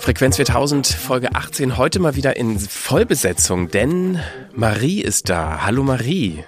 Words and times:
Frequenz 0.00 0.36
4000, 0.36 0.86
Folge 0.86 1.34
18, 1.34 1.76
heute 1.76 2.00
mal 2.00 2.16
wieder 2.16 2.34
in 2.36 2.58
Vollbesetzung, 2.58 3.70
denn 3.70 4.18
Marie 4.54 5.02
ist 5.02 5.28
da. 5.28 5.66
Hallo 5.66 5.82
Marie. 5.82 6.42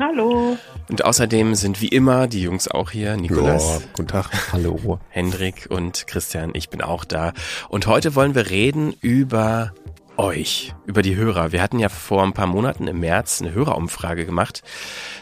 Hallo. 0.00 0.58
Und 0.90 1.04
außerdem 1.04 1.54
sind 1.54 1.80
wie 1.80 1.86
immer 1.86 2.26
die 2.26 2.42
Jungs 2.42 2.66
auch 2.68 2.90
hier. 2.90 3.16
Nikolas. 3.16 3.62
Ja, 3.62 3.86
guten 3.92 4.08
Tag. 4.08 4.52
Hallo. 4.52 4.98
Hendrik 5.10 5.68
und 5.70 6.08
Christian. 6.08 6.50
Ich 6.54 6.70
bin 6.70 6.82
auch 6.82 7.04
da. 7.04 7.32
Und 7.68 7.86
heute 7.86 8.16
wollen 8.16 8.34
wir 8.34 8.50
reden 8.50 8.94
über 9.00 9.72
euch, 10.22 10.72
über 10.86 11.02
die 11.02 11.16
Hörer. 11.16 11.52
Wir 11.52 11.60
hatten 11.60 11.80
ja 11.80 11.88
vor 11.88 12.22
ein 12.22 12.32
paar 12.32 12.46
Monaten 12.46 12.86
im 12.86 13.00
März 13.00 13.42
eine 13.42 13.52
Hörerumfrage 13.52 14.24
gemacht. 14.24 14.62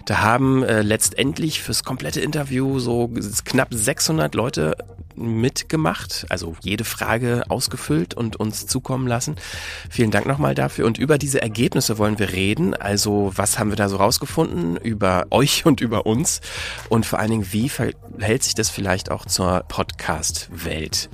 Da 0.04 0.18
haben 0.18 0.62
äh, 0.62 0.82
letztendlich 0.82 1.62
fürs 1.62 1.84
komplette 1.84 2.20
Interview 2.20 2.78
so 2.78 3.10
knapp 3.44 3.68
600 3.72 4.34
Leute 4.34 4.76
mitgemacht, 5.16 6.26
also 6.28 6.54
jede 6.62 6.84
Frage 6.84 7.44
ausgefüllt 7.48 8.14
und 8.14 8.36
uns 8.36 8.66
zukommen 8.66 9.06
lassen. 9.06 9.36
Vielen 9.88 10.10
Dank 10.10 10.26
nochmal 10.26 10.54
dafür. 10.54 10.86
Und 10.86 10.98
über 10.98 11.18
diese 11.18 11.40
Ergebnisse 11.40 11.98
wollen 11.98 12.18
wir 12.18 12.32
reden. 12.32 12.74
Also 12.74 13.32
was 13.34 13.58
haben 13.58 13.70
wir 13.70 13.76
da 13.76 13.88
so 13.88 13.96
rausgefunden 13.96 14.76
über 14.76 15.26
euch 15.30 15.64
und 15.66 15.80
über 15.80 16.06
uns? 16.06 16.40
Und 16.90 17.06
vor 17.06 17.18
allen 17.18 17.30
Dingen, 17.30 17.52
wie 17.52 17.68
verhält 17.70 18.42
sich 18.42 18.54
das 18.54 18.68
vielleicht 18.68 19.10
auch 19.10 19.24
zur 19.24 19.64
Podcast-Welt? 19.66 21.08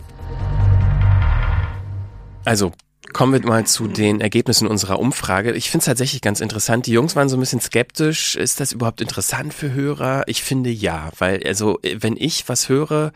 Also 2.45 2.73
Kommen 3.17 3.33
wir 3.33 3.49
mal 3.49 3.65
zu 3.65 3.89
den 3.89 4.21
Ergebnissen 4.21 4.69
unserer 4.69 4.99
Umfrage. 4.99 5.53
Ich 5.53 5.71
finde 5.71 5.79
es 5.79 5.87
tatsächlich 5.87 6.21
ganz 6.21 6.43
interessant. 6.43 6.85
Die 6.85 6.93
Jungs 6.93 7.17
waren 7.17 7.31
so 7.31 7.39
ein 7.39 7.41
bisschen 7.41 7.63
skeptisch. 7.63 8.37
Ist 8.37 8.61
das 8.61 8.73
überhaupt 8.73 9.01
interessant 9.01 9.55
für 9.55 9.73
Hörer? 9.73 10.25
Ich 10.27 10.43
finde 10.43 10.69
ja, 10.69 11.09
weil 11.17 11.43
also 11.47 11.79
wenn 11.83 12.15
ich 12.19 12.47
was 12.51 12.69
höre, 12.69 13.13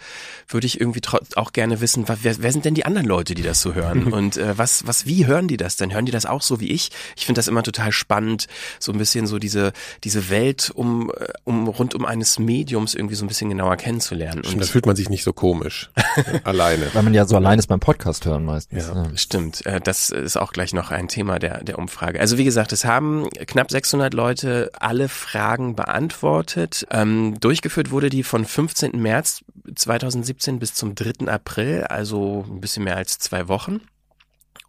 würde 0.48 0.66
ich 0.66 0.80
irgendwie 0.80 1.02
auch 1.36 1.52
gerne 1.52 1.82
wissen, 1.82 2.06
wer, 2.08 2.36
wer 2.38 2.50
sind 2.50 2.64
denn 2.64 2.72
die 2.72 2.86
anderen 2.86 3.06
Leute, 3.06 3.34
die 3.34 3.42
das 3.42 3.60
so 3.60 3.74
hören? 3.74 4.04
Und 4.10 4.38
äh, 4.38 4.56
was, 4.56 4.86
was, 4.86 5.04
wie 5.04 5.26
hören 5.26 5.48
die 5.48 5.58
das 5.58 5.76
denn? 5.76 5.92
Hören 5.92 6.06
die 6.06 6.12
das 6.12 6.24
auch 6.24 6.40
so 6.40 6.60
wie 6.60 6.70
ich? 6.70 6.88
Ich 7.14 7.26
finde 7.26 7.38
das 7.38 7.48
immer 7.48 7.62
total 7.62 7.92
spannend, 7.92 8.46
so 8.78 8.92
ein 8.92 8.98
bisschen 8.98 9.26
so 9.26 9.38
diese 9.38 9.74
diese 10.02 10.30
Welt 10.30 10.72
um 10.74 11.12
um 11.44 11.68
rund 11.68 11.94
um 11.94 12.06
eines 12.06 12.38
Mediums 12.38 12.94
irgendwie 12.94 13.16
so 13.16 13.26
ein 13.26 13.28
bisschen 13.28 13.50
genauer 13.50 13.76
kennenzulernen. 13.76 14.44
Und 14.50 14.62
da 14.62 14.64
fühlt 14.64 14.86
man 14.86 14.96
sich 14.96 15.10
nicht 15.10 15.24
so 15.24 15.34
komisch 15.34 15.90
alleine, 16.44 16.88
weil 16.94 17.02
man 17.02 17.12
ja 17.12 17.26
so 17.26 17.36
allein 17.36 17.58
ist 17.58 17.66
beim 17.66 17.80
Podcast 17.80 18.24
hören 18.24 18.46
meistens. 18.46 18.86
Ja, 18.86 18.94
ja. 18.94 19.10
stimmt. 19.14 19.66
Äh, 19.66 19.89
das 19.90 20.10
ist 20.10 20.36
auch 20.36 20.52
gleich 20.52 20.72
noch 20.72 20.92
ein 20.92 21.08
Thema 21.08 21.40
der, 21.40 21.64
der 21.64 21.76
Umfrage. 21.76 22.20
Also 22.20 22.38
wie 22.38 22.44
gesagt, 22.44 22.70
es 22.70 22.84
haben 22.84 23.28
knapp 23.30 23.72
600 23.72 24.14
Leute 24.14 24.70
alle 24.78 25.08
Fragen 25.08 25.74
beantwortet. 25.74 26.86
Ähm, 26.92 27.40
durchgeführt 27.40 27.90
wurde 27.90 28.08
die 28.08 28.22
von 28.22 28.44
15. 28.44 28.92
März 29.02 29.44
2017 29.74 30.60
bis 30.60 30.74
zum 30.74 30.94
3. 30.94 31.26
April, 31.26 31.82
also 31.84 32.46
ein 32.48 32.60
bisschen 32.60 32.84
mehr 32.84 32.96
als 32.96 33.18
zwei 33.18 33.48
Wochen. 33.48 33.80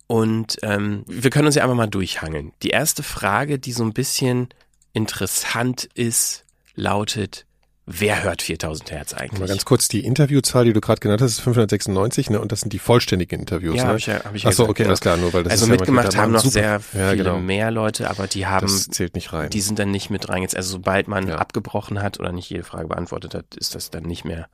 Und 0.08 0.58
ähm, 0.64 1.04
wir 1.08 1.30
können 1.30 1.46
uns 1.46 1.56
ja 1.56 1.62
einfach 1.64 1.76
mal 1.76 1.86
durchhangeln. 1.86 2.52
Die 2.64 2.72
erste 2.72 3.04
Frage, 3.04 3.60
die 3.60 3.74
so 3.74 3.84
ein 3.84 3.94
bisschen 3.94 4.50
interessant 4.92 5.88
ist, 5.94 6.46
lautet, 6.74 7.46
Wer 7.88 8.24
hört 8.24 8.42
4000 8.44 8.92
Hertz 8.92 9.14
eigentlich? 9.14 9.40
Mal 9.40 9.48
ganz 9.48 9.66
kurz, 9.66 9.88
die 9.88 10.06
Interviewzahl, 10.06 10.66
die 10.66 10.74
du 10.74 10.82
gerade 10.82 11.00
genannt 11.00 11.22
hast, 11.22 11.32
ist 11.32 11.40
596, 11.42 12.30
ne? 12.30 12.40
Und 12.40 12.52
das 12.52 12.62
sind 12.62 12.72
die 12.74 12.80
vollständigen 12.80 13.40
Interviews, 13.40 13.78
ja, 13.78 13.86
ne? 13.86 13.90
Hab 13.90 13.98
ich 13.98 14.06
ja, 14.06 14.24
hab 14.24 14.36
ich 14.36 14.46
Ach 14.46 14.52
so, 14.52 14.70
okay, 14.70 14.86
alles 14.86 15.02
klar, 15.02 15.18
nur 15.18 15.34
weil 15.34 15.44
das 15.44 15.54
Also 15.54 15.66
ist 15.66 15.72
mitgemacht 15.72 16.14
ja 16.14 16.20
haben 16.22 16.32
noch 16.32 16.42
super. 16.42 16.52
sehr 16.54 16.80
viele 16.80 17.04
ja, 17.04 17.14
genau. 17.16 17.40
mehr 17.40 17.72
Leute, 17.72 18.10
aber 18.10 18.28
die 18.28 18.46
haben, 18.46 18.68
das 18.68 18.88
zählt 18.88 19.16
nicht 19.16 19.34
rein. 19.34 19.50
die 19.50 19.62
sind 19.62 19.80
dann 19.80 19.90
nicht 19.92 20.10
mit 20.12 20.30
reingezählt. 20.30 20.58
Also 20.58 20.74
sobald 20.74 21.08
man 21.08 21.28
Ja. 21.28 21.36
abgebrochen 21.38 22.02
hat 22.02 22.20
oder 22.20 22.32
nicht 22.32 22.50
jede 22.50 22.64
Frage 22.64 22.88
beantwortet 22.88 23.34
hat, 23.34 23.56
ist 23.56 23.74
das 23.74 23.90
dann 23.90 24.04
nicht 24.04 24.26
mehr 24.26 24.48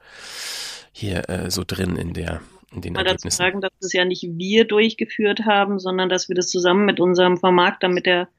hier 0.93 1.29
äh, 1.29 1.51
so 1.51 1.63
drin 1.67 1.97
in 1.97 2.13
der, 2.13 2.39
in 2.73 2.81
den 2.81 2.93
Mal 2.93 3.03
dazu 3.03 3.29
sagen, 3.29 3.59
dass 3.61 3.71
das 3.81 3.91
ja 3.93 4.05
nicht 4.05 4.23
wir 4.23 4.65
durchgeführt 4.65 5.41
haben, 5.45 5.79
sondern 5.79 6.07
dass 6.07 6.29
wir 6.29 6.35
das 6.35 6.47
zusammen 6.47 6.85
mit 6.85 6.99
unserem 7.01 7.37
Vermarkter, 7.37 7.89
mit 7.89 8.05
der 8.05 8.29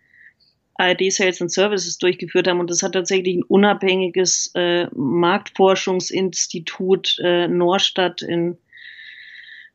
ARD 0.78 1.12
Sales 1.12 1.42
and 1.42 1.52
Services 1.52 1.98
durchgeführt 1.98 2.48
haben. 2.48 2.60
Und 2.60 2.70
das 2.70 2.82
hat 2.82 2.92
tatsächlich 2.92 3.36
ein 3.36 3.42
unabhängiges 3.42 4.50
äh, 4.54 4.86
Marktforschungsinstitut 4.94 7.18
äh, 7.18 7.48
Norstadt 7.48 8.22
in, 8.22 8.56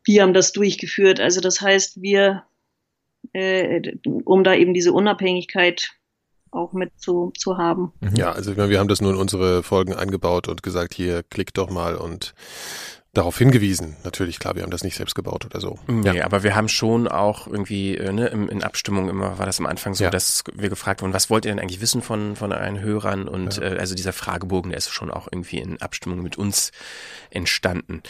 die 0.07 0.19
haben 0.21 0.33
das 0.33 0.53
durchgeführt. 0.53 1.19
Also 1.19 1.41
das 1.41 1.61
heißt, 1.61 2.01
wir, 2.01 2.43
äh, 3.33 3.81
um 4.23 4.43
da 4.43 4.55
eben 4.55 4.73
diese 4.73 4.93
Unabhängigkeit 4.93 5.91
auch 6.51 6.73
mit 6.73 6.91
zu, 6.97 7.31
zu 7.37 7.57
haben. 7.57 7.91
Ja, 8.15 8.31
also 8.31 8.55
wir 8.55 8.79
haben 8.79 8.87
das 8.87 9.01
nur 9.01 9.11
in 9.11 9.17
unsere 9.17 9.61
Folgen 9.63 9.93
eingebaut 9.93 10.47
und 10.47 10.63
gesagt, 10.63 10.93
hier 10.93 11.23
klickt 11.23 11.57
doch 11.57 11.69
mal 11.69 11.95
und 11.95 12.33
darauf 13.13 13.37
hingewiesen. 13.37 13.95
Natürlich, 14.03 14.39
klar, 14.39 14.55
wir 14.55 14.63
haben 14.63 14.71
das 14.71 14.83
nicht 14.83 14.97
selbst 14.97 15.13
gebaut 15.13 15.45
oder 15.45 15.59
so. 15.59 15.77
Nee, 15.87 16.17
Ja. 16.17 16.25
aber 16.25 16.41
wir 16.41 16.55
haben 16.55 16.67
schon 16.67 17.07
auch 17.07 17.45
irgendwie, 17.45 17.95
äh, 17.95 18.11
ne, 18.11 18.27
in, 18.27 18.49
in 18.49 18.63
Abstimmung 18.63 19.07
immer 19.07 19.37
war 19.37 19.45
das 19.45 19.59
am 19.59 19.67
Anfang 19.67 19.93
so, 19.93 20.03
Ja. 20.03 20.09
dass 20.09 20.43
wir 20.53 20.69
gefragt 20.69 21.01
wurden, 21.03 21.13
was 21.13 21.29
wollt 21.29 21.45
ihr 21.45 21.51
denn 21.51 21.59
eigentlich 21.59 21.79
wissen 21.79 22.01
von, 22.01 22.35
von 22.35 22.51
euren 22.51 22.79
Hörern? 22.79 23.27
Und 23.27 23.57
Ja. 23.57 23.63
äh, 23.73 23.77
also 23.77 23.93
dieser 23.93 24.13
Fragebogen, 24.13 24.71
der 24.71 24.79
ist 24.79 24.89
schon 24.89 25.11
auch 25.11 25.27
irgendwie 25.31 25.59
in 25.59 25.79
Abstimmung 25.79 26.23
mit 26.23 26.37
uns 26.37 26.71
entstanden. 27.29 28.01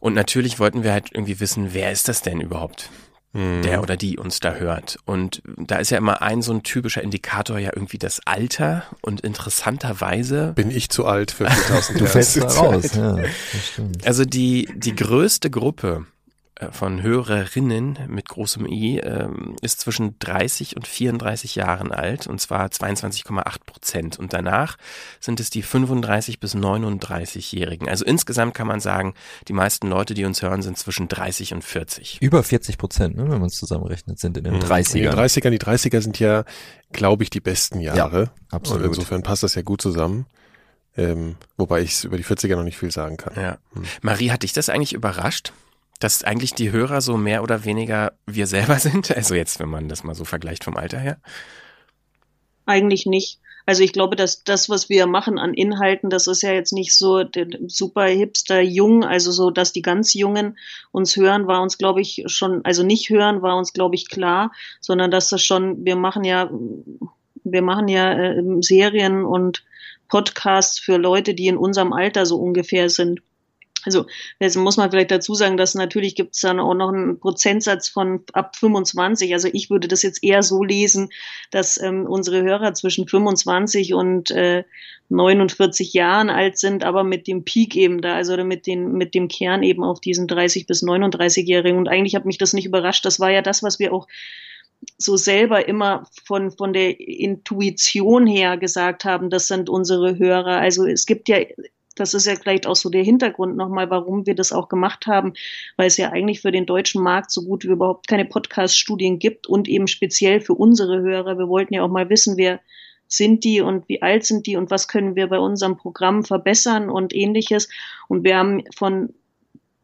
Und 0.00 0.14
natürlich 0.14 0.58
wollten 0.58 0.82
wir 0.84 0.92
halt 0.92 1.10
irgendwie 1.12 1.38
wissen, 1.38 1.74
wer 1.74 1.92
ist 1.92 2.08
das 2.08 2.22
denn 2.22 2.40
überhaupt? 2.40 2.90
Mhm. 3.36 3.62
der 3.62 3.82
oder 3.82 3.96
die 3.96 4.16
uns 4.18 4.40
da 4.40 4.54
hört. 4.54 4.98
Und 5.04 5.42
da 5.56 5.76
ist 5.76 5.90
ja 5.90 5.98
immer 5.98 6.22
ein 6.22 6.40
so 6.42 6.52
ein 6.52 6.62
typischer 6.62 7.02
Indikator 7.02 7.58
ja 7.58 7.70
irgendwie 7.74 7.98
das 7.98 8.20
Alter 8.24 8.84
und 9.02 9.20
interessanterweise 9.20 10.52
Bin 10.54 10.70
ich 10.70 10.88
zu 10.88 11.04
alt 11.04 11.30
für 11.30 11.48
4000 11.48 12.00
Du 12.00 12.06
fällst 12.06 12.36
da 12.38 12.46
raus, 12.46 12.94
ja, 12.94 13.16
das 13.16 13.32
stimmt. 13.72 14.06
Also 14.06 14.24
die, 14.24 14.68
die 14.74 14.94
größte 14.94 15.50
Gruppe 15.50 16.06
von 16.70 17.02
Hörerinnen 17.02 17.98
mit 18.08 18.28
großem 18.30 18.64
I 18.66 18.98
ähm, 19.00 19.56
ist 19.60 19.80
zwischen 19.80 20.18
30 20.20 20.74
und 20.76 20.86
34 20.86 21.54
Jahren 21.54 21.92
alt 21.92 22.26
und 22.26 22.40
zwar 22.40 22.66
22,8 22.68 23.44
Prozent. 23.66 24.18
Und 24.18 24.32
danach 24.32 24.78
sind 25.20 25.38
es 25.38 25.50
die 25.50 25.62
35 25.62 26.40
bis 26.40 26.54
39-Jährigen. 26.54 27.88
Also 27.88 28.04
insgesamt 28.04 28.54
kann 28.54 28.66
man 28.66 28.80
sagen, 28.80 29.12
die 29.48 29.52
meisten 29.52 29.88
Leute, 29.88 30.14
die 30.14 30.24
uns 30.24 30.40
hören, 30.40 30.62
sind 30.62 30.78
zwischen 30.78 31.08
30 31.08 31.52
und 31.54 31.62
40. 31.62 32.18
Über 32.22 32.42
40 32.42 32.78
Prozent, 32.78 33.16
ne, 33.16 33.24
wenn 33.24 33.38
man 33.38 33.48
es 33.48 33.56
zusammenrechnet, 33.56 34.18
sind 34.18 34.38
in 34.38 34.44
den 34.44 34.54
Mhm. 34.54 34.60
30ern. 34.60 34.96
In 34.96 35.02
den 35.02 35.12
30ern, 35.12 35.50
die 35.50 35.58
30er 35.58 36.00
sind 36.00 36.18
ja, 36.18 36.44
glaube 36.92 37.22
ich, 37.22 37.30
die 37.30 37.40
besten 37.40 37.80
Jahre. 37.80 38.30
absolut. 38.50 38.82
Und 38.84 38.88
insofern 38.90 39.22
passt 39.22 39.42
das 39.42 39.54
ja 39.56 39.62
gut 39.62 39.82
zusammen. 39.82 40.26
Ähm, 40.96 41.36
wobei 41.58 41.82
ich 41.82 42.04
über 42.04 42.16
die 42.16 42.24
40er 42.24 42.56
noch 42.56 42.64
nicht 42.64 42.78
viel 42.78 42.90
sagen 42.90 43.18
kann. 43.18 43.34
Ja. 43.36 43.58
Marie, 44.00 44.30
hat 44.30 44.42
dich 44.44 44.54
das 44.54 44.70
eigentlich 44.70 44.94
überrascht? 44.94 45.52
Dass 45.98 46.24
eigentlich 46.24 46.54
die 46.54 46.72
Hörer 46.72 47.00
so 47.00 47.16
mehr 47.16 47.42
oder 47.42 47.64
weniger 47.64 48.12
wir 48.26 48.46
selber 48.46 48.78
sind? 48.78 49.14
Also 49.14 49.34
jetzt, 49.34 49.60
wenn 49.60 49.68
man 49.68 49.88
das 49.88 50.04
mal 50.04 50.14
so 50.14 50.24
vergleicht 50.24 50.64
vom 50.64 50.76
Alter 50.76 50.98
her. 50.98 51.18
Eigentlich 52.66 53.06
nicht. 53.06 53.38
Also 53.68 53.82
ich 53.82 53.92
glaube, 53.92 54.14
dass 54.14 54.44
das, 54.44 54.68
was 54.70 54.88
wir 54.88 55.08
machen 55.08 55.40
an 55.40 55.52
Inhalten, 55.52 56.08
das 56.08 56.28
ist 56.28 56.42
ja 56.42 56.52
jetzt 56.52 56.72
nicht 56.72 56.96
so 56.96 57.24
super 57.66 58.04
hipster 58.04 58.60
jung, 58.60 59.04
also 59.04 59.32
so, 59.32 59.50
dass 59.50 59.72
die 59.72 59.82
ganz 59.82 60.14
Jungen 60.14 60.56
uns 60.92 61.16
hören, 61.16 61.48
war 61.48 61.60
uns, 61.60 61.76
glaube 61.76 62.00
ich, 62.00 62.22
schon, 62.26 62.64
also 62.64 62.84
nicht 62.84 63.10
hören, 63.10 63.42
war 63.42 63.56
uns, 63.56 63.72
glaube 63.72 63.96
ich, 63.96 64.08
klar, 64.08 64.52
sondern 64.80 65.10
dass 65.10 65.30
das 65.30 65.42
schon, 65.42 65.84
wir 65.84 65.96
machen 65.96 66.22
ja, 66.22 66.48
wir 67.42 67.62
machen 67.62 67.88
ja 67.88 68.12
äh, 68.12 68.42
Serien 68.60 69.24
und 69.24 69.64
Podcasts 70.08 70.78
für 70.78 70.96
Leute, 70.96 71.34
die 71.34 71.48
in 71.48 71.56
unserem 71.56 71.92
Alter 71.92 72.24
so 72.24 72.36
ungefähr 72.36 72.88
sind. 72.88 73.20
Also 73.86 74.04
jetzt 74.40 74.56
muss 74.56 74.76
man 74.76 74.90
vielleicht 74.90 75.12
dazu 75.12 75.34
sagen, 75.34 75.56
dass 75.56 75.74
natürlich 75.74 76.16
gibt 76.16 76.34
es 76.34 76.40
dann 76.40 76.60
auch 76.60 76.74
noch 76.74 76.88
einen 76.92 77.20
Prozentsatz 77.20 77.88
von 77.88 78.24
ab 78.32 78.56
25. 78.56 79.32
Also 79.32 79.48
ich 79.52 79.70
würde 79.70 79.88
das 79.88 80.02
jetzt 80.02 80.22
eher 80.22 80.42
so 80.42 80.62
lesen, 80.62 81.10
dass 81.52 81.80
ähm, 81.80 82.04
unsere 82.04 82.42
Hörer 82.42 82.74
zwischen 82.74 83.06
25 83.08 83.94
und 83.94 84.30
äh, 84.32 84.64
49 85.08 85.92
Jahren 85.92 86.30
alt 86.30 86.58
sind, 86.58 86.82
aber 86.82 87.04
mit 87.04 87.28
dem 87.28 87.44
Peak 87.44 87.76
eben 87.76 88.00
da, 88.00 88.16
also 88.16 88.36
mit, 88.44 88.66
den, 88.66 88.92
mit 88.92 89.14
dem 89.14 89.28
Kern 89.28 89.62
eben 89.62 89.84
auf 89.84 90.00
diesen 90.00 90.26
30 90.26 90.66
bis 90.66 90.82
39-Jährigen. 90.82 91.78
Und 91.78 91.88
eigentlich 91.88 92.16
hat 92.16 92.26
mich 92.26 92.38
das 92.38 92.52
nicht 92.52 92.66
überrascht. 92.66 93.04
Das 93.04 93.20
war 93.20 93.30
ja 93.30 93.40
das, 93.40 93.62
was 93.62 93.78
wir 93.78 93.92
auch 93.92 94.08
so 94.98 95.16
selber 95.16 95.68
immer 95.68 96.08
von, 96.24 96.50
von 96.50 96.72
der 96.72 96.98
Intuition 97.00 98.26
her 98.26 98.56
gesagt 98.56 99.04
haben, 99.04 99.30
das 99.30 99.46
sind 99.46 99.68
unsere 99.68 100.18
Hörer. 100.18 100.58
Also 100.58 100.86
es 100.86 101.06
gibt 101.06 101.28
ja 101.28 101.38
das 101.96 102.14
ist 102.14 102.26
ja 102.26 102.36
vielleicht 102.36 102.66
auch 102.66 102.76
so 102.76 102.88
der 102.90 103.02
Hintergrund 103.02 103.56
nochmal, 103.56 103.90
warum 103.90 104.26
wir 104.26 104.34
das 104.34 104.52
auch 104.52 104.68
gemacht 104.68 105.06
haben, 105.06 105.32
weil 105.76 105.88
es 105.88 105.96
ja 105.96 106.10
eigentlich 106.12 106.40
für 106.42 106.52
den 106.52 106.66
deutschen 106.66 107.02
Markt 107.02 107.30
so 107.30 107.42
gut 107.42 107.64
wie 107.64 107.68
überhaupt 107.68 108.06
keine 108.06 108.26
Podcast-Studien 108.26 109.18
gibt 109.18 109.48
und 109.48 109.66
eben 109.66 109.88
speziell 109.88 110.40
für 110.40 110.54
unsere 110.54 111.00
Hörer. 111.00 111.38
Wir 111.38 111.48
wollten 111.48 111.74
ja 111.74 111.82
auch 111.82 111.90
mal 111.90 112.08
wissen, 112.08 112.36
wer 112.36 112.60
sind 113.08 113.44
die 113.44 113.60
und 113.60 113.88
wie 113.88 114.02
alt 114.02 114.24
sind 114.24 114.46
die 114.46 114.56
und 114.56 114.70
was 114.70 114.88
können 114.88 115.16
wir 115.16 115.28
bei 115.28 115.38
unserem 115.38 115.76
Programm 115.76 116.24
verbessern 116.24 116.90
und 116.90 117.14
ähnliches. 117.14 117.68
Und 118.08 118.24
wir 118.24 118.36
haben 118.36 118.64
von 118.74 119.14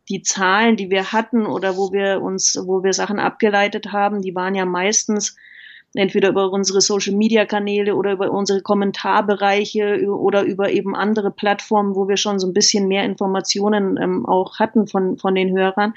die 0.08 0.22
Zahlen, 0.22 0.76
die 0.76 0.90
wir 0.90 1.12
hatten 1.12 1.46
oder 1.46 1.76
wo 1.76 1.92
wir 1.92 2.20
uns, 2.20 2.58
wo 2.66 2.82
wir 2.82 2.92
Sachen 2.92 3.18
abgeleitet 3.18 3.92
haben, 3.92 4.20
die 4.22 4.34
waren 4.34 4.54
ja 4.54 4.64
meistens 4.64 5.36
entweder 5.94 6.30
über 6.30 6.50
unsere 6.50 6.80
Social 6.80 7.14
Media 7.14 7.44
Kanäle 7.44 7.96
oder 7.96 8.12
über 8.12 8.30
unsere 8.30 8.62
Kommentarbereiche 8.62 10.06
oder 10.06 10.42
über 10.42 10.70
eben 10.70 10.94
andere 10.96 11.30
Plattformen, 11.30 11.94
wo 11.94 12.08
wir 12.08 12.16
schon 12.16 12.38
so 12.38 12.46
ein 12.46 12.54
bisschen 12.54 12.88
mehr 12.88 13.04
Informationen 13.04 13.98
ähm, 14.00 14.26
auch 14.26 14.58
hatten 14.58 14.86
von, 14.86 15.18
von 15.18 15.34
den 15.34 15.56
Hörern. 15.56 15.94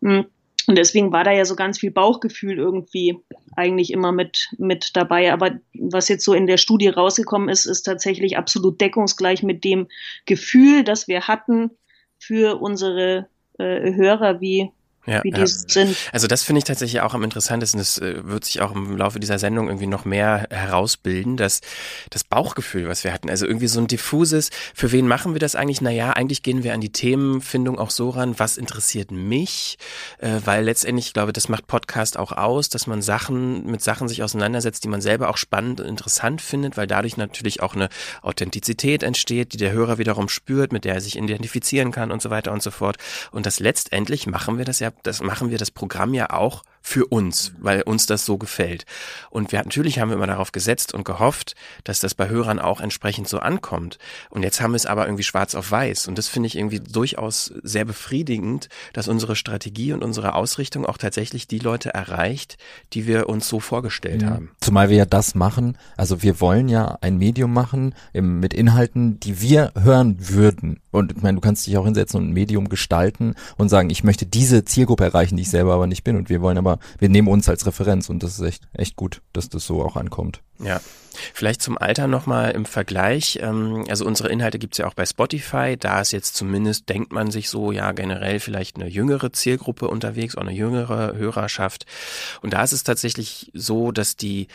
Und 0.00 0.26
Und 0.66 0.76
deswegen 0.76 1.10
war 1.10 1.24
da 1.24 1.32
ja 1.32 1.44
so 1.44 1.56
ganz 1.56 1.78
viel 1.80 1.90
Bauchgefühl 1.90 2.58
irgendwie 2.58 3.18
eigentlich 3.56 3.92
immer 3.92 4.12
mit, 4.12 4.50
mit 4.58 4.94
dabei. 4.94 5.32
Aber 5.32 5.58
was 5.74 6.08
jetzt 6.08 6.24
so 6.24 6.34
in 6.34 6.46
der 6.46 6.58
Studie 6.58 6.88
rausgekommen 6.88 7.48
ist, 7.48 7.66
ist 7.66 7.82
tatsächlich 7.82 8.36
absolut 8.36 8.80
deckungsgleich 8.80 9.42
mit 9.42 9.64
dem 9.64 9.88
Gefühl, 10.26 10.84
das 10.84 11.08
wir 11.08 11.26
hatten 11.26 11.70
für 12.18 12.60
unsere 12.60 13.26
äh, 13.58 13.94
Hörer, 13.94 14.40
wie 14.40 14.70
ja, 15.10 15.22
wie 15.22 15.30
die 15.30 15.40
ja. 15.40 15.46
sind. 15.46 15.96
Also 16.12 16.26
das 16.26 16.42
finde 16.42 16.58
ich 16.58 16.64
tatsächlich 16.64 17.00
auch 17.00 17.14
am 17.14 17.24
interessantesten. 17.24 17.78
Das 17.78 17.98
äh, 17.98 18.24
wird 18.24 18.44
sich 18.44 18.60
auch 18.60 18.74
im 18.74 18.96
Laufe 18.96 19.20
dieser 19.20 19.38
Sendung 19.38 19.68
irgendwie 19.68 19.86
noch 19.86 20.04
mehr 20.04 20.46
herausbilden, 20.50 21.36
dass 21.36 21.60
das 22.10 22.24
Bauchgefühl, 22.24 22.88
was 22.88 23.04
wir 23.04 23.12
hatten, 23.12 23.30
also 23.30 23.46
irgendwie 23.46 23.66
so 23.66 23.80
ein 23.80 23.86
diffuses, 23.86 24.50
für 24.74 24.92
wen 24.92 25.06
machen 25.06 25.34
wir 25.34 25.40
das 25.40 25.54
eigentlich? 25.56 25.80
Naja, 25.80 26.10
eigentlich 26.10 26.42
gehen 26.42 26.62
wir 26.62 26.74
an 26.74 26.80
die 26.80 26.92
Themenfindung 26.92 27.78
auch 27.78 27.90
so 27.90 28.10
ran, 28.10 28.38
was 28.38 28.56
interessiert 28.56 29.10
mich? 29.10 29.78
Äh, 30.18 30.40
weil 30.44 30.64
letztendlich, 30.64 31.08
ich 31.08 31.12
glaube, 31.12 31.32
das 31.32 31.48
macht 31.48 31.66
Podcast 31.66 32.18
auch 32.18 32.32
aus, 32.32 32.68
dass 32.68 32.86
man 32.86 33.02
Sachen, 33.02 33.66
mit 33.66 33.82
Sachen 33.82 34.08
sich 34.08 34.22
auseinandersetzt, 34.22 34.84
die 34.84 34.88
man 34.88 35.00
selber 35.00 35.28
auch 35.30 35.36
spannend 35.36 35.80
und 35.80 35.86
interessant 35.86 36.40
findet, 36.40 36.76
weil 36.76 36.86
dadurch 36.86 37.16
natürlich 37.16 37.62
auch 37.62 37.74
eine 37.74 37.88
Authentizität 38.22 39.02
entsteht, 39.02 39.52
die 39.52 39.56
der 39.56 39.72
Hörer 39.72 39.98
wiederum 39.98 40.28
spürt, 40.28 40.72
mit 40.72 40.84
der 40.84 40.94
er 40.94 41.00
sich 41.00 41.16
identifizieren 41.16 41.92
kann 41.92 42.10
und 42.10 42.22
so 42.22 42.30
weiter 42.30 42.52
und 42.52 42.62
so 42.62 42.70
fort. 42.70 42.96
Und 43.32 43.46
das 43.46 43.60
letztendlich 43.60 44.26
machen 44.26 44.58
wir 44.58 44.64
das 44.64 44.80
ja 44.80 44.90
das 45.02 45.20
machen 45.20 45.50
wir 45.50 45.58
das 45.58 45.70
Programm 45.70 46.14
ja 46.14 46.30
auch 46.30 46.62
für 46.82 47.06
uns, 47.06 47.52
weil 47.58 47.82
uns 47.82 48.06
das 48.06 48.24
so 48.24 48.38
gefällt. 48.38 48.84
Und 49.30 49.52
wir 49.52 49.62
natürlich 49.62 49.98
haben 49.98 50.08
wir 50.08 50.16
immer 50.16 50.26
darauf 50.26 50.52
gesetzt 50.52 50.94
und 50.94 51.04
gehofft, 51.04 51.54
dass 51.84 52.00
das 52.00 52.14
bei 52.14 52.28
Hörern 52.28 52.58
auch 52.58 52.80
entsprechend 52.80 53.28
so 53.28 53.38
ankommt. 53.38 53.98
Und 54.30 54.42
jetzt 54.42 54.60
haben 54.60 54.72
wir 54.72 54.76
es 54.76 54.86
aber 54.86 55.04
irgendwie 55.04 55.22
schwarz 55.22 55.54
auf 55.54 55.70
weiß. 55.70 56.08
Und 56.08 56.18
das 56.18 56.28
finde 56.28 56.46
ich 56.46 56.56
irgendwie 56.56 56.80
durchaus 56.80 57.52
sehr 57.62 57.84
befriedigend, 57.84 58.68
dass 58.92 59.08
unsere 59.08 59.36
Strategie 59.36 59.92
und 59.92 60.02
unsere 60.02 60.34
Ausrichtung 60.34 60.86
auch 60.86 60.98
tatsächlich 60.98 61.46
die 61.46 61.58
Leute 61.58 61.92
erreicht, 61.92 62.56
die 62.92 63.06
wir 63.06 63.28
uns 63.28 63.48
so 63.48 63.60
vorgestellt 63.60 64.22
mhm. 64.22 64.30
haben. 64.30 64.50
Zumal 64.60 64.88
wir 64.88 64.96
ja 64.96 65.06
das 65.06 65.34
machen, 65.34 65.76
also 65.96 66.22
wir 66.22 66.40
wollen 66.40 66.68
ja 66.68 66.98
ein 67.00 67.18
Medium 67.18 67.52
machen 67.52 67.94
mit 68.12 68.54
Inhalten, 68.54 69.20
die 69.20 69.40
wir 69.40 69.72
hören 69.78 70.16
würden. 70.18 70.80
Und 70.90 71.12
ich 71.12 71.22
meine, 71.22 71.36
du 71.36 71.40
kannst 71.40 71.66
dich 71.66 71.76
auch 71.76 71.84
hinsetzen 71.84 72.20
und 72.20 72.30
ein 72.30 72.32
Medium 72.32 72.68
gestalten 72.68 73.34
und 73.56 73.68
sagen, 73.68 73.90
ich 73.90 74.02
möchte 74.02 74.26
diese 74.26 74.64
Zielgruppe 74.64 75.04
erreichen, 75.04 75.36
die 75.36 75.42
ich 75.42 75.50
selber 75.50 75.74
aber 75.74 75.86
nicht 75.86 76.04
bin. 76.04 76.16
Und 76.16 76.30
wir 76.30 76.40
wollen 76.40 76.58
aber 76.58 76.69
aber 76.70 76.80
wir 76.98 77.08
nehmen 77.08 77.28
uns 77.28 77.48
als 77.48 77.66
Referenz 77.66 78.08
und 78.08 78.22
das 78.22 78.34
ist 78.34 78.40
echt, 78.40 78.68
echt 78.72 78.96
gut, 78.96 79.22
dass 79.32 79.48
das 79.48 79.66
so 79.66 79.82
auch 79.82 79.96
ankommt. 79.96 80.42
Ja. 80.58 80.80
Vielleicht 81.34 81.62
zum 81.62 81.78
Alter 81.78 82.06
nochmal 82.06 82.52
im 82.52 82.64
Vergleich. 82.64 83.38
Ähm, 83.42 83.84
also 83.88 84.04
unsere 84.04 84.28
Inhalte 84.28 84.58
gibt's 84.58 84.78
ja 84.78 84.86
auch 84.86 84.94
bei 84.94 85.06
Spotify. 85.06 85.76
Da 85.78 86.00
ist 86.00 86.12
jetzt 86.12 86.36
zumindest, 86.36 86.88
denkt 86.88 87.12
man 87.12 87.30
sich 87.30 87.48
so, 87.48 87.72
ja 87.72 87.92
generell 87.92 88.40
vielleicht 88.40 88.76
eine 88.76 88.88
jüngere 88.88 89.32
Zielgruppe 89.32 89.88
unterwegs, 89.88 90.36
auch 90.36 90.42
eine 90.42 90.52
jüngere 90.52 91.14
Hörerschaft. 91.16 91.86
Und 92.42 92.52
da 92.52 92.62
ist 92.62 92.72
es 92.72 92.84
tatsächlich 92.84 93.50
so, 93.54 93.92
dass 93.92 94.16
die, 94.16 94.48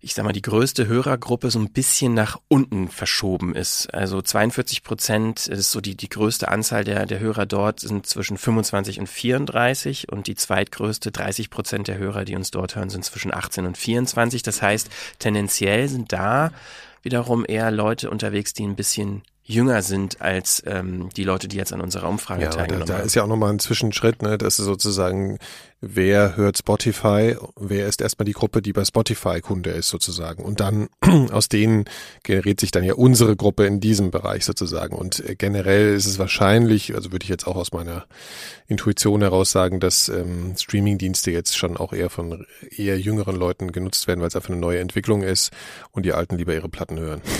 ich 0.00 0.14
sag 0.14 0.24
mal, 0.24 0.32
die 0.32 0.42
größte 0.42 0.86
Hörergruppe 0.86 1.50
so 1.50 1.58
ein 1.58 1.70
bisschen 1.70 2.14
nach 2.14 2.40
unten 2.48 2.88
verschoben 2.88 3.54
ist. 3.54 3.92
Also 3.92 4.22
42 4.22 4.82
Prozent 4.82 5.46
ist 5.46 5.70
so 5.70 5.80
die, 5.80 5.96
die 5.96 6.08
größte 6.08 6.48
Anzahl 6.48 6.84
der, 6.84 7.06
der 7.06 7.20
Hörer 7.20 7.46
dort 7.46 7.80
sind 7.80 8.06
zwischen 8.06 8.38
25 8.38 9.00
und 9.00 9.08
34 9.08 10.10
und 10.10 10.26
die 10.26 10.34
zweitgrößte 10.34 11.10
30 11.10 11.50
Prozent 11.50 11.88
der 11.88 11.98
Hörer, 11.98 12.24
die 12.24 12.36
uns 12.36 12.50
dort 12.50 12.76
hören, 12.76 12.90
sind 12.90 13.04
zwischen 13.04 13.32
18 13.34 13.66
und 13.66 13.78
24. 13.78 14.42
Das 14.42 14.62
heißt, 14.62 14.88
tendenziell 15.18 15.73
sind 15.88 16.12
da 16.12 16.52
wiederum 17.02 17.44
eher 17.46 17.70
Leute 17.70 18.10
unterwegs, 18.10 18.54
die 18.54 18.66
ein 18.66 18.76
bisschen 18.76 19.22
jünger 19.46 19.82
sind 19.82 20.22
als 20.22 20.62
ähm, 20.66 21.10
die 21.16 21.24
Leute, 21.24 21.48
die 21.48 21.58
jetzt 21.58 21.72
an 21.74 21.82
unserer 21.82 22.08
Umfrage 22.08 22.44
ja, 22.44 22.48
teilgenommen 22.48 22.86
da, 22.86 22.86
da 22.86 22.92
haben. 22.94 23.02
Da 23.02 23.06
ist 23.06 23.14
ja 23.14 23.24
auch 23.24 23.28
nochmal 23.28 23.52
ein 23.52 23.58
Zwischenschritt, 23.58 24.22
ne, 24.22 24.38
dass 24.38 24.56
sozusagen, 24.56 25.38
wer 25.82 26.36
hört 26.36 26.56
Spotify, 26.56 27.36
wer 27.56 27.86
ist 27.86 28.00
erstmal 28.00 28.24
die 28.24 28.32
Gruppe, 28.32 28.62
die 28.62 28.72
bei 28.72 28.86
Spotify 28.86 29.42
Kunde 29.42 29.70
ist 29.70 29.90
sozusagen. 29.90 30.42
Und 30.42 30.60
dann 30.60 30.88
aus 31.30 31.50
denen 31.50 31.84
generiert 32.22 32.58
sich 32.58 32.70
dann 32.70 32.84
ja 32.84 32.94
unsere 32.94 33.36
Gruppe 33.36 33.66
in 33.66 33.80
diesem 33.80 34.10
Bereich 34.10 34.46
sozusagen. 34.46 34.96
Und 34.96 35.20
äh, 35.28 35.34
generell 35.34 35.94
ist 35.94 36.06
es 36.06 36.18
wahrscheinlich, 36.18 36.94
also 36.94 37.12
würde 37.12 37.24
ich 37.24 37.30
jetzt 37.30 37.46
auch 37.46 37.56
aus 37.56 37.72
meiner 37.72 38.06
Intuition 38.66 39.20
heraus 39.20 39.50
sagen, 39.50 39.78
dass 39.78 40.08
ähm, 40.08 40.54
Streamingdienste 40.56 41.30
jetzt 41.30 41.58
schon 41.58 41.76
auch 41.76 41.92
eher 41.92 42.08
von 42.08 42.46
eher 42.70 42.98
jüngeren 42.98 43.36
Leuten 43.36 43.72
genutzt 43.72 44.06
werden, 44.08 44.20
weil 44.20 44.28
es 44.28 44.36
einfach 44.36 44.48
eine 44.48 44.58
neue 44.58 44.80
Entwicklung 44.80 45.22
ist 45.22 45.50
und 45.90 46.06
die 46.06 46.14
Alten 46.14 46.38
lieber 46.38 46.54
ihre 46.54 46.70
Platten 46.70 46.98
hören. 46.98 47.20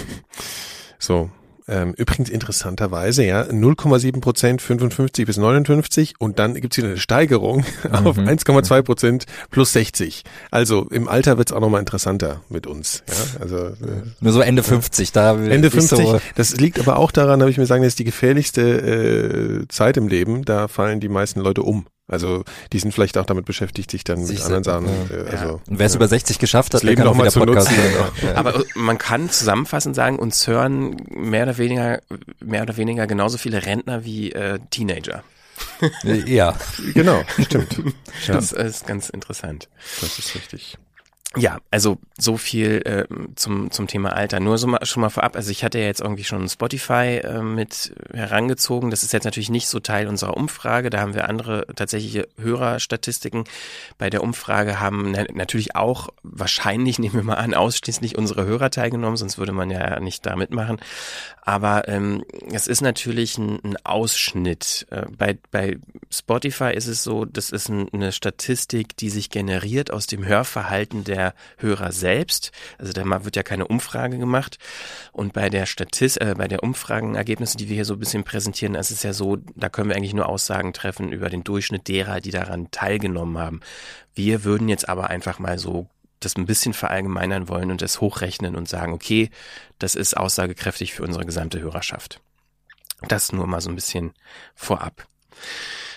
So, 0.96 1.28
ähm, 1.66 1.94
übrigens 1.96 2.28
interessanterweise, 2.28 3.24
ja, 3.24 3.42
0,7 3.42 4.20
Prozent 4.20 4.60
55 4.60 5.26
bis 5.26 5.36
59 5.38 6.14
und 6.18 6.38
dann 6.38 6.54
gibt's 6.54 6.76
wieder 6.76 6.88
eine 6.88 6.98
Steigerung 6.98 7.64
mhm. 7.84 8.06
auf 8.06 8.18
1,2 8.18 8.82
Prozent 8.82 9.24
plus 9.50 9.72
60. 9.72 10.24
Also 10.50 10.86
im 10.90 11.08
Alter 11.08 11.38
wird's 11.38 11.52
auch 11.52 11.60
nochmal 11.60 11.80
interessanter 11.80 12.42
mit 12.48 12.66
uns. 12.66 13.02
Ja, 13.08 13.40
also 13.40 13.56
äh, 13.56 14.02
nur 14.20 14.32
so 14.32 14.40
Ende 14.40 14.62
50, 14.62 15.12
da 15.12 15.36
Ende 15.36 15.70
50. 15.70 15.98
So 15.98 16.20
das 16.34 16.56
liegt 16.56 16.78
aber 16.78 16.98
auch 16.98 17.10
daran, 17.10 17.40
habe 17.40 17.50
ich 17.50 17.58
mir 17.58 17.66
sagen, 17.66 17.82
das 17.82 17.92
ist 17.92 17.98
die 17.98 18.04
gefährlichste 18.04 19.62
äh, 19.62 19.68
Zeit 19.68 19.96
im 19.96 20.08
Leben. 20.08 20.44
Da 20.44 20.68
fallen 20.68 21.00
die 21.00 21.08
meisten 21.08 21.40
Leute 21.40 21.62
um. 21.62 21.86
Also 22.06 22.44
die 22.72 22.78
sind 22.78 22.92
vielleicht 22.92 23.16
auch 23.16 23.24
damit 23.24 23.46
beschäftigt, 23.46 23.90
sich 23.90 24.04
dann 24.04 24.24
sich 24.24 24.38
mit 24.38 24.46
anderen 24.52 24.64
Sachen. 24.64 24.86
Ja. 25.10 25.16
Äh, 25.16 25.30
also, 25.30 25.60
Und 25.68 25.78
wer 25.78 25.86
es 25.86 25.94
ja. 25.94 25.96
über 25.96 26.08
60 26.08 26.38
geschafft 26.38 26.74
hat, 26.74 26.74
das 26.74 26.82
Leben 26.82 27.02
noch 27.02 27.14
mal 27.14 27.30
zu 27.30 27.40
Podcast 27.40 27.70
nutzen. 27.70 27.84
Ja. 28.22 28.34
Aber 28.36 28.62
man 28.74 28.98
kann 28.98 29.30
zusammenfassend 29.30 29.96
sagen, 29.96 30.18
uns 30.18 30.46
hören 30.46 30.96
mehr 31.08 31.44
oder 31.44 31.58
weniger, 31.58 32.00
mehr 32.40 32.62
oder 32.62 32.76
weniger 32.76 33.06
genauso 33.06 33.38
viele 33.38 33.64
Rentner 33.64 34.04
wie 34.04 34.32
äh, 34.32 34.58
Teenager. 34.70 35.24
Ja, 36.02 36.56
genau, 36.94 37.22
stimmt. 37.40 37.80
Das 38.26 38.52
ist 38.52 38.86
ganz 38.86 39.08
interessant. 39.08 39.68
Das 40.00 40.18
ist 40.18 40.34
richtig. 40.34 40.78
Ja, 41.36 41.58
also 41.70 41.98
so 42.16 42.36
viel 42.36 42.82
äh, 42.84 43.04
zum, 43.34 43.70
zum 43.70 43.88
Thema 43.88 44.12
Alter. 44.12 44.38
Nur 44.38 44.56
so 44.56 44.68
mal, 44.68 44.84
schon 44.86 45.00
mal 45.00 45.10
vorab, 45.10 45.34
also 45.34 45.50
ich 45.50 45.64
hatte 45.64 45.78
ja 45.78 45.86
jetzt 45.86 46.00
irgendwie 46.00 46.22
schon 46.22 46.48
Spotify 46.48 47.20
äh, 47.22 47.42
mit 47.42 47.92
herangezogen. 48.12 48.90
Das 48.90 49.02
ist 49.02 49.12
jetzt 49.12 49.24
natürlich 49.24 49.50
nicht 49.50 49.66
so 49.66 49.80
Teil 49.80 50.06
unserer 50.06 50.36
Umfrage. 50.36 50.90
Da 50.90 51.00
haben 51.00 51.14
wir 51.14 51.28
andere 51.28 51.66
tatsächliche 51.74 52.28
Hörerstatistiken. 52.38 53.44
Bei 53.98 54.10
der 54.10 54.22
Umfrage 54.22 54.78
haben 54.78 55.10
na 55.10 55.24
natürlich 55.32 55.74
auch 55.74 56.10
wahrscheinlich, 56.22 56.98
nehmen 57.00 57.14
wir 57.14 57.24
mal 57.24 57.34
an, 57.34 57.54
ausschließlich 57.54 58.16
unsere 58.16 58.44
Hörer 58.44 58.70
teilgenommen, 58.70 59.16
sonst 59.16 59.38
würde 59.38 59.52
man 59.52 59.70
ja 59.70 59.98
nicht 59.98 60.24
da 60.26 60.36
mitmachen. 60.36 60.78
Aber 61.42 61.88
ähm, 61.88 62.24
es 62.52 62.68
ist 62.68 62.80
natürlich 62.80 63.38
ein, 63.38 63.58
ein 63.64 63.76
Ausschnitt. 63.84 64.86
Äh, 64.90 65.06
bei, 65.18 65.36
bei 65.50 65.78
Spotify 66.10 66.72
ist 66.72 66.86
es 66.86 67.02
so, 67.02 67.24
das 67.24 67.50
ist 67.50 67.68
ein, 67.68 67.88
eine 67.92 68.12
Statistik, 68.12 68.96
die 68.96 69.10
sich 69.10 69.30
generiert 69.30 69.90
aus 69.90 70.06
dem 70.06 70.24
Hörverhalten 70.24 71.04
der 71.04 71.23
Hörer 71.58 71.92
selbst. 71.92 72.52
Also 72.76 72.92
da 72.92 73.24
wird 73.24 73.36
ja 73.36 73.42
keine 73.42 73.66
Umfrage 73.66 74.18
gemacht. 74.18 74.58
Und 75.12 75.32
bei 75.32 75.48
der 75.48 75.64
Statist, 75.64 76.20
äh, 76.20 76.34
bei 76.36 76.48
der 76.48 76.62
Umfragenergebnisse, 76.62 77.56
die 77.56 77.68
wir 77.68 77.76
hier 77.76 77.84
so 77.86 77.94
ein 77.94 78.00
bisschen 78.00 78.24
präsentieren, 78.24 78.74
ist 78.74 78.90
es 78.90 79.02
ja 79.02 79.12
so, 79.12 79.38
da 79.54 79.68
können 79.68 79.88
wir 79.88 79.96
eigentlich 79.96 80.14
nur 80.14 80.28
Aussagen 80.28 80.72
treffen 80.72 81.12
über 81.12 81.30
den 81.30 81.44
Durchschnitt 81.44 81.88
derer, 81.88 82.20
die 82.20 82.30
daran 82.30 82.70
teilgenommen 82.70 83.38
haben. 83.38 83.60
Wir 84.14 84.44
würden 84.44 84.68
jetzt 84.68 84.88
aber 84.88 85.08
einfach 85.08 85.38
mal 85.38 85.58
so 85.58 85.88
das 86.20 86.36
ein 86.36 86.46
bisschen 86.46 86.72
verallgemeinern 86.72 87.48
wollen 87.48 87.70
und 87.70 87.82
das 87.82 88.00
hochrechnen 88.00 88.56
und 88.56 88.68
sagen, 88.68 88.92
okay, 88.92 89.30
das 89.78 89.94
ist 89.94 90.16
aussagekräftig 90.16 90.94
für 90.94 91.02
unsere 91.02 91.24
gesamte 91.24 91.60
Hörerschaft. 91.60 92.20
Das 93.08 93.32
nur 93.32 93.46
mal 93.46 93.60
so 93.60 93.70
ein 93.70 93.74
bisschen 93.74 94.12
vorab. 94.54 95.06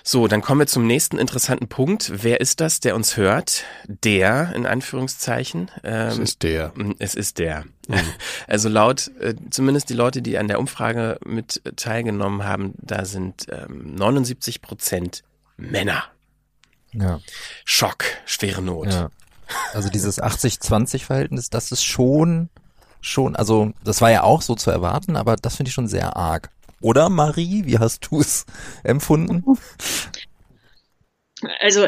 So, 0.10 0.30
dann 0.30 0.42
kommen 0.42 0.62
wir 0.62 0.68
zum 0.68 0.88
nächsten 0.88 1.18
interessanten 1.18 1.68
Punkt. 1.68 2.10
Wer 2.24 2.40
ist 2.40 2.62
das, 2.62 2.80
der 2.80 2.96
uns 2.96 3.18
hört? 3.18 3.66
Der, 3.88 4.54
in 4.56 4.66
Anführungszeichen. 4.66 5.70
Ähm, 5.84 6.08
es 6.08 6.18
ist 6.18 6.44
der. 6.44 6.72
Es 6.98 7.14
ist 7.14 7.40
der. 7.40 7.66
Mhm. 7.90 7.96
Also 8.48 8.70
laut, 8.70 9.12
äh, 9.20 9.36
zumindest 9.50 9.90
die 9.90 9.96
Leute, 9.96 10.22
die 10.22 10.38
an 10.38 10.48
der 10.48 10.60
Umfrage 10.60 11.20
mit 11.26 11.62
teilgenommen 11.76 12.46
haben, 12.46 12.74
da 12.78 13.04
sind 13.04 13.48
ähm, 13.52 13.96
79 13.96 14.62
Prozent 14.62 15.26
Männer. 15.58 16.06
Ja. 16.94 17.20
Schock, 17.66 18.06
schwere 18.26 18.62
Not. 18.62 18.94
Ja. 18.94 19.10
Also 19.74 19.90
dieses 19.90 20.24
80-20-Verhältnis, 20.24 21.50
das 21.50 21.74
ist 21.74 21.84
schon, 21.84 22.48
schon, 23.02 23.36
also 23.36 23.74
das 23.84 24.00
war 24.00 24.12
ja 24.12 24.24
auch 24.24 24.42
so 24.42 24.56
zu 24.56 24.72
erwarten, 24.72 25.18
aber 25.18 25.36
das 25.36 25.58
finde 25.58 25.68
ich 25.68 25.74
schon 25.74 25.90
sehr 25.90 26.16
arg. 26.16 26.50
Oder 26.82 27.10
Marie, 27.10 27.66
wie 27.66 27.80
hast 27.80 28.08
du 28.12 28.20
es 28.20 28.46
empfunden? 28.84 29.44
Also 31.60 31.88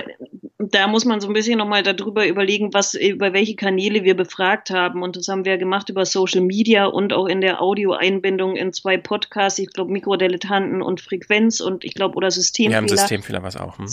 da 0.60 0.88
muss 0.88 1.06
man 1.06 1.22
so 1.22 1.28
ein 1.28 1.34
bisschen 1.34 1.58
nochmal 1.58 1.84
darüber 1.84 2.28
überlegen, 2.28 2.74
was 2.74 2.94
über 2.94 3.34
welche 3.34 3.56
Kanäle 3.56 4.04
wir 4.04 4.16
befragt 4.16 4.70
haben. 4.70 5.02
Und 5.02 5.16
das 5.16 5.28
haben 5.28 5.46
wir 5.46 5.58
gemacht 5.58 5.90
über 5.90 6.06
Social 6.06 6.42
Media 6.42 6.86
und 6.86 7.14
auch 7.14 7.28
in 7.28 7.42
der 7.42 7.62
Audioeinbindung 7.62 8.56
in 8.56 8.74
zwei 8.74 8.98
Podcasts, 8.98 9.58
ich 9.58 9.72
glaube 9.72 9.92
Mikrodilettanten 9.92 10.82
und 10.82 11.02
Frequenz 11.02 11.62
und 11.62 11.86
ich 11.86 11.94
glaube 11.94 12.16
oder 12.16 12.30
Systemfehler. 12.30 12.72
Wir 12.72 12.78
haben 12.78 12.90
Systemfehler 12.90 13.42
was 13.42 13.56
auch. 13.56 13.78
Hm? 13.78 13.88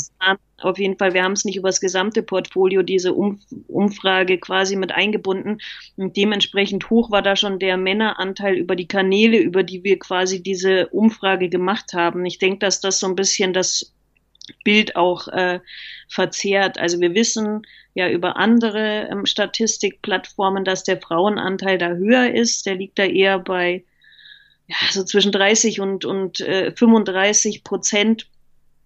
Auf 0.59 0.79
jeden 0.79 0.97
Fall, 0.97 1.15
wir 1.15 1.23
haben 1.23 1.33
es 1.33 1.45
nicht 1.45 1.57
über 1.57 1.69
das 1.69 1.81
gesamte 1.81 2.23
Portfolio, 2.23 2.83
diese 2.83 3.13
um 3.13 3.41
Umfrage 3.69 4.39
quasi 4.39 4.75
mit 4.75 4.91
eingebunden. 4.91 5.59
Und 5.97 6.17
dementsprechend 6.17 6.91
hoch 6.91 7.11
war 7.11 7.23
da 7.23 7.37
schon 7.37 7.59
der 7.59 7.77
Männeranteil 7.77 8.57
über 8.57 8.75
die 8.75 8.89
Kanäle, 8.89 9.39
über 9.39 9.63
die 9.63 9.85
wir 9.85 9.99
quasi 9.99 10.43
diese 10.43 10.89
Umfrage 10.89 11.49
gemacht 11.49 11.93
haben. 11.93 12.25
Ich 12.27 12.39
denke, 12.39 12.59
dass 12.59 12.81
das 12.81 12.99
so 12.99 13.07
ein 13.07 13.17
bisschen 13.17 13.53
das 13.53 13.93
Bild 14.65 14.97
auch 14.97 15.29
äh, 15.29 15.61
verzerrt. 16.09 16.79
Also 16.79 17.01
wir 17.01 17.15
wissen 17.15 17.67
ja 17.95 18.09
über 18.09 18.37
andere 18.37 19.09
ähm, 19.11 19.27
Statistikplattformen, 19.27 20.65
dass 20.65 20.85
der 20.85 21.01
Frauenanteil 21.01 21.79
da 21.79 21.89
höher 21.91 22.33
ist. 22.33 22.67
Der 22.67 22.77
liegt 22.77 22.99
da 22.99 23.05
eher 23.05 23.39
bei 23.39 23.85
ja, 24.67 24.77
so 24.91 25.05
zwischen 25.05 25.33
30 25.33 25.81
und, 25.81 26.05
und 26.05 26.41
äh, 26.41 26.73
35 26.73 27.65
Prozent. 27.65 28.29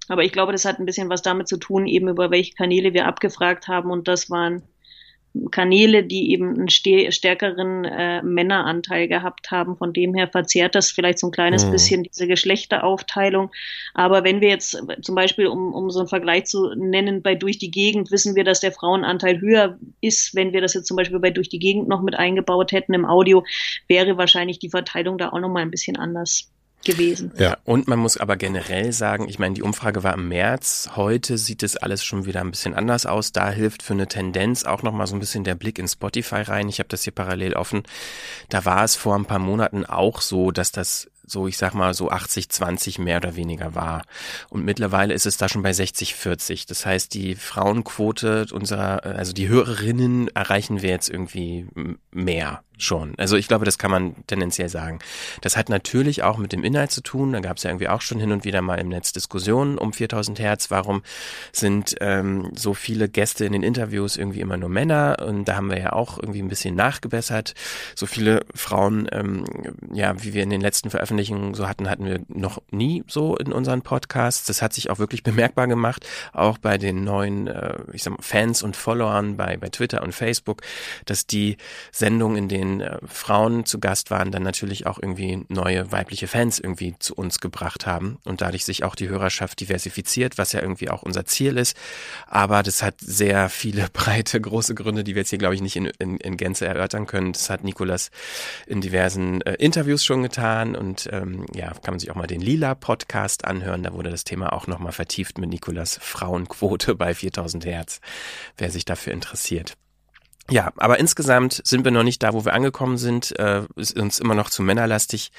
Aber 0.08 0.24
ich 0.24 0.32
glaube, 0.32 0.52
das 0.52 0.64
hat 0.64 0.78
ein 0.78 0.86
bisschen 0.86 1.08
was 1.08 1.22
damit 1.22 1.48
zu 1.48 1.56
tun, 1.56 1.86
eben 1.86 2.08
über 2.08 2.30
welche 2.30 2.54
Kanäle 2.54 2.94
wir 2.94 3.06
abgefragt 3.06 3.68
haben. 3.68 3.90
Und 3.90 4.08
das 4.08 4.30
waren 4.30 4.62
Kanäle, 5.50 6.02
die 6.02 6.32
eben 6.32 6.56
einen 6.56 6.68
stärkeren 6.68 7.84
äh, 7.84 8.22
Männeranteil 8.22 9.06
gehabt 9.06 9.50
haben. 9.50 9.76
Von 9.76 9.92
dem 9.92 10.14
her 10.14 10.28
verzerrt 10.28 10.74
das 10.74 10.90
vielleicht 10.90 11.18
so 11.18 11.28
ein 11.28 11.32
kleines 11.32 11.64
mhm. 11.64 11.70
bisschen 11.70 12.02
diese 12.02 12.26
Geschlechteraufteilung. 12.26 13.50
Aber 13.94 14.24
wenn 14.24 14.40
wir 14.40 14.48
jetzt 14.48 14.82
zum 15.02 15.14
Beispiel, 15.14 15.46
um, 15.46 15.72
um 15.72 15.90
so 15.90 16.00
einen 16.00 16.08
Vergleich 16.08 16.46
zu 16.46 16.74
nennen, 16.74 17.22
bei 17.22 17.34
Durch 17.34 17.58
die 17.58 17.70
Gegend 17.70 18.10
wissen 18.10 18.34
wir, 18.34 18.44
dass 18.44 18.60
der 18.60 18.72
Frauenanteil 18.72 19.40
höher 19.40 19.78
ist. 20.00 20.34
Wenn 20.34 20.52
wir 20.52 20.60
das 20.60 20.74
jetzt 20.74 20.86
zum 20.86 20.96
Beispiel 20.96 21.20
bei 21.20 21.30
Durch 21.30 21.48
die 21.48 21.60
Gegend 21.60 21.88
noch 21.88 22.02
mit 22.02 22.16
eingebaut 22.16 22.72
hätten 22.72 22.94
im 22.94 23.04
Audio, 23.04 23.44
wäre 23.86 24.16
wahrscheinlich 24.16 24.58
die 24.58 24.70
Verteilung 24.70 25.16
da 25.16 25.30
auch 25.30 25.40
nochmal 25.40 25.62
ein 25.62 25.70
bisschen 25.70 25.96
anders 25.96 26.50
gewesen. 26.84 27.32
Ja, 27.38 27.58
und 27.64 27.88
man 27.88 27.98
muss 27.98 28.16
aber 28.16 28.36
generell 28.36 28.92
sagen, 28.92 29.28
ich 29.28 29.38
meine, 29.38 29.54
die 29.54 29.62
Umfrage 29.62 30.02
war 30.02 30.14
im 30.14 30.28
März, 30.28 30.90
heute 30.96 31.38
sieht 31.38 31.62
es 31.62 31.76
alles 31.76 32.04
schon 32.04 32.26
wieder 32.26 32.40
ein 32.40 32.50
bisschen 32.50 32.74
anders 32.74 33.06
aus. 33.06 33.32
Da 33.32 33.50
hilft 33.50 33.82
für 33.82 33.92
eine 33.92 34.08
Tendenz 34.08 34.64
auch 34.64 34.82
nochmal 34.82 35.06
so 35.06 35.14
ein 35.14 35.20
bisschen 35.20 35.44
der 35.44 35.54
Blick 35.54 35.78
in 35.78 35.88
Spotify 35.88 36.42
rein. 36.42 36.68
Ich 36.68 36.78
habe 36.78 36.88
das 36.88 37.02
hier 37.02 37.12
parallel 37.12 37.54
offen. 37.54 37.82
Da 38.48 38.64
war 38.64 38.84
es 38.84 38.96
vor 38.96 39.14
ein 39.14 39.26
paar 39.26 39.38
Monaten 39.38 39.84
auch 39.84 40.20
so, 40.20 40.50
dass 40.50 40.72
das 40.72 41.08
so, 41.26 41.46
ich 41.46 41.56
sag 41.56 41.74
mal, 41.74 41.94
so 41.94 42.10
80-20 42.10 43.00
mehr 43.00 43.18
oder 43.18 43.36
weniger 43.36 43.74
war. 43.74 44.02
Und 44.48 44.64
mittlerweile 44.64 45.14
ist 45.14 45.26
es 45.26 45.36
da 45.36 45.48
schon 45.48 45.62
bei 45.62 45.70
60-40. 45.70 46.66
Das 46.66 46.84
heißt, 46.84 47.14
die 47.14 47.36
Frauenquote 47.36 48.46
unserer, 48.52 49.04
also 49.04 49.32
die 49.32 49.48
Hörerinnen 49.48 50.28
erreichen 50.34 50.82
wir 50.82 50.90
jetzt 50.90 51.08
irgendwie 51.08 51.66
mehr 52.10 52.62
schon. 52.82 53.14
Also 53.16 53.36
ich 53.36 53.48
glaube, 53.48 53.64
das 53.64 53.78
kann 53.78 53.90
man 53.90 54.14
tendenziell 54.26 54.68
sagen. 54.68 54.98
Das 55.40 55.56
hat 55.56 55.68
natürlich 55.68 56.22
auch 56.22 56.38
mit 56.38 56.52
dem 56.52 56.64
Inhalt 56.64 56.90
zu 56.90 57.02
tun. 57.02 57.32
Da 57.32 57.40
gab 57.40 57.56
es 57.56 57.62
ja 57.62 57.70
irgendwie 57.70 57.88
auch 57.88 58.00
schon 58.00 58.18
hin 58.18 58.32
und 58.32 58.44
wieder 58.44 58.62
mal 58.62 58.76
im 58.76 58.88
Netz 58.88 59.12
Diskussionen 59.12 59.78
um 59.78 59.92
4000 59.92 60.38
Hertz. 60.38 60.70
Warum 60.70 61.02
sind 61.52 61.96
ähm, 62.00 62.50
so 62.56 62.74
viele 62.74 63.08
Gäste 63.08 63.44
in 63.44 63.52
den 63.52 63.62
Interviews 63.62 64.16
irgendwie 64.16 64.40
immer 64.40 64.56
nur 64.56 64.68
Männer? 64.68 65.16
Und 65.26 65.46
da 65.46 65.56
haben 65.56 65.70
wir 65.70 65.78
ja 65.78 65.92
auch 65.92 66.18
irgendwie 66.18 66.42
ein 66.42 66.48
bisschen 66.48 66.74
nachgebessert. 66.74 67.54
So 67.94 68.06
viele 68.06 68.44
Frauen, 68.54 69.08
ähm, 69.12 69.44
ja, 69.92 70.22
wie 70.22 70.34
wir 70.34 70.42
in 70.42 70.50
den 70.50 70.60
letzten 70.60 70.90
Veröffentlichungen 70.90 71.54
so 71.54 71.68
hatten, 71.68 71.88
hatten 71.88 72.06
wir 72.06 72.20
noch 72.28 72.62
nie 72.70 73.04
so 73.06 73.36
in 73.36 73.52
unseren 73.52 73.82
Podcasts. 73.82 74.46
Das 74.46 74.62
hat 74.62 74.72
sich 74.72 74.90
auch 74.90 74.98
wirklich 74.98 75.22
bemerkbar 75.22 75.66
gemacht, 75.66 76.06
auch 76.32 76.58
bei 76.58 76.78
den 76.78 77.04
neuen, 77.04 77.46
äh, 77.46 77.78
ich 77.92 78.02
sag 78.02 78.12
mal, 78.12 78.22
Fans 78.22 78.62
und 78.62 78.76
Followern 78.76 79.36
bei, 79.36 79.56
bei 79.56 79.68
Twitter 79.68 80.02
und 80.02 80.14
Facebook, 80.14 80.62
dass 81.04 81.26
die 81.26 81.56
Sendungen, 81.92 82.36
in 82.36 82.48
denen 82.48 82.69
äh, 82.78 82.98
Frauen 83.06 83.64
zu 83.64 83.80
Gast 83.80 84.10
waren, 84.10 84.30
dann 84.30 84.44
natürlich 84.44 84.86
auch 84.86 84.98
irgendwie 85.02 85.44
neue 85.48 85.90
weibliche 85.90 86.28
Fans 86.28 86.60
irgendwie 86.60 86.94
zu 86.98 87.14
uns 87.14 87.40
gebracht 87.40 87.86
haben 87.86 88.18
und 88.24 88.40
dadurch 88.40 88.64
sich 88.64 88.84
auch 88.84 88.94
die 88.94 89.08
Hörerschaft 89.08 89.58
diversifiziert, 89.60 90.38
was 90.38 90.52
ja 90.52 90.60
irgendwie 90.60 90.90
auch 90.90 91.02
unser 91.02 91.24
Ziel 91.24 91.56
ist. 91.56 91.76
Aber 92.26 92.62
das 92.62 92.82
hat 92.82 92.94
sehr 93.00 93.48
viele 93.48 93.88
breite, 93.92 94.40
große 94.40 94.74
Gründe, 94.74 95.02
die 95.02 95.14
wir 95.14 95.22
jetzt 95.22 95.30
hier, 95.30 95.38
glaube 95.38 95.54
ich, 95.54 95.62
nicht 95.62 95.76
in, 95.76 95.86
in, 95.98 96.18
in 96.18 96.36
Gänze 96.36 96.66
erörtern 96.66 97.06
können. 97.06 97.32
Das 97.32 97.50
hat 97.50 97.64
Nikolas 97.64 98.10
in 98.66 98.80
diversen 98.80 99.40
äh, 99.42 99.54
Interviews 99.54 100.04
schon 100.04 100.22
getan 100.22 100.76
und 100.76 101.08
ähm, 101.12 101.46
ja, 101.54 101.70
kann 101.70 101.94
man 101.94 101.98
sich 101.98 102.10
auch 102.10 102.16
mal 102.16 102.26
den 102.26 102.40
Lila-Podcast 102.40 103.44
anhören. 103.44 103.82
Da 103.82 103.92
wurde 103.92 104.10
das 104.10 104.24
Thema 104.24 104.52
auch 104.52 104.66
nochmal 104.66 104.92
vertieft 104.92 105.38
mit 105.38 105.50
Nikolas 105.50 105.98
Frauenquote 106.00 106.94
bei 106.96 107.14
4000 107.14 107.64
Hertz, 107.64 108.00
wer 108.56 108.70
sich 108.70 108.84
dafür 108.84 109.12
interessiert. 109.12 109.74
Ja, 110.50 110.72
aber 110.76 110.98
insgesamt 110.98 111.60
sind 111.64 111.84
wir 111.84 111.92
noch 111.92 112.02
nicht 112.02 112.22
da, 112.22 112.32
wo 112.32 112.44
wir 112.44 112.52
angekommen 112.52 112.98
sind. 112.98 113.38
Äh, 113.38 113.62
ist 113.76 113.98
uns 113.98 114.18
immer 114.18 114.34
noch 114.34 114.50
zu 114.50 114.62
männerlastig. 114.62 115.30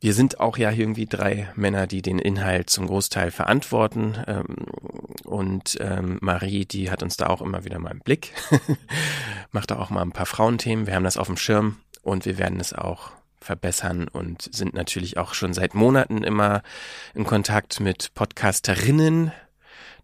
Wir 0.00 0.14
sind 0.14 0.40
auch 0.40 0.56
ja 0.56 0.70
irgendwie 0.70 1.06
drei 1.06 1.50
Männer, 1.56 1.86
die 1.86 2.02
den 2.02 2.18
Inhalt 2.18 2.70
zum 2.70 2.86
Großteil 2.86 3.30
verantworten. 3.30 4.16
Ähm, 4.26 4.56
und 5.24 5.76
ähm, 5.80 6.18
Marie, 6.20 6.64
die 6.64 6.90
hat 6.90 7.02
uns 7.02 7.16
da 7.16 7.26
auch 7.26 7.42
immer 7.42 7.64
wieder 7.64 7.78
mal 7.78 7.90
im 7.92 8.00
Blick. 8.00 8.32
Macht 9.52 9.70
da 9.70 9.78
auch 9.78 9.90
mal 9.90 10.02
ein 10.02 10.12
paar 10.12 10.26
Frauenthemen. 10.26 10.86
Wir 10.86 10.94
haben 10.94 11.04
das 11.04 11.16
auf 11.16 11.26
dem 11.26 11.36
Schirm 11.36 11.76
und 12.02 12.24
wir 12.24 12.38
werden 12.38 12.60
es 12.60 12.72
auch 12.72 13.12
verbessern 13.40 14.08
und 14.08 14.54
sind 14.54 14.74
natürlich 14.74 15.16
auch 15.16 15.32
schon 15.34 15.54
seit 15.54 15.74
Monaten 15.74 16.22
immer 16.22 16.62
in 17.14 17.24
Kontakt 17.24 17.80
mit 17.80 18.12
Podcasterinnen, 18.14 19.32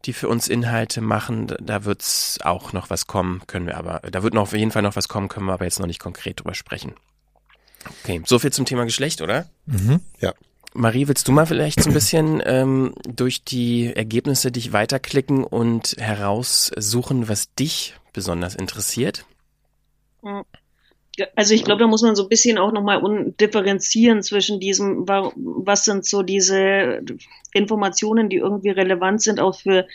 die 0.05 0.13
für 0.13 0.29
uns 0.29 0.49
Inhalte 0.49 1.01
machen. 1.01 1.55
Da 1.61 1.85
wird's 1.85 2.39
auch 2.43 2.73
noch 2.73 2.91
was 2.91 3.07
kommen, 3.07 3.43
können 3.47 3.67
wir 3.67 3.77
aber, 3.77 4.01
da 4.11 4.23
wird 4.23 4.35
noch 4.35 4.43
auf 4.43 4.53
jeden 4.53 4.71
Fall 4.71 4.83
noch 4.83 4.97
was 4.97 5.09
kommen, 5.09 5.29
können 5.29 5.47
wir 5.47 5.53
aber 5.53 5.65
jetzt 5.65 5.81
noch 5.81 5.87
nicht 5.87 6.01
konkret 6.01 6.41
drüber 6.41 6.55
sprechen. 6.55 6.95
Okay, 8.03 8.21
so 8.25 8.39
viel 8.39 8.53
zum 8.53 8.65
Thema 8.65 8.85
Geschlecht, 8.85 9.21
oder? 9.21 9.47
Mhm. 9.67 10.01
Ja. 10.21 10.35
Marie, 10.75 11.09
willst 11.09 11.27
du 11.27 11.33
mal 11.33 11.47
vielleicht 11.47 11.83
so 11.83 11.89
ein 11.89 11.95
bisschen 11.95 12.43
ähm, 12.45 12.95
durch 13.09 13.45
die 13.45 13.95
Ergebnisse 13.95 14.53
dich 14.53 14.73
weiterklicken 14.73 15.43
und 15.43 15.97
heraussuchen, 15.99 17.29
was 17.29 17.55
dich 17.55 17.95
besonders 18.13 18.55
interessiert? 18.55 19.25
Also 21.35 21.55
ich 21.55 21.65
glaube, 21.65 21.81
da 21.81 21.87
muss 21.87 22.03
man 22.03 22.15
so 22.15 22.25
ein 22.25 22.29
bisschen 22.29 22.59
auch 22.59 22.73
nochmal 22.73 23.01
differenzieren 23.41 24.23
zwischen 24.23 24.61
diesem, 24.61 25.09
was 25.09 25.85
sind 25.85 26.05
so 26.05 26.23
diese 26.23 27.01
Informationen, 27.57 28.29
die 28.29 28.37
irgendwie 28.37 28.71
relevant 28.71 29.23
sind 29.23 29.41
auch 29.41 29.59
für 29.59 29.87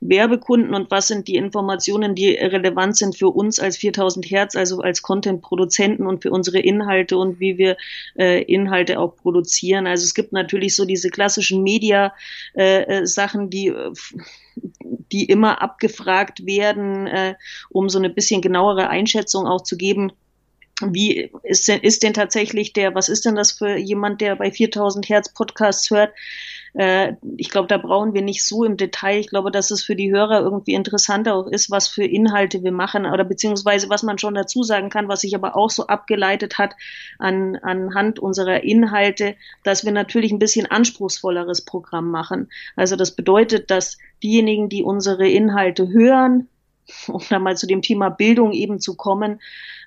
Werbekunden 0.00 0.74
und 0.74 0.90
was 0.90 1.06
sind 1.06 1.28
die 1.28 1.36
Informationen, 1.36 2.16
die 2.16 2.34
relevant 2.34 2.96
sind 2.96 3.16
für 3.16 3.28
uns 3.28 3.60
als 3.60 3.76
4000 3.76 4.28
Hertz, 4.30 4.56
also 4.56 4.80
als 4.80 5.02
Content-Produzenten 5.02 6.06
und 6.06 6.22
für 6.22 6.32
unsere 6.32 6.58
Inhalte 6.58 7.16
und 7.16 7.38
wie 7.38 7.56
wir 7.56 7.76
äh, 8.18 8.42
Inhalte 8.42 8.98
auch 8.98 9.14
produzieren. 9.16 9.86
Also 9.86 10.04
es 10.04 10.14
gibt 10.14 10.32
natürlich 10.32 10.74
so 10.74 10.84
diese 10.84 11.08
klassischen 11.08 11.62
Media-Sachen, 11.62 13.46
äh, 13.46 13.48
die 13.48 13.72
die 15.12 15.24
immer 15.24 15.62
abgefragt 15.62 16.44
werden, 16.44 17.06
äh, 17.06 17.34
um 17.70 17.88
so 17.88 17.98
eine 17.98 18.10
bisschen 18.10 18.42
genauere 18.42 18.88
Einschätzung 18.88 19.46
auch 19.46 19.62
zu 19.62 19.76
geben, 19.76 20.12
wie 20.90 21.30
ist 21.42 21.68
denn, 21.68 21.80
ist 21.80 22.02
denn 22.02 22.14
tatsächlich 22.14 22.72
der, 22.72 22.94
was 22.94 23.08
ist 23.08 23.24
denn 23.24 23.36
das 23.36 23.52
für 23.52 23.76
jemand, 23.76 24.20
der 24.20 24.36
bei 24.36 24.50
4000 24.50 25.08
Hertz 25.08 25.32
Podcasts 25.32 25.90
hört? 25.90 26.12
Äh, 26.74 27.14
ich 27.36 27.50
glaube, 27.50 27.68
da 27.68 27.76
brauchen 27.78 28.14
wir 28.14 28.22
nicht 28.22 28.46
so 28.46 28.64
im 28.64 28.76
Detail. 28.76 29.18
Ich 29.18 29.28
glaube, 29.28 29.50
dass 29.50 29.70
es 29.70 29.82
für 29.82 29.96
die 29.96 30.10
Hörer 30.10 30.40
irgendwie 30.40 30.74
interessanter 30.74 31.34
auch 31.34 31.46
ist, 31.46 31.70
was 31.70 31.88
für 31.88 32.04
Inhalte 32.04 32.62
wir 32.62 32.72
machen 32.72 33.06
oder 33.06 33.24
beziehungsweise 33.24 33.90
was 33.90 34.02
man 34.02 34.18
schon 34.18 34.34
dazu 34.34 34.62
sagen 34.62 34.88
kann, 34.88 35.08
was 35.08 35.20
sich 35.20 35.34
aber 35.34 35.56
auch 35.56 35.70
so 35.70 35.86
abgeleitet 35.86 36.58
hat 36.58 36.74
an, 37.18 37.56
anhand 37.56 38.18
unserer 38.18 38.64
Inhalte, 38.64 39.36
dass 39.64 39.84
wir 39.84 39.92
natürlich 39.92 40.32
ein 40.32 40.38
bisschen 40.38 40.66
anspruchsvolleres 40.66 41.62
Programm 41.62 42.10
machen. 42.10 42.50
Also 42.76 42.96
das 42.96 43.10
bedeutet, 43.12 43.70
dass 43.70 43.98
diejenigen, 44.22 44.68
die 44.68 44.82
unsere 44.82 45.28
Inhalte 45.28 45.88
hören, 45.88 46.48
um 47.08 47.22
dann 47.28 47.42
mal 47.42 47.56
zu 47.56 47.66
dem 47.66 47.82
Thema 47.82 48.08
Bildung 48.08 48.52
eben 48.52 48.80
zu 48.80 48.96
kommen, 48.96 49.40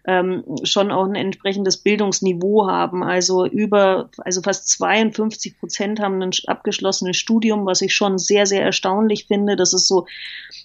ähm, 0.08 0.44
schon 0.64 0.92
auch 0.92 1.06
ein 1.06 1.16
entsprechendes 1.16 1.78
Bildungsniveau 1.78 2.68
haben. 2.68 3.04
Also 3.04 3.46
über, 3.46 4.10
also 4.20 4.42
fast 4.42 4.70
52 4.70 5.60
Prozent 5.60 6.00
haben 6.00 6.22
ein 6.22 6.32
abgeschlossenes 6.48 7.18
Studium, 7.18 7.66
was 7.66 7.82
ich 7.82 7.94
schon 7.96 8.18
sehr, 8.18 8.46
sehr 8.46 8.64
erstaunlich 8.64 9.26
finde. 9.28 9.56
Das 9.56 9.74
ist 9.74 9.88
so 9.88 10.06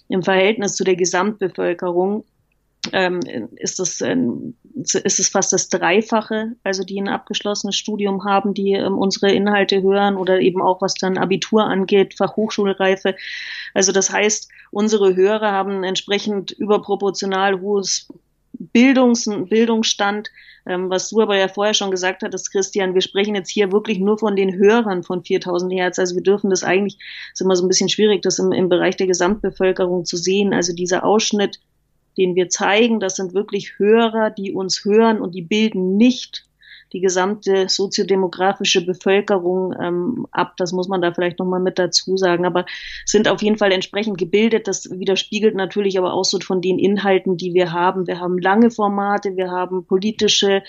im 0.07 0.23
Verhältnis 0.23 0.75
zu 0.75 0.83
der 0.83 0.95
Gesamtbevölkerung 0.95 2.23
ähm, 2.93 3.19
ist 3.57 3.79
das 3.79 4.01
ähm, 4.01 4.55
ist 4.73 5.19
es 5.19 5.27
fast 5.27 5.53
das 5.53 5.69
Dreifache, 5.69 6.53
also 6.63 6.83
die 6.83 6.99
ein 6.99 7.09
abgeschlossenes 7.09 7.75
Studium 7.75 8.23
haben, 8.25 8.53
die 8.53 8.73
ähm, 8.73 8.97
unsere 8.97 9.31
Inhalte 9.31 9.81
hören 9.81 10.15
oder 10.15 10.39
eben 10.39 10.61
auch 10.61 10.81
was 10.81 10.95
dann 10.95 11.17
Abitur 11.17 11.65
angeht, 11.65 12.15
Fachhochschulreife. 12.17 13.15
Also 13.73 13.91
das 13.91 14.11
heißt, 14.11 14.49
unsere 14.71 15.15
Hörer 15.15 15.51
haben 15.51 15.83
entsprechend 15.83 16.51
überproportional 16.51 17.61
hohes 17.61 18.07
Bildungs 18.53 19.29
Bildungsstand, 19.49 20.29
ähm, 20.65 20.89
was 20.89 21.09
du 21.09 21.21
aber 21.21 21.37
ja 21.37 21.47
vorher 21.47 21.73
schon 21.73 21.91
gesagt 21.91 22.23
hattest, 22.23 22.51
Christian, 22.51 22.93
wir 22.93 23.01
sprechen 23.01 23.35
jetzt 23.35 23.49
hier 23.49 23.71
wirklich 23.71 23.99
nur 23.99 24.17
von 24.17 24.35
den 24.35 24.53
Hörern 24.55 25.03
von 25.03 25.23
4000 25.23 25.73
Hertz. 25.73 25.99
Also 25.99 26.15
wir 26.15 26.23
dürfen 26.23 26.49
das 26.49 26.63
eigentlich, 26.63 26.97
ist 27.33 27.41
immer 27.41 27.55
so 27.55 27.65
ein 27.65 27.67
bisschen 27.67 27.89
schwierig, 27.89 28.21
das 28.21 28.39
im, 28.39 28.51
im 28.51 28.69
Bereich 28.69 28.95
der 28.97 29.07
Gesamtbevölkerung 29.07 30.05
zu 30.05 30.17
sehen. 30.17 30.53
Also 30.53 30.73
dieser 30.73 31.03
Ausschnitt, 31.03 31.59
den 32.17 32.35
wir 32.35 32.49
zeigen, 32.49 32.99
das 32.99 33.15
sind 33.15 33.33
wirklich 33.33 33.79
Hörer, 33.79 34.29
die 34.29 34.53
uns 34.53 34.85
hören 34.85 35.21
und 35.21 35.33
die 35.33 35.41
bilden 35.41 35.97
nicht 35.97 36.45
die 36.93 36.99
gesamte 36.99 37.69
soziodemografische 37.69 38.85
Bevölkerung 38.85 39.73
ähm, 39.81 40.27
ab. 40.31 40.55
Das 40.57 40.73
muss 40.73 40.89
man 40.89 41.01
da 41.01 41.13
vielleicht 41.13 41.39
nochmal 41.39 41.61
mit 41.61 41.79
dazu 41.79 42.17
sagen. 42.17 42.45
Aber 42.45 42.65
sind 43.05 43.29
auf 43.29 43.41
jeden 43.41 43.57
Fall 43.57 43.71
entsprechend 43.71 44.17
gebildet. 44.17 44.67
Das 44.67 44.89
widerspiegelt 44.91 45.55
natürlich 45.55 45.97
aber 45.97 46.13
auch 46.13 46.25
so 46.25 46.39
von 46.39 46.61
den 46.61 46.79
Inhalten, 46.79 47.37
die 47.37 47.53
wir 47.53 47.71
haben. 47.71 48.07
Wir 48.07 48.19
haben 48.19 48.37
lange 48.37 48.71
Formate, 48.71 49.37
wir 49.37 49.49
haben 49.51 49.85
politische 49.85 50.63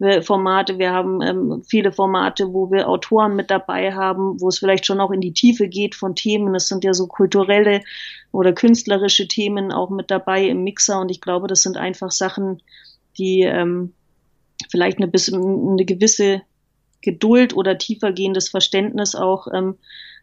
äh, 0.00 0.22
Formate, 0.22 0.78
wir 0.78 0.92
haben 0.92 1.22
ähm, 1.22 1.62
viele 1.68 1.92
Formate, 1.92 2.52
wo 2.52 2.70
wir 2.70 2.88
Autoren 2.88 3.36
mit 3.36 3.50
dabei 3.50 3.92
haben, 3.92 4.40
wo 4.40 4.48
es 4.48 4.58
vielleicht 4.58 4.84
schon 4.84 5.00
auch 5.00 5.12
in 5.12 5.20
die 5.20 5.32
Tiefe 5.32 5.68
geht 5.68 5.94
von 5.94 6.16
Themen. 6.16 6.54
Es 6.54 6.68
sind 6.68 6.82
ja 6.82 6.92
so 6.92 7.06
kulturelle 7.06 7.82
oder 8.32 8.52
künstlerische 8.52 9.28
Themen 9.28 9.70
auch 9.70 9.90
mit 9.90 10.10
dabei 10.10 10.46
im 10.46 10.64
Mixer. 10.64 11.00
Und 11.00 11.10
ich 11.10 11.20
glaube, 11.20 11.46
das 11.46 11.62
sind 11.62 11.76
einfach 11.76 12.10
Sachen, 12.10 12.62
die 13.16 13.42
ähm, 13.42 13.92
vielleicht 14.70 14.98
eine, 14.98 15.08
bisschen, 15.08 15.70
eine 15.72 15.84
gewisse 15.84 16.42
Geduld 17.00 17.54
oder 17.54 17.78
tiefergehendes 17.78 18.48
Verständnis 18.48 19.14
auch 19.14 19.46
ähm, 19.52 19.76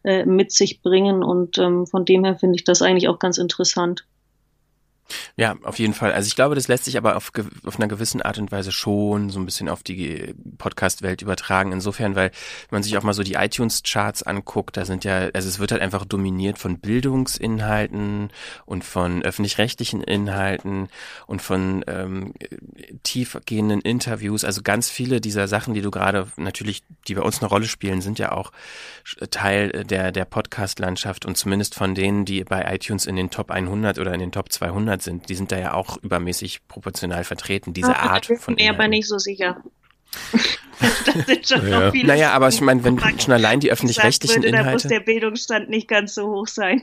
äh, 0.04 0.24
mit 0.26 0.52
sich 0.52 0.82
bringen. 0.82 1.22
Und 1.22 1.58
ähm, 1.58 1.86
von 1.86 2.04
dem 2.04 2.24
her 2.24 2.36
finde 2.36 2.56
ich 2.56 2.64
das 2.64 2.82
eigentlich 2.82 3.08
auch 3.08 3.18
ganz 3.18 3.38
interessant. 3.38 4.06
Ja, 5.36 5.56
auf 5.62 5.78
jeden 5.78 5.94
Fall. 5.94 6.12
Also 6.12 6.26
ich 6.26 6.34
glaube, 6.34 6.54
das 6.54 6.68
lässt 6.68 6.84
sich 6.84 6.96
aber 6.96 7.16
auf, 7.16 7.30
auf 7.64 7.76
einer 7.76 7.88
gewissen 7.88 8.22
Art 8.22 8.38
und 8.38 8.50
Weise 8.50 8.72
schon 8.72 9.30
so 9.30 9.38
ein 9.38 9.44
bisschen 9.44 9.68
auf 9.68 9.82
die 9.82 10.34
Podcast-Welt 10.58 11.22
übertragen. 11.22 11.72
Insofern, 11.72 12.14
weil 12.14 12.30
man 12.70 12.82
sich 12.82 12.96
auch 12.96 13.02
mal 13.02 13.14
so 13.14 13.22
die 13.22 13.34
iTunes-Charts 13.34 14.22
anguckt, 14.24 14.76
da 14.76 14.84
sind 14.84 15.04
ja, 15.04 15.28
also 15.32 15.48
es 15.48 15.58
wird 15.58 15.72
halt 15.72 15.82
einfach 15.82 16.04
dominiert 16.04 16.58
von 16.58 16.78
Bildungsinhalten 16.78 18.30
und 18.64 18.84
von 18.84 19.22
öffentlich-rechtlichen 19.22 20.02
Inhalten 20.02 20.88
und 21.26 21.42
von 21.42 21.84
ähm, 21.86 22.34
tiefgehenden 23.02 23.80
Interviews. 23.80 24.44
Also 24.44 24.62
ganz 24.62 24.90
viele 24.90 25.20
dieser 25.20 25.48
Sachen, 25.48 25.74
die 25.74 25.82
du 25.82 25.90
gerade 25.90 26.28
natürlich, 26.36 26.82
die 27.06 27.14
bei 27.14 27.22
uns 27.22 27.40
eine 27.40 27.48
Rolle 27.48 27.66
spielen, 27.66 28.00
sind 28.00 28.18
ja 28.18 28.32
auch 28.32 28.52
Teil 29.30 29.70
der, 29.70 30.12
der 30.12 30.24
Podcast-Landschaft 30.24 31.26
und 31.26 31.36
zumindest 31.36 31.74
von 31.74 31.94
denen, 31.94 32.24
die 32.24 32.42
bei 32.44 32.74
iTunes 32.74 33.06
in 33.06 33.16
den 33.16 33.30
Top 33.30 33.50
100 33.50 33.98
oder 33.98 34.12
in 34.12 34.20
den 34.20 34.32
Top 34.32 34.52
200 34.52 34.95
Monat 34.96 35.02
sind, 35.02 35.28
die 35.28 35.34
sind 35.34 35.52
da 35.52 35.58
ja 35.58 35.74
auch 35.74 35.96
übermäßig 36.02 36.66
proportional 36.68 37.24
vertreten, 37.24 37.72
diese 37.72 37.94
ah, 37.96 38.10
Art 38.10 38.26
von. 38.26 38.36
Ich 38.36 38.46
bin 38.46 38.54
mir 38.56 38.70
aber 38.70 38.88
nicht 38.88 39.06
so 39.08 39.18
sicher. 39.18 39.62
das 40.80 41.26
sind 41.26 41.48
schon 41.48 41.68
ja. 41.68 41.80
noch 41.80 41.92
viele. 41.92 42.08
Naja, 42.08 42.32
aber 42.32 42.48
ich 42.48 42.60
meine, 42.60 42.82
wenn 42.84 42.98
schon 43.20 43.34
allein 43.34 43.60
die 43.60 43.70
öffentlich-rechtlichen 43.70 44.42
Inhalte. 44.42 44.66
Da 44.66 44.72
muss 44.72 44.82
der 44.84 45.00
Bildungsstand 45.00 45.68
nicht 45.68 45.88
ganz 45.88 46.14
so 46.14 46.28
hoch 46.28 46.46
sein. 46.46 46.82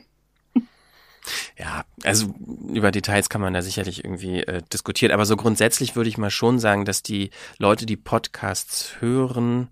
Ja, 1.57 1.85
also 2.03 2.33
über 2.67 2.91
Details 2.91 3.29
kann 3.29 3.39
man 3.39 3.53
da 3.53 3.61
sicherlich 3.61 4.03
irgendwie 4.03 4.41
äh, 4.43 4.61
diskutieren, 4.73 5.13
aber 5.13 5.25
so 5.25 5.37
grundsätzlich 5.37 5.95
würde 5.95 6.09
ich 6.09 6.17
mal 6.17 6.29
schon 6.29 6.59
sagen, 6.59 6.83
dass 6.83 7.01
die 7.01 7.29
Leute, 7.57 7.85
die 7.85 7.95
Podcasts 7.95 8.95
hören, 8.99 9.69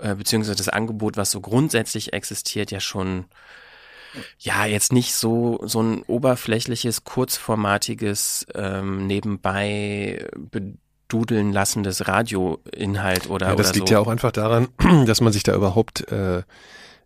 äh, 0.00 0.16
beziehungsweise 0.16 0.56
das 0.56 0.68
Angebot, 0.68 1.16
was 1.16 1.30
so 1.30 1.40
grundsätzlich 1.40 2.14
existiert, 2.14 2.72
ja 2.72 2.80
schon 2.80 3.26
ja, 4.38 4.66
jetzt 4.66 4.92
nicht 4.92 5.14
so, 5.14 5.60
so 5.64 5.82
ein 5.82 6.02
oberflächliches, 6.02 7.04
kurzformatiges, 7.04 8.46
ähm, 8.54 9.06
nebenbei 9.06 10.26
bedudeln 10.36 11.52
lassendes 11.52 12.08
Radioinhalt 12.08 13.30
oder 13.30 13.48
Ja, 13.48 13.56
das 13.56 13.68
oder 13.68 13.74
liegt 13.76 13.88
so. 13.88 13.94
ja 13.94 14.00
auch 14.00 14.08
einfach 14.08 14.32
daran, 14.32 14.68
dass 15.06 15.20
man 15.20 15.32
sich 15.32 15.42
da 15.42 15.54
überhaupt 15.54 16.10
äh, 16.12 16.42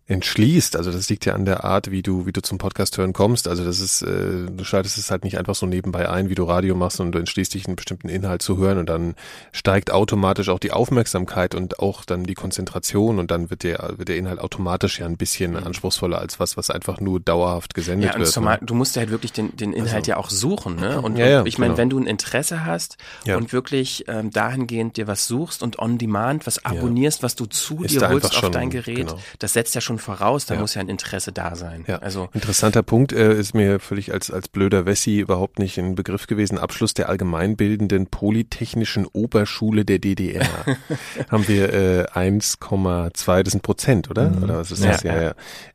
entschließt. 0.07 0.75
Also 0.75 0.91
das 0.91 1.09
liegt 1.09 1.25
ja 1.25 1.33
an 1.33 1.45
der 1.45 1.63
Art, 1.63 1.89
wie 1.89 2.01
du, 2.01 2.25
wie 2.25 2.33
du 2.33 2.41
zum 2.41 2.57
Podcast 2.57 2.97
hören 2.97 3.13
kommst. 3.13 3.47
Also 3.47 3.63
das 3.63 3.79
ist, 3.79 4.01
äh, 4.01 4.45
du 4.51 4.63
schaltest 4.63 4.97
es 4.97 5.09
halt 5.09 5.23
nicht 5.23 5.37
einfach 5.37 5.55
so 5.55 5.65
nebenbei 5.65 6.09
ein, 6.09 6.29
wie 6.29 6.35
du 6.35 6.43
Radio 6.43 6.75
machst 6.75 6.99
und 6.99 7.13
du 7.13 7.19
entschließt 7.19 7.53
dich, 7.53 7.67
einen 7.67 7.77
bestimmten 7.77 8.09
Inhalt 8.09 8.41
zu 8.41 8.57
hören 8.57 8.77
und 8.79 8.89
dann 8.89 9.15
steigt 9.53 9.91
automatisch 9.91 10.49
auch 10.49 10.59
die 10.59 10.71
Aufmerksamkeit 10.71 11.55
und 11.55 11.79
auch 11.79 12.03
dann 12.03 12.25
die 12.25 12.33
Konzentration 12.33 13.17
und 13.17 13.31
dann 13.31 13.49
wird 13.49 13.63
der, 13.63 13.93
wird 13.97 14.09
der 14.09 14.17
Inhalt 14.17 14.39
automatisch 14.39 14.99
ja 14.99 15.05
ein 15.05 15.17
bisschen 15.17 15.51
Mhm. 15.51 15.57
anspruchsvoller 15.67 16.19
als 16.19 16.39
was, 16.39 16.57
was 16.57 16.69
einfach 16.69 16.99
nur 16.99 17.19
dauerhaft 17.19 17.73
gesendet 17.73 18.09
Ja, 18.09 18.13
und 18.15 18.21
wird. 18.21 18.29
zumal, 18.31 18.57
ne? 18.59 18.65
du 18.65 18.75
musst 18.75 18.95
ja 18.95 19.01
halt 19.01 19.11
wirklich 19.11 19.31
den, 19.31 19.55
den 19.55 19.71
Inhalt 19.73 19.95
Also- 19.95 20.11
ja 20.11 20.17
auch 20.17 20.29
suchen, 20.29 20.75
ne? 20.75 21.01
Und 21.01 21.17
Ja, 21.17 21.27
ja, 21.27 21.45
ich 21.45 21.57
meine, 21.57 21.71
genau. 21.73 21.77
wenn 21.77 21.89
du 21.89 21.99
ein 21.99 22.07
Interesse 22.07 22.65
hast 22.65 22.97
Ja. 23.25 23.37
und 23.37 23.53
wirklich 23.53 24.03
ähm, 24.07 24.31
dahingehend 24.31 24.97
dir 24.97 25.07
was 25.07 25.27
suchst 25.27 25.63
und 25.63 25.79
on 25.79 25.97
demand 25.97 26.45
was 26.45 26.63
abonnierst, 26.65 27.23
was 27.23 27.35
du 27.35 27.45
zu 27.45 27.83
Ist 27.83 27.95
dir 27.95 28.09
holst 28.09 28.35
auf 28.43 28.51
dein 28.51 28.69
Gerät, 28.69 28.95
genau. 29.07 29.19
das 29.39 29.53
setzt 29.53 29.75
ja 29.75 29.81
schon 29.81 29.92
voraus, 29.99 30.45
da 30.45 30.55
Ja. 30.55 30.59
muss 30.61 30.73
ja 30.75 30.81
ein 30.81 30.89
Interesse 30.89 31.31
da 31.31 31.55
sein. 31.55 31.85
Ja. 31.87 31.97
Also 31.99 32.29
Interessanter 32.33 32.83
Punkt 32.83 33.13
äh, 33.13 33.33
ist 33.37 33.53
mir 33.53 33.79
völlig 33.79 34.13
als, 34.13 34.31
als 34.31 34.47
blöder 34.47 34.85
Wessi 34.85 35.19
überhaupt 35.19 35.59
nicht 35.59 35.77
ein 35.77 35.95
Begriff 35.95 36.27
gewesen. 36.27 36.57
Abschluss 36.57 36.93
der 36.93 37.09
allgemeinbildenden 37.09 38.07
Polytechnischen 38.07 39.05
Oberschule 39.07 39.85
der 39.85 39.99
DDR. 39.99 40.45
Haben 41.29 41.47
wir 41.47 41.73
äh, 41.73 42.05
1,2, 42.13 43.43
das 43.43 43.51
sind 43.51 43.61
Prozent, 43.63 44.09
oder? 44.09 44.29
Mhm. 44.29 44.43
Oder 44.43 44.57
was 44.59 44.71
ist 44.71 44.83
das? 44.83 45.03
Ja, 45.03 45.15
ja. 45.15 45.21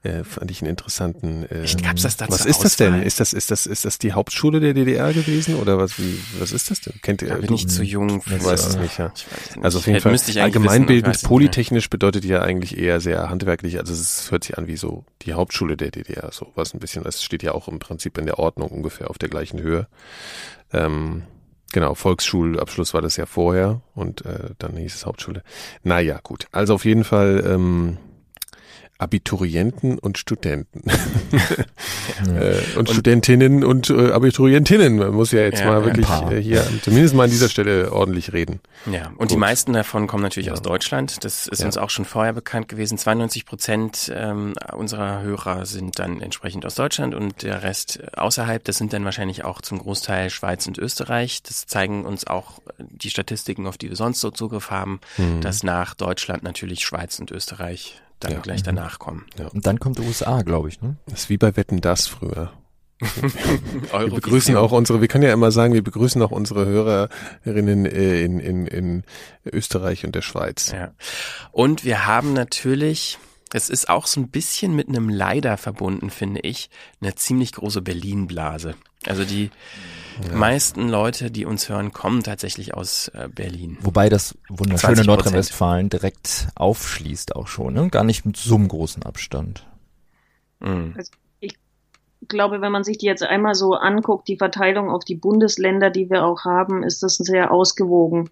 ja. 0.05 0.11
Äh, 0.11 0.25
fand 0.25 0.51
ich 0.51 0.61
einen 0.63 0.71
interessanten. 0.71 1.45
Äh, 1.51 1.65
Ich 1.65 1.77
gab's 1.83 2.03
das 2.03 2.17
da 2.17 2.27
was 2.29 2.45
ist 2.47 2.63
das 2.65 2.77
denn? 2.77 3.03
Ist 3.03 3.21
das, 3.21 3.33
ist 3.33 3.51
das, 3.51 3.67
ist 3.67 3.85
das 3.85 3.99
die 3.99 4.13
Hauptschule 4.13 4.61
der 4.61 4.75
DDR 4.75 5.13
gewesen? 5.13 5.57
Oder 5.57 5.79
was, 5.79 5.99
wie, 5.99 6.19
was 6.39 6.53
ist 6.53 6.71
das 6.71 6.81
denn? 6.81 6.95
Kennt 7.03 7.23
ihr? 7.23 7.29
da 7.29 7.35
bin 7.37 7.47
du- 7.49 7.55
ich 7.55 7.69
zu 7.69 7.83
jung. 7.83 8.23
Du 8.25 8.45
weißt 8.45 8.69
es 8.69 8.77
nicht, 8.77 8.99
ja. 8.99 9.13
Ich 9.15 9.27
weiß 9.27 9.41
es 9.51 9.57
nicht. 9.57 9.65
Also 9.65 9.79
auf 9.79 9.87
jeden 9.87 9.95
Hätte- 9.95 10.03
Fall 10.05 10.13
müsste 10.13 10.31
ich 10.31 10.41
eigentlich 10.41 10.57
allgemeinbildend 10.57 11.15
wissen, 11.15 11.27
polytechnisch 11.29 11.91
bedeutet 11.91 12.25
ja 12.25 12.43
eigentlich 12.43 12.77
eher 12.79 13.01
sehr 13.01 13.29
handwerklich. 13.31 13.79
Also 13.79 13.93
es 13.93 14.01
hört 14.31 14.45
sich 14.45 14.59
an 14.59 14.67
wie 14.67 14.77
so 14.77 15.05
die 15.23 15.35
Hauptschule 15.35 15.77
der 15.77 15.91
DDR, 15.91 16.31
so 16.33 16.53
was 16.55 16.75
ein 16.75 16.81
bisschen. 16.81 17.05
Das 17.05 17.23
steht 17.23 17.43
ja 17.43 17.53
auch 17.53 17.69
im 17.69 17.79
Prinzip 17.79 18.19
in 18.19 18.27
der 18.27 18.39
Ordnung 18.39 18.69
ungefähr 18.69 19.11
auf 19.11 19.19
der 19.19 19.29
gleichen 19.29 19.61
Höhe. 19.61 19.87
Ähm, 20.73 21.25
genau, 21.73 21.95
Volksschulabschluss 21.95 22.95
war 22.95 23.03
das 23.03 23.17
ja 23.17 23.27
vorher 23.27 23.83
und 23.95 24.25
äh, 24.25 24.51
dann 24.59 24.77
hieß 24.77 24.95
es 24.95 25.07
Hauptschule. 25.07 25.43
Naja, 25.83 26.21
gut. 26.23 26.47
Also 26.53 26.75
auf 26.75 26.85
jeden 26.85 27.05
Fall 27.05 27.45
ähm, 27.47 27.99
Abiturienten 28.99 29.99
und 29.99 30.19
Studenten. 30.19 30.83
äh, 32.29 32.57
und, 32.77 32.91
Studentinnen 32.91 33.65
und 33.65 33.91
äh, 33.91 34.11
Abiturientinnen. 34.11 34.97
Man 34.97 35.13
muss 35.15 35.33
ja 35.33 35.41
jetzt 35.41 35.61
Ja, 35.61 35.67
mal 35.67 35.85
wirklich 35.85 36.09
äh, 36.31 36.43
hier 36.43 36.65
zumindest 36.83 37.15
mal 37.15 37.25
an 37.25 37.31
dieser 37.31 37.49
Stelle 37.49 37.93
ordentlich 37.93 38.33
reden. 38.33 38.61
Ja, 38.91 39.13
und 39.17 39.31
die 39.31 39.35
Gut. 39.35 39.41
meisten 39.41 39.73
davon 39.73 40.07
kommen 40.09 40.23
natürlich 40.23 40.49
Ja. 40.49 40.53
aus 40.53 40.63
Deutschland. 40.63 41.25
Das 41.25 41.47
ist 41.47 41.61
Ja. 41.61 41.67
uns 41.67 41.77
auch 41.77 41.91
schon 41.91 42.05
vorher 42.05 42.33
bekannt 42.33 42.69
gewesen. 42.69 42.99
92 42.99 43.47
Prozent 43.47 44.13
ähm, 44.15 44.55
unserer 44.73 45.23
Hörer 45.23 45.65
sind 45.67 45.99
dann 45.99 46.21
entsprechend 46.21 46.67
aus 46.67 46.75
Deutschland 46.75 47.15
und 47.15 47.43
der 47.43 47.63
Rest 47.63 48.01
außerhalb. 48.17 48.65
Das 48.65 48.77
sind 48.79 48.93
dann 48.93 49.05
wahrscheinlich 49.05 49.45
auch 49.45 49.61
zum 49.63 49.79
Großteil 49.79 50.31
Schweiz 50.31 50.67
und 50.67 50.77
Österreich. 50.79 51.43
Das 51.45 51.67
zeigen 51.67 52.05
uns 52.05 52.27
auch 52.27 52.61
die 52.79 53.11
Statistiken, 53.11 53.67
auf 53.67 53.79
die 53.79 53.89
wir 53.91 53.97
sonst 53.97 54.21
so 54.21 54.31
Zugriff 54.31 54.71
haben, 54.71 55.01
Hm. 55.17 55.41
dass 55.41 55.63
nach 55.63 55.95
Deutschland 55.95 56.43
natürlich 56.43 56.81
Schweiz 56.85 57.19
und 57.21 57.31
Österreich 57.31 58.01
dann 58.21 58.33
Ja. 58.33 58.41
gleich 58.41 58.63
danach 58.63 58.99
kommen. 58.99 59.27
Und 59.53 59.67
dann 59.67 59.79
kommt 59.81 59.99
USA, 60.01 60.43
glaube 60.43 60.69
ich, 60.69 60.81
ne? 60.81 60.97
Das 61.07 61.21
ist 61.21 61.29
wie 61.31 61.39
bei 61.39 61.57
Wetten 61.57 61.81
das 61.81 62.07
früher. 62.07 62.53
Wir 63.93 64.09
begrüßen 64.11 64.57
auch 64.57 64.73
unsere, 64.73 65.01
wir 65.01 65.07
können 65.07 65.23
ja 65.23 65.33
immer 65.33 65.53
sagen, 65.53 65.73
wir 65.73 65.85
begrüßen 65.85 66.21
auch 66.21 66.33
unsere 66.33 66.67
Hörerinnen 66.67 67.87
äh, 67.87 68.23
in, 68.25 68.41
in, 68.41 68.67
in 68.67 69.05
Österreich 69.45 70.05
und 70.05 70.17
der 70.17 70.23
Schweiz. 70.23 70.73
Ja. 70.73 70.91
Und 71.53 71.85
wir 71.85 72.07
haben 72.07 72.33
natürlich, 72.33 73.19
es 73.53 73.71
ist 73.71 73.89
auch 73.89 74.09
so 74.09 74.21
ein 74.21 74.31
bisschen 74.31 74.75
mit 74.75 74.89
einem 74.89 75.09
Leider 75.09 75.57
verbunden, 75.59 76.11
finde 76.11 76.41
ich, 76.41 76.71
eine 77.01 77.15
ziemlich 77.15 77.53
große 77.53 77.83
Berlin-Blase. 77.83 78.75
Also 79.07 79.25
die 79.25 79.51
meisten 80.35 80.89
Leute, 80.89 81.31
die 81.31 81.45
uns 81.45 81.69
hören, 81.69 81.93
kommen 81.93 82.23
tatsächlich 82.23 82.75
aus 82.75 83.09
äh, 83.09 83.29
Berlin. 83.29 83.79
Wobei 83.81 84.09
das 84.09 84.35
20%. 84.35 84.59
wunderschöne 84.59 85.05
Nordrhein-Westfalen 85.05 85.89
direkt 85.89 86.49
aufschließt 86.55 87.37
auch 87.37 87.47
schon, 87.47 87.75
ne? 87.75 87.89
Gar 87.89 88.05
nicht 88.05 88.25
mit 88.25 88.37
so 88.37 88.55
einem 88.55 88.69
großen 88.69 89.03
Abstand. 89.03 89.67
Mhm. 90.61 90.95
Ich 91.41 91.57
glaube, 92.27 92.61
wenn 92.61 92.73
man 92.73 92.85
sich 92.85 92.99
die 92.99 93.07
jetzt 93.07 93.23
einmal 93.23 93.55
so 93.55 93.75
anguckt, 93.75 94.29
die 94.29 94.37
Verteilung 94.37 94.91
auf 94.91 95.05
die 95.05 95.15
Bundesländer, 95.15 95.91
die 95.91 96.11
wir 96.11 96.25
auch 96.25 96.45
haben, 96.45 96.83
ist 96.83 97.03
das 97.03 97.17
sehr 97.17 97.53
ausgewogen. 97.53 98.31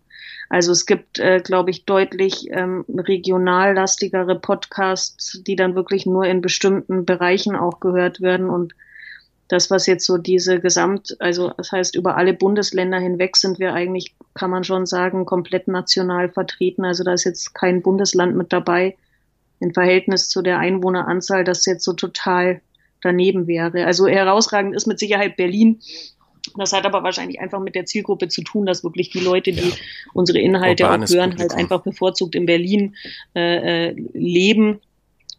Also 0.48 0.72
es 0.72 0.86
gibt, 0.86 1.18
äh, 1.18 1.40
glaube 1.40 1.70
ich, 1.70 1.84
deutlich 1.84 2.48
ähm, 2.50 2.84
regionallastigere 2.88 4.38
Podcasts, 4.38 5.42
die 5.44 5.56
dann 5.56 5.74
wirklich 5.74 6.06
nur 6.06 6.24
in 6.24 6.40
bestimmten 6.40 7.04
Bereichen 7.04 7.56
auch 7.56 7.80
gehört 7.80 8.20
werden. 8.20 8.48
Und 8.48 8.74
das, 9.48 9.70
was 9.70 9.86
jetzt 9.86 10.04
so 10.06 10.18
diese 10.18 10.60
Gesamt, 10.60 11.16
also 11.20 11.52
das 11.56 11.70
heißt, 11.70 11.94
über 11.94 12.16
alle 12.16 12.34
Bundesländer 12.34 12.98
hinweg 12.98 13.36
sind 13.36 13.58
wir 13.58 13.74
eigentlich, 13.74 14.14
kann 14.34 14.50
man 14.50 14.64
schon 14.64 14.86
sagen, 14.86 15.24
komplett 15.24 15.68
national 15.68 16.28
vertreten. 16.28 16.84
Also 16.84 17.04
da 17.04 17.12
ist 17.12 17.24
jetzt 17.24 17.54
kein 17.54 17.82
Bundesland 17.82 18.36
mit 18.36 18.52
dabei 18.52 18.96
im 19.60 19.72
Verhältnis 19.72 20.28
zu 20.28 20.42
der 20.42 20.58
Einwohneranzahl, 20.58 21.44
das 21.44 21.64
jetzt 21.64 21.84
so 21.84 21.92
total 21.92 22.60
daneben 23.02 23.46
wäre. 23.46 23.86
Also 23.86 24.06
herausragend 24.08 24.74
ist 24.74 24.86
mit 24.86 24.98
Sicherheit 24.98 25.36
Berlin. 25.36 25.80
Das 26.56 26.72
hat 26.72 26.84
aber 26.84 27.02
wahrscheinlich 27.02 27.40
einfach 27.40 27.60
mit 27.60 27.74
der 27.74 27.86
Zielgruppe 27.86 28.28
zu 28.28 28.42
tun, 28.42 28.66
dass 28.66 28.82
wirklich 28.84 29.10
die 29.10 29.20
Leute, 29.20 29.52
die 29.52 29.68
Ja. 29.68 29.74
unsere 30.12 30.38
Inhalte 30.40 30.84
Urbanes 30.84 31.10
auch 31.10 31.16
hören, 31.16 31.30
Publikum. 31.30 31.50
halt 31.50 31.60
einfach 31.60 31.82
bevorzugt 31.82 32.34
in 32.34 32.46
Berlin 32.46 32.96
äh, 33.34 33.88
äh, 33.90 33.96
leben 34.12 34.80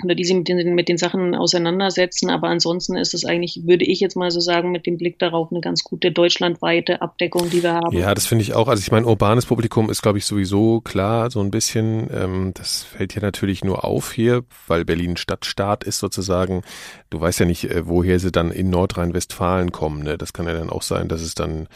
oder 0.04 0.14
die 0.14 0.26
sich 0.26 0.36
mit 0.36 0.48
den, 0.48 0.76
mit 0.76 0.90
den 0.90 0.98
Sachen 0.98 1.34
auseinandersetzen. 1.34 2.30
Aber 2.30 2.50
ansonsten 2.50 2.96
ist 2.96 3.14
es 3.14 3.26
eigentlich, 3.26 3.62
würde 3.66 3.86
ich 3.86 4.00
jetzt 4.00 4.16
mal 4.16 4.30
so 4.30 4.40
sagen, 4.40 4.72
mit 4.72 4.86
dem 4.86 4.98
Blick 4.98 5.18
darauf 5.18 5.52
eine 5.52 5.62
ganz 5.62 5.84
gute 5.84 6.12
deutschlandweite 6.12 7.02
Abdeckung, 7.02 7.50
die 7.50 7.64
wir 7.64 7.74
haben. 7.74 7.98
Ja, 7.98 8.14
das 8.14 8.28
finde 8.28 8.44
ich 8.44 8.54
auch. 8.54 8.68
Also 8.68 8.82
ich 8.82 8.92
meine, 8.92 9.08
urbanes 9.08 9.48
Publikum 9.48 9.90
ist, 9.90 10.02
glaube 10.02 10.20
ich, 10.20 10.26
sowieso 10.26 10.82
klar, 10.82 11.32
so 11.32 11.42
ein 11.42 11.50
bisschen. 11.50 12.10
Ähm, 12.14 12.52
das 12.54 12.84
fällt 12.84 13.16
ja 13.16 13.22
natürlich 13.22 13.64
nur 13.64 13.86
auf 13.86 14.14
hier, 14.14 14.44
weil 14.68 14.86
Berlin 14.86 15.18
Stadtstaat 15.18 15.84
ist 15.84 16.00
sozusagen. 16.00 16.62
Du 17.10 17.20
weißt 17.20 17.40
ja 17.40 17.46
nicht, 17.46 17.66
äh, 17.66 17.88
woher 17.88 18.20
sie 18.20 18.32
dann 18.32 18.52
in 18.52 18.70
Nordrhein-Westfalen 18.70 19.72
kommen. 19.72 20.04
Ne? 20.04 20.18
Das 20.18 20.34
kann 20.34 20.46
ja 20.46 20.54
dann 20.54 20.70
auch 20.70 20.84
sein, 20.84 21.08
dass 21.08 21.22
es 21.22 21.34
dann 21.34 21.68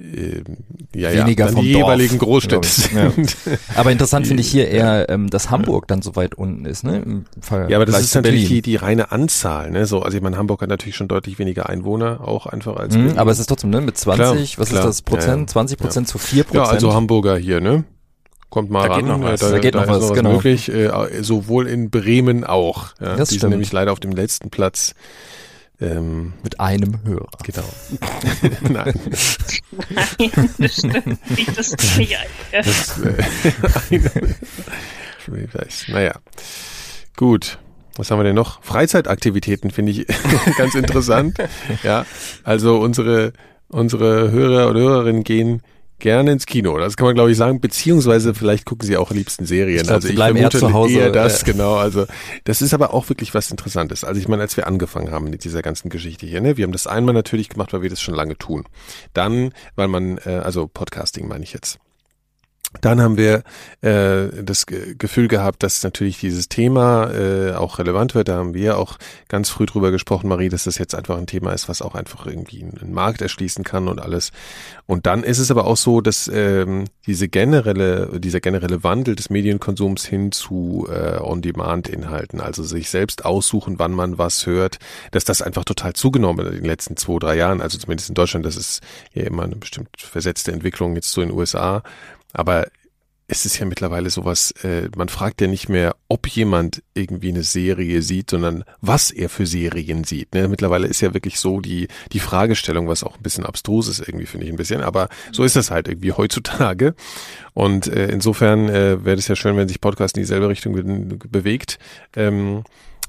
äh, 0.00 0.42
ja, 0.98 1.12
weniger 1.12 1.46
ja, 1.46 1.52
vom 1.52 1.64
die 1.64 1.72
Dorf, 1.72 1.82
jeweiligen 1.84 2.18
Großstädte 2.18 2.68
Ja. 2.94 3.10
sind. 3.10 3.36
Aber 3.76 3.92
interessant 3.92 4.26
finde 4.26 4.40
ich 4.42 4.50
hier 4.50 4.68
eher, 4.68 5.08
ähm, 5.08 5.28
dass 5.30 5.50
Hamburg 5.50 5.86
dann 5.88 6.02
so 6.02 6.16
weit 6.16 6.34
unten 6.34 6.64
ist, 6.64 6.84
ne? 6.84 7.00
Im 7.02 7.24
Ja, 7.68 7.76
aber 7.76 7.86
das 7.86 8.00
ist 8.00 8.14
natürlich 8.14 8.48
die, 8.48 8.62
die 8.62 8.76
reine 8.76 9.12
Anzahl, 9.12 9.70
ne? 9.70 9.86
So, 9.86 10.02
also 10.02 10.16
ich 10.16 10.22
meine, 10.22 10.36
Hamburg 10.36 10.62
hat 10.62 10.68
natürlich 10.68 10.96
schon 10.96 11.08
deutlich 11.08 11.38
weniger 11.38 11.68
Einwohner, 11.68 12.26
auch 12.26 12.46
einfach 12.46 12.76
als 12.76 12.94
Mhm, 12.96 13.00
Berlin. 13.02 13.18
aber 13.18 13.30
es 13.30 13.38
ist 13.38 13.46
trotzdem, 13.46 13.70
ne? 13.70 13.80
Mit 13.80 13.96
20, 13.96 14.54
Klar, 14.54 14.62
was 14.62 14.68
klar, 14.70 14.80
ist 14.82 14.86
das, 14.88 15.02
Prozent? 15.02 15.34
ja, 15.34 15.40
ja. 15.40 15.46
20 15.46 15.78
Prozent 15.78 16.08
zu 16.08 16.18
4 16.18 16.38
ja, 16.38 16.44
Prozent. 16.44 16.68
also 16.68 16.94
Hamburger 16.94 17.36
hier, 17.36 17.60
ne? 17.60 17.84
Kommt 18.48 18.68
mal 18.68 18.88
Da 18.88 18.94
ran, 18.94 19.00
geht 19.04 19.08
noch 19.08 19.20
ja, 19.20 19.32
was. 19.32 19.40
da, 19.40 19.50
Da 19.50 19.58
geht 19.60 19.74
noch 19.74 19.82
ist 19.84 19.88
was, 19.88 20.12
genau. 20.12 20.32
möglich, 20.32 20.68
äh, 20.72 20.90
sowohl 21.22 21.68
in 21.68 21.88
Bremen 21.90 22.42
auch. 22.42 22.86
Ja? 23.00 23.14
Das 23.14 23.28
die 23.28 23.34
stimmt. 23.36 23.40
sind 23.42 23.50
nämlich 23.50 23.70
leider 23.72 23.92
auf 23.92 24.00
dem 24.00 24.10
letzten 24.10 24.50
Platz. 24.50 24.94
Ähm, 25.80 26.34
mit 26.42 26.60
einem 26.60 27.02
Hörer. 27.04 27.30
genau. 27.42 27.64
Nein. 28.68 28.92
Nein, 29.88 30.50
das 30.58 30.74
stimmt 30.74 31.30
nicht. 31.30 31.56
Das 31.56 31.68
ist 31.68 31.96
nicht 31.96 32.16
ein. 32.18 32.26
Das, 32.52 32.98
äh. 32.98 34.00
Naja. 35.88 36.12
Gut. 37.16 37.58
Was 37.96 38.10
haben 38.10 38.18
wir 38.18 38.24
denn 38.24 38.34
noch? 38.34 38.62
Freizeitaktivitäten 38.62 39.70
finde 39.70 39.92
ich 39.92 40.06
ganz 40.58 40.74
interessant. 40.74 41.38
Ja. 41.82 42.04
Also 42.44 42.78
unsere, 42.78 43.32
unsere 43.68 44.30
Hörer 44.30 44.68
oder 44.70 44.80
Hörerinnen 44.80 45.24
gehen 45.24 45.62
gerne 46.00 46.32
ins 46.32 46.46
Kino. 46.46 46.76
Das 46.78 46.96
kann 46.96 47.06
man, 47.06 47.14
glaube 47.14 47.30
ich, 47.30 47.36
sagen. 47.36 47.60
Beziehungsweise 47.60 48.34
vielleicht 48.34 48.66
gucken 48.66 48.86
sie 48.86 48.96
auch 48.96 49.10
am 49.10 49.16
liebsten 49.16 49.46
Serien. 49.46 49.76
Ich 49.78 49.82
glaub, 49.84 49.96
also 49.96 50.08
ich 50.08 50.14
bleiben 50.14 50.36
eher 50.36 50.50
vermute 50.50 50.58
zu 50.58 50.72
Hause, 50.72 50.98
eher 50.98 51.12
das, 51.12 51.42
äh. 51.42 51.52
genau. 51.52 51.76
Also 51.76 52.06
das 52.44 52.62
ist 52.62 52.74
aber 52.74 52.92
auch 52.92 53.08
wirklich 53.08 53.34
was 53.34 53.50
Interessantes. 53.50 54.04
Also 54.04 54.20
ich 54.20 54.28
meine, 54.28 54.42
als 54.42 54.56
wir 54.56 54.66
angefangen 54.66 55.10
haben 55.10 55.30
mit 55.30 55.44
dieser 55.44 55.62
ganzen 55.62 55.88
Geschichte 55.88 56.26
hier, 56.26 56.40
ne, 56.40 56.56
wir 56.56 56.64
haben 56.64 56.72
das 56.72 56.86
einmal 56.86 57.14
natürlich 57.14 57.48
gemacht, 57.48 57.72
weil 57.72 57.82
wir 57.82 57.90
das 57.90 58.00
schon 58.00 58.14
lange 58.14 58.36
tun. 58.36 58.64
Dann, 59.12 59.52
weil 59.76 59.88
man, 59.88 60.18
äh, 60.18 60.40
also 60.42 60.66
Podcasting 60.66 61.28
meine 61.28 61.44
ich 61.44 61.52
jetzt. 61.52 61.78
Dann 62.80 63.00
haben 63.00 63.16
wir 63.16 63.42
äh, 63.80 64.42
das 64.44 64.64
Ge- 64.64 64.94
Gefühl 64.96 65.26
gehabt, 65.26 65.64
dass 65.64 65.82
natürlich 65.82 66.20
dieses 66.20 66.48
Thema 66.48 67.10
äh, 67.12 67.52
auch 67.54 67.80
relevant 67.80 68.14
wird. 68.14 68.28
Da 68.28 68.36
haben 68.36 68.54
wir 68.54 68.78
auch 68.78 68.96
ganz 69.28 69.50
früh 69.50 69.66
drüber 69.66 69.90
gesprochen, 69.90 70.28
Marie, 70.28 70.48
dass 70.48 70.64
das 70.64 70.78
jetzt 70.78 70.94
einfach 70.94 71.18
ein 71.18 71.26
Thema 71.26 71.52
ist, 71.52 71.68
was 71.68 71.82
auch 71.82 71.96
einfach 71.96 72.26
irgendwie 72.26 72.62
einen 72.62 72.92
Markt 72.94 73.22
erschließen 73.22 73.64
kann 73.64 73.88
und 73.88 74.00
alles. 74.00 74.30
Und 74.86 75.06
dann 75.06 75.24
ist 75.24 75.38
es 75.40 75.50
aber 75.50 75.66
auch 75.66 75.76
so, 75.76 76.00
dass 76.00 76.30
ähm, 76.32 76.84
diese 77.06 77.28
generelle, 77.28 78.20
dieser 78.20 78.40
generelle 78.40 78.84
Wandel 78.84 79.16
des 79.16 79.30
Medienkonsums 79.30 80.06
hin 80.06 80.30
zu 80.30 80.86
äh, 80.88 81.18
On-Demand-Inhalten, 81.18 82.40
also 82.40 82.62
sich 82.62 82.88
selbst 82.88 83.24
aussuchen, 83.24 83.80
wann 83.80 83.92
man 83.92 84.16
was 84.16 84.46
hört, 84.46 84.78
dass 85.10 85.24
das 85.24 85.42
einfach 85.42 85.64
total 85.64 85.94
zugenommen 85.94 86.46
hat 86.46 86.52
in 86.52 86.60
den 86.60 86.66
letzten 86.66 86.96
zwei, 86.96 87.18
drei 87.18 87.36
Jahren. 87.36 87.60
Also 87.60 87.78
zumindest 87.78 88.10
in 88.10 88.14
Deutschland, 88.14 88.46
das 88.46 88.56
ist 88.56 88.80
ja 89.12 89.24
immer 89.24 89.42
eine 89.42 89.56
bestimmt 89.56 89.88
versetzte 89.96 90.52
Entwicklung 90.52 90.94
jetzt 90.94 91.10
so 91.10 91.20
in 91.20 91.30
den 91.30 91.36
USA. 91.36 91.82
Aber 92.32 92.66
es 93.30 93.46
ist 93.46 93.58
ja 93.58 93.66
mittlerweile 93.66 94.10
sowas, 94.10 94.50
äh, 94.64 94.88
man 94.96 95.08
fragt 95.08 95.40
ja 95.40 95.46
nicht 95.46 95.68
mehr, 95.68 95.94
ob 96.08 96.26
jemand 96.26 96.82
irgendwie 96.94 97.28
eine 97.28 97.44
Serie 97.44 98.02
sieht, 98.02 98.30
sondern 98.30 98.64
was 98.80 99.12
er 99.12 99.28
für 99.28 99.46
Serien 99.46 100.02
sieht. 100.02 100.34
Ne? 100.34 100.48
Mittlerweile 100.48 100.88
ist 100.88 101.00
ja 101.00 101.14
wirklich 101.14 101.38
so 101.38 101.60
die, 101.60 101.86
die 102.12 102.18
Fragestellung, 102.18 102.88
was 102.88 103.04
auch 103.04 103.16
ein 103.16 103.22
bisschen 103.22 103.46
abstrus 103.46 103.86
ist 103.86 104.00
irgendwie, 104.00 104.26
finde 104.26 104.46
ich 104.46 104.52
ein 104.52 104.56
bisschen. 104.56 104.80
Aber 104.80 105.08
so 105.30 105.44
ist 105.44 105.54
das 105.54 105.70
halt 105.70 105.86
irgendwie 105.86 106.12
heutzutage. 106.12 106.94
Und 107.54 107.86
äh, 107.86 108.08
insofern 108.08 108.68
äh, 108.68 109.04
wäre 109.04 109.18
es 109.18 109.28
ja 109.28 109.36
schön, 109.36 109.56
wenn 109.56 109.68
sich 109.68 109.80
Podcast 109.80 110.16
in 110.16 110.22
dieselbe 110.22 110.48
Richtung 110.48 110.72
be 110.74 111.28
bewegt. 111.28 111.78
Ähm, 112.16 112.64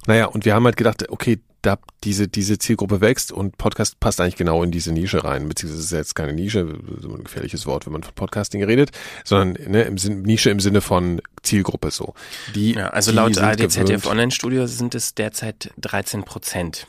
naja, 0.07 0.25
und 0.25 0.45
wir 0.45 0.53
haben 0.55 0.65
halt 0.65 0.77
gedacht, 0.77 1.09
okay, 1.09 1.39
da 1.61 1.77
diese, 2.03 2.27
diese 2.27 2.57
Zielgruppe 2.57 3.01
wächst 3.01 3.31
und 3.31 3.55
Podcast 3.59 3.99
passt 3.99 4.19
eigentlich 4.19 4.35
genau 4.35 4.63
in 4.63 4.71
diese 4.71 4.91
Nische 4.91 5.23
rein. 5.23 5.47
Beziehungsweise 5.47 5.79
es 5.79 5.91
ist 5.91 5.97
jetzt 5.97 6.15
keine 6.15 6.33
Nische, 6.33 6.79
so 6.99 7.13
ein 7.13 7.23
gefährliches 7.23 7.67
Wort, 7.67 7.85
wenn 7.85 7.93
man 7.93 8.01
von 8.01 8.13
Podcasting 8.15 8.63
redet, 8.63 8.89
sondern 9.23 9.69
ne, 9.71 9.83
im 9.83 9.99
Sinn, 9.99 10.23
Nische 10.23 10.49
im 10.49 10.59
Sinne 10.59 10.81
von 10.81 11.21
Zielgruppe 11.43 11.91
so. 11.91 12.15
Die, 12.55 12.73
Ja, 12.73 12.87
also 12.89 13.11
die 13.11 13.17
laut 13.17 13.35
ZDF 13.35 13.75
gewöhnt- 13.75 14.07
Online-Studio 14.07 14.65
sind 14.65 14.95
es 14.95 15.13
derzeit 15.13 15.69
13 15.79 16.23
Prozent. 16.23 16.87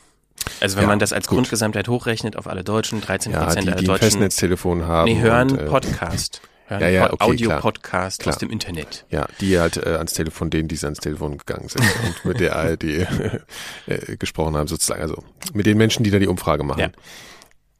Also 0.59 0.75
wenn 0.77 0.83
Ja, 0.85 0.87
man 0.89 0.97
das 0.99 1.13
als 1.13 1.27
gut. 1.27 1.35
Grundgesamtheit 1.37 1.87
hochrechnet 1.87 2.35
auf 2.35 2.47
alle 2.47 2.63
Deutschen, 2.63 2.99
13 2.99 3.31
ja, 3.31 3.43
Prozent 3.43 3.65
die, 3.65 3.71
aller 3.71 3.79
die 3.79 3.85
Deutschen 3.85 4.03
Festnetztelefon 4.05 4.87
haben. 4.87 5.05
nee, 5.11 5.19
hören 5.21 5.51
und, 5.51 5.59
äh, 5.59 5.65
Podcast. 5.65 6.41
Hören 6.73 6.81
ja, 6.81 6.89
ja, 6.89 7.13
okay, 7.13 7.23
Audio-Podcast 7.23 8.27
aus 8.27 8.37
dem 8.37 8.49
Internet. 8.49 9.05
Ja, 9.09 9.27
die 9.39 9.59
halt 9.59 9.77
äh, 9.77 9.95
ans 9.95 10.13
Telefon, 10.13 10.49
denen, 10.49 10.67
die 10.67 10.77
ans 10.83 10.99
Telefon 10.99 11.37
gegangen 11.37 11.69
sind 11.69 11.83
und 12.05 12.25
mit 12.25 12.39
der 12.39 12.55
ARD 12.55 12.83
äh, 12.83 14.17
gesprochen 14.17 14.55
haben, 14.55 14.67
sozusagen. 14.67 15.01
Also 15.01 15.23
mit 15.53 15.65
den 15.65 15.77
Menschen, 15.77 16.03
die 16.03 16.11
da 16.11 16.19
die 16.19 16.27
Umfrage 16.27 16.63
machen. 16.63 16.79
Ja. 16.79 16.89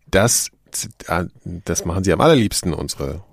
Das, 0.07 0.49
äh, 1.07 1.25
das 1.43 1.85
machen 1.85 2.03
sie 2.03 2.13
am 2.13 2.21
allerliebsten, 2.21 2.73
unsere 2.73 3.23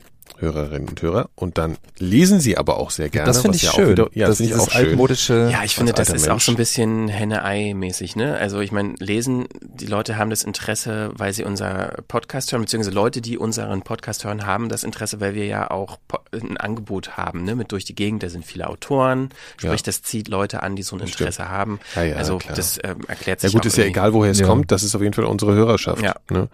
Hörerinnen 0.40 0.88
und 0.88 1.03
Hörer. 1.03 1.29
Und 1.35 1.59
dann 1.59 1.76
lesen 1.98 2.40
sie 2.40 2.57
aber 2.57 2.79
auch 2.79 2.90
sehr 2.90 3.09
gerne. 3.09 3.26
Das 3.26 3.42
finde 3.42 3.57
ich 3.57 3.62
ja 3.64 3.72
schön. 3.72 3.85
Auch 3.87 3.90
wieder, 3.90 4.09
ja, 4.14 4.26
das 4.26 4.38
das 4.38 4.46
finde 4.48 4.55
ich 4.55 4.61
auch 4.61 4.70
schön. 4.70 4.87
altmodische. 4.87 5.48
Ja, 5.53 5.62
ich 5.64 5.74
finde, 5.74 5.92
das 5.92 6.09
ist 6.11 6.29
auch 6.29 6.33
Mensch. 6.35 6.44
so 6.46 6.53
ein 6.53 6.57
bisschen 6.57 7.09
Henne-Ei-mäßig, 7.09 8.16
ne? 8.16 8.37
Also 8.37 8.61
ich 8.61 8.72
meine, 8.72 8.94
lesen, 8.98 9.46
die 9.61 9.87
Leute 9.87 10.16
haben 10.16 10.31
das 10.31 10.42
Interesse, 10.42 11.11
weil 11.16 11.33
sie 11.33 11.44
unser 11.44 11.94
Podcast 12.09 12.53
hören, 12.53 12.62
beziehungsweise 12.62 12.94
Leute, 12.94 13.20
die 13.20 13.38
unseren 13.38 13.83
Podcast 13.83 14.24
hören, 14.24 14.46
haben 14.46 14.68
das 14.68 14.85
Interesse, 14.85 15.20
weil 15.20 15.35
wir 15.35 15.46
ja 15.46 15.70
auch 15.70 15.98
ein 16.33 16.57
Angebot 16.57 17.16
haben, 17.16 17.44
ne? 17.44 17.55
Mit 17.55 17.72
durch 17.72 17.85
die 17.85 17.94
Gegend, 17.94 18.22
da 18.22 18.29
sind 18.29 18.44
viele 18.44 18.68
Autoren, 18.68 19.31
sprich, 19.57 19.70
Ja. 19.81 19.85
das 19.85 20.03
zieht 20.03 20.29
Leute 20.29 20.62
an, 20.62 20.76
die 20.76 20.83
so 20.83 20.96
ein 20.96 21.00
Interesse 21.00 21.48
haben. 21.48 21.81
Ja, 21.94 22.03
ja, 22.03 22.16
also 22.16 22.38
klar. 22.38 22.55
das 22.57 22.79
ähm, 22.83 22.98
erklärt 23.09 23.42
Ja 23.42 23.48
sich 23.48 23.55
gut, 23.55 23.62
auch 23.62 23.66
ist 23.66 23.76
ja 23.76 23.85
egal, 23.85 24.12
woher 24.12 24.31
es 24.33 24.40
Ja. 24.40 24.46
kommt. 24.46 24.70
Das 24.72 24.83
ist 24.83 24.94
auf 24.94 25.03
jeden 25.03 25.14
Fall 25.14 25.24
unsere 25.24 25.55
Hörerschaft. 25.55 26.03
Ja. 26.03 26.14
Ne? 26.31 26.48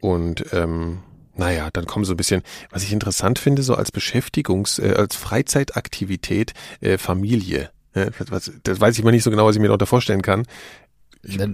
Und 0.00 0.44
ähm, 0.52 0.98
naja, 1.34 1.70
dann 1.72 1.86
kommen 1.86 2.04
so 2.04 2.12
ein 2.14 2.16
bisschen, 2.16 2.42
was 2.70 2.82
ich 2.82 2.92
interessant 2.92 3.38
finde, 3.38 3.62
so 3.62 3.74
als 3.74 3.92
Beschäftigungs-, 3.92 4.82
äh, 4.82 4.94
als 4.94 5.16
Freizeitaktivität 5.16 6.52
äh, 6.80 6.98
Familie. 6.98 7.70
Was, 7.94 8.30
was, 8.30 8.52
das 8.62 8.80
weiß 8.80 8.96
ich 8.96 9.04
mal 9.04 9.10
nicht 9.10 9.22
so 9.22 9.30
genau, 9.30 9.44
was 9.44 9.54
ich 9.54 9.60
mir 9.60 9.66
darunter 9.68 9.84
vorstellen 9.84 10.22
kann. 10.22 10.46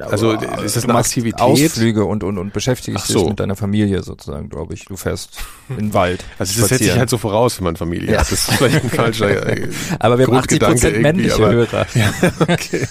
Also, 0.01 0.33
Aber, 0.33 0.65
ist 0.65 0.77
das 0.77 0.85
eine 0.85 0.95
Aktivität? 0.95 1.41
Ausflüge 1.41 2.05
und, 2.07 2.25
und, 2.25 2.39
und 2.39 2.55
beschäftigst 2.55 3.07
so. 3.09 3.19
dich 3.21 3.29
mit 3.29 3.41
deiner 3.41 3.55
Familie 3.55 4.03
sozusagen, 4.03 4.49
glaube 4.49 4.73
ich. 4.73 4.87
Du 4.87 4.97
fährst 4.97 5.37
in 5.69 5.77
den 5.77 5.95
Wald. 5.95 6.25
Also 6.39 6.61
das 6.61 6.71
setzt 6.71 6.85
sich 6.85 6.97
halt 6.97 7.11
so 7.11 7.19
voraus, 7.19 7.59
wenn 7.59 7.65
man 7.65 7.77
Familie 7.77 8.13
Ja. 8.13 8.21
hat. 8.21 8.33
Das 8.33 8.49
ist 8.49 8.51
vielleicht 8.53 8.83
ein 8.85 8.91
falscher 8.91 9.29
äh, 9.47 9.69
Aber 9.99 10.19
wir 10.19 10.27
haben 10.27 10.35
80 10.37 10.59
Grundgedanke 10.61 10.75
Prozent 10.75 10.93
irgendwie, 10.95 11.03
männliche 11.03 11.35
aber- 11.37 11.53
Hörer. 11.53 11.87
Ja, 11.95 12.13
okay. 12.49 12.87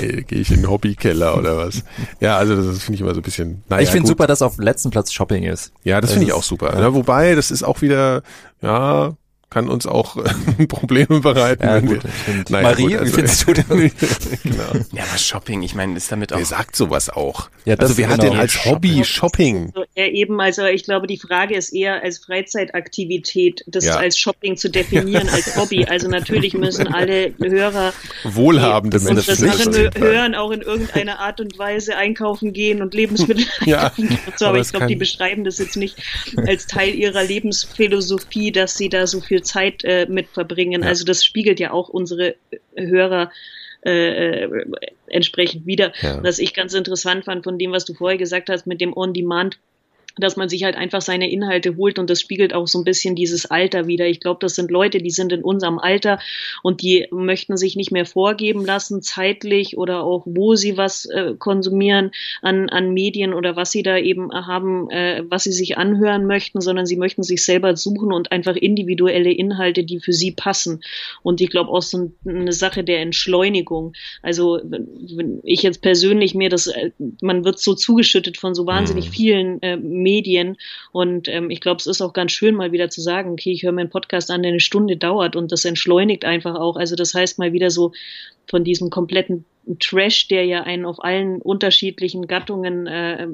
Nee, 0.00 0.22
Gehe 0.22 0.38
ich 0.40 0.50
in 0.50 0.56
den 0.62 0.70
Hobbykeller 0.70 1.36
oder 1.36 1.56
was? 1.56 1.82
Ja, 2.20 2.36
also 2.36 2.54
das 2.56 2.82
finde 2.84 2.94
ich 2.96 3.00
immer 3.00 3.14
so 3.14 3.20
ein 3.20 3.24
bisschen. 3.24 3.62
Naja, 3.68 3.82
ich 3.82 3.90
finde 3.90 4.06
super, 4.06 4.26
dass 4.26 4.42
auf 4.42 4.56
dem 4.56 4.64
letzten 4.64 4.90
Platz 4.90 5.12
Shopping 5.12 5.42
ist. 5.42 5.72
Ja, 5.82 6.00
das 6.00 6.12
finde 6.12 6.26
ich 6.26 6.32
auch 6.32 6.42
super. 6.44 6.72
ja. 6.74 6.80
Ne? 6.80 6.94
Wobei, 6.94 7.34
das 7.34 7.50
ist 7.50 7.62
auch 7.64 7.82
wieder, 7.82 8.22
ja, 8.60 9.14
kann 9.52 9.68
uns 9.68 9.86
auch 9.86 10.16
äh, 10.16 10.66
Probleme 10.66 11.20
bereiten. 11.20 11.62
Ja, 11.64 11.74
wenn 11.76 11.86
gut, 11.86 12.00
wir. 12.04 12.44
Naja, 12.48 12.62
Marie, 12.68 12.82
gut, 12.84 12.94
also- 12.94 13.04
wie 13.06 13.10
findest 13.16 13.48
du 13.48 13.52
das? 13.52 13.66
genau. 14.42 14.84
Ja, 14.92 15.04
aber 15.08 15.18
Shopping, 15.18 15.62
ich 15.62 15.74
meine, 15.74 15.96
ist 15.96 16.10
damit 16.10 16.32
auch. 16.32 16.38
Wer 16.38 16.46
sagt 16.46 16.76
sowas 16.76 17.08
auch? 17.10 17.50
Ja, 17.64 17.76
das 17.76 17.90
also 17.90 17.98
wer 17.98 18.08
hat 18.08 18.20
genau. 18.20 18.32
denn 18.32 18.40
als 18.40 18.64
Hobby 18.64 19.04
Shopping? 19.04 19.72
So, 19.74 19.84
ja, 19.94 20.06
eben, 20.06 20.40
also 20.40 20.64
ich 20.64 20.84
glaube, 20.84 21.06
die 21.06 21.18
Frage 21.18 21.54
ist 21.56 21.72
eher 21.72 22.02
als 22.02 22.18
Freizeitaktivität, 22.18 23.62
das 23.66 23.84
Ja. 23.84 23.96
als 23.96 24.18
Shopping 24.18 24.56
zu 24.56 24.70
definieren, 24.70 25.28
als 25.28 25.56
Hobby. 25.56 25.84
Also 25.84 26.08
natürlich 26.08 26.54
müssen 26.54 26.88
alle 26.94 27.32
Hörer 27.38 27.92
Wohlhabende 28.24 28.98
die 28.98 29.04
Menschen. 29.04 29.72
Fall. 29.72 29.90
hören, 29.98 30.34
auch 30.34 30.50
in 30.50 30.62
irgendeiner 30.62 31.18
Art 31.20 31.40
und 31.40 31.58
Weise 31.58 31.96
einkaufen 31.96 32.52
gehen 32.52 32.82
und 32.82 32.94
Lebensmittel 32.94 33.44
Ja, 33.66 33.92
einkaufen 33.96 34.18
so, 34.36 34.46
aber 34.46 34.52
aber 34.52 34.60
ich 34.60 34.70
glaube, 34.70 34.86
die 34.86 34.96
beschreiben 34.96 35.44
das 35.44 35.58
jetzt 35.58 35.76
nicht 35.76 35.96
als 36.46 36.66
Teil 36.66 36.94
ihrer 36.94 37.22
Lebensphilosophie, 37.24 38.52
dass 38.52 38.76
sie 38.76 38.88
da 38.88 39.06
so 39.06 39.20
viel 39.20 39.41
Zeit 39.42 39.84
äh, 39.84 40.06
mit 40.08 40.28
verbringen. 40.28 40.82
Ja. 40.82 40.88
Also 40.88 41.04
das 41.04 41.24
spiegelt 41.24 41.60
ja 41.60 41.72
auch 41.72 41.88
unsere 41.88 42.36
Hörer 42.76 43.30
äh, 43.84 44.44
äh, 44.44 44.66
entsprechend 45.08 45.66
wieder. 45.66 45.92
Ja. 46.00 46.22
Was 46.22 46.38
ich 46.38 46.54
ganz 46.54 46.72
interessant 46.74 47.24
fand 47.24 47.44
von 47.44 47.58
dem, 47.58 47.72
was 47.72 47.84
du 47.84 47.94
vorher 47.94 48.18
gesagt 48.18 48.48
hast 48.48 48.66
mit 48.66 48.80
dem 48.80 48.96
On-Demand 48.96 49.58
dass 50.16 50.36
man 50.36 50.48
sich 50.48 50.64
halt 50.64 50.76
einfach 50.76 51.00
seine 51.00 51.30
Inhalte 51.30 51.76
holt 51.76 51.98
und 51.98 52.10
das 52.10 52.20
spiegelt 52.20 52.54
auch 52.54 52.66
so 52.66 52.78
ein 52.78 52.84
bisschen 52.84 53.14
dieses 53.14 53.50
Alter 53.50 53.86
wieder. 53.86 54.06
Ich 54.06 54.20
glaube, 54.20 54.38
das 54.40 54.54
sind 54.54 54.70
Leute, 54.70 54.98
die 54.98 55.10
sind 55.10 55.32
in 55.32 55.42
unserem 55.42 55.78
Alter 55.78 56.18
und 56.62 56.82
die 56.82 57.06
möchten 57.10 57.56
sich 57.56 57.76
nicht 57.76 57.92
mehr 57.92 58.06
vorgeben 58.06 58.64
lassen, 58.64 59.02
zeitlich 59.02 59.76
oder 59.78 60.02
auch 60.02 60.22
wo 60.26 60.54
sie 60.54 60.76
was 60.76 61.06
äh, 61.06 61.34
konsumieren 61.38 62.10
an, 62.40 62.68
an 62.68 62.92
Medien 62.92 63.32
oder 63.34 63.56
was 63.56 63.72
sie 63.72 63.82
da 63.82 63.96
eben 63.96 64.32
haben, 64.32 64.90
äh, 64.90 65.22
was 65.28 65.44
sie 65.44 65.52
sich 65.52 65.78
anhören 65.78 66.26
möchten, 66.26 66.60
sondern 66.60 66.86
sie 66.86 66.96
möchten 66.96 67.22
sich 67.22 67.44
selber 67.44 67.76
suchen 67.76 68.12
und 68.12 68.32
einfach 68.32 68.56
individuelle 68.56 69.32
Inhalte, 69.32 69.84
die 69.84 70.00
für 70.00 70.12
sie 70.12 70.32
passen. 70.32 70.82
Und 71.22 71.40
ich 71.40 71.50
glaube 71.50 71.70
auch 71.70 71.82
so 71.82 72.12
eine 72.26 72.52
Sache 72.52 72.84
der 72.84 73.00
Entschleunigung. 73.00 73.92
Also 74.22 74.60
wenn 74.62 75.40
ich 75.42 75.62
jetzt 75.62 75.82
persönlich 75.82 76.34
mir 76.34 76.48
das, 76.48 76.66
äh, 76.66 76.90
man 77.20 77.44
wird 77.44 77.58
so 77.58 77.74
zugeschüttet 77.74 78.36
von 78.36 78.54
so 78.54 78.66
wahnsinnig 78.66 79.08
mhm. 79.08 79.12
vielen 79.12 79.62
äh, 79.62 79.76
Medien. 80.02 80.56
Und 80.92 81.28
ähm, 81.28 81.50
ich 81.50 81.60
glaube, 81.60 81.78
es 81.78 81.86
ist 81.86 82.02
auch 82.02 82.12
ganz 82.12 82.32
schön, 82.32 82.54
mal 82.54 82.72
wieder 82.72 82.90
zu 82.90 83.00
sagen, 83.00 83.32
okay, 83.32 83.52
ich 83.52 83.62
höre 83.62 83.72
meinen 83.72 83.90
Podcast 83.90 84.30
an, 84.30 84.42
der 84.42 84.50
eine 84.50 84.60
Stunde 84.60 84.96
dauert 84.96 85.36
und 85.36 85.52
das 85.52 85.64
entschleunigt 85.64 86.24
einfach 86.24 86.56
auch. 86.56 86.76
Also 86.76 86.96
das 86.96 87.14
heißt 87.14 87.38
mal 87.38 87.52
wieder 87.52 87.70
so 87.70 87.92
von 88.48 88.64
diesem 88.64 88.90
kompletten 88.90 89.44
Trash, 89.78 90.28
der 90.28 90.44
ja 90.44 90.62
einen 90.64 90.84
auf 90.84 91.02
allen 91.02 91.40
unterschiedlichen 91.40 92.26
Gattungen 92.26 92.86
äh, 92.86 93.28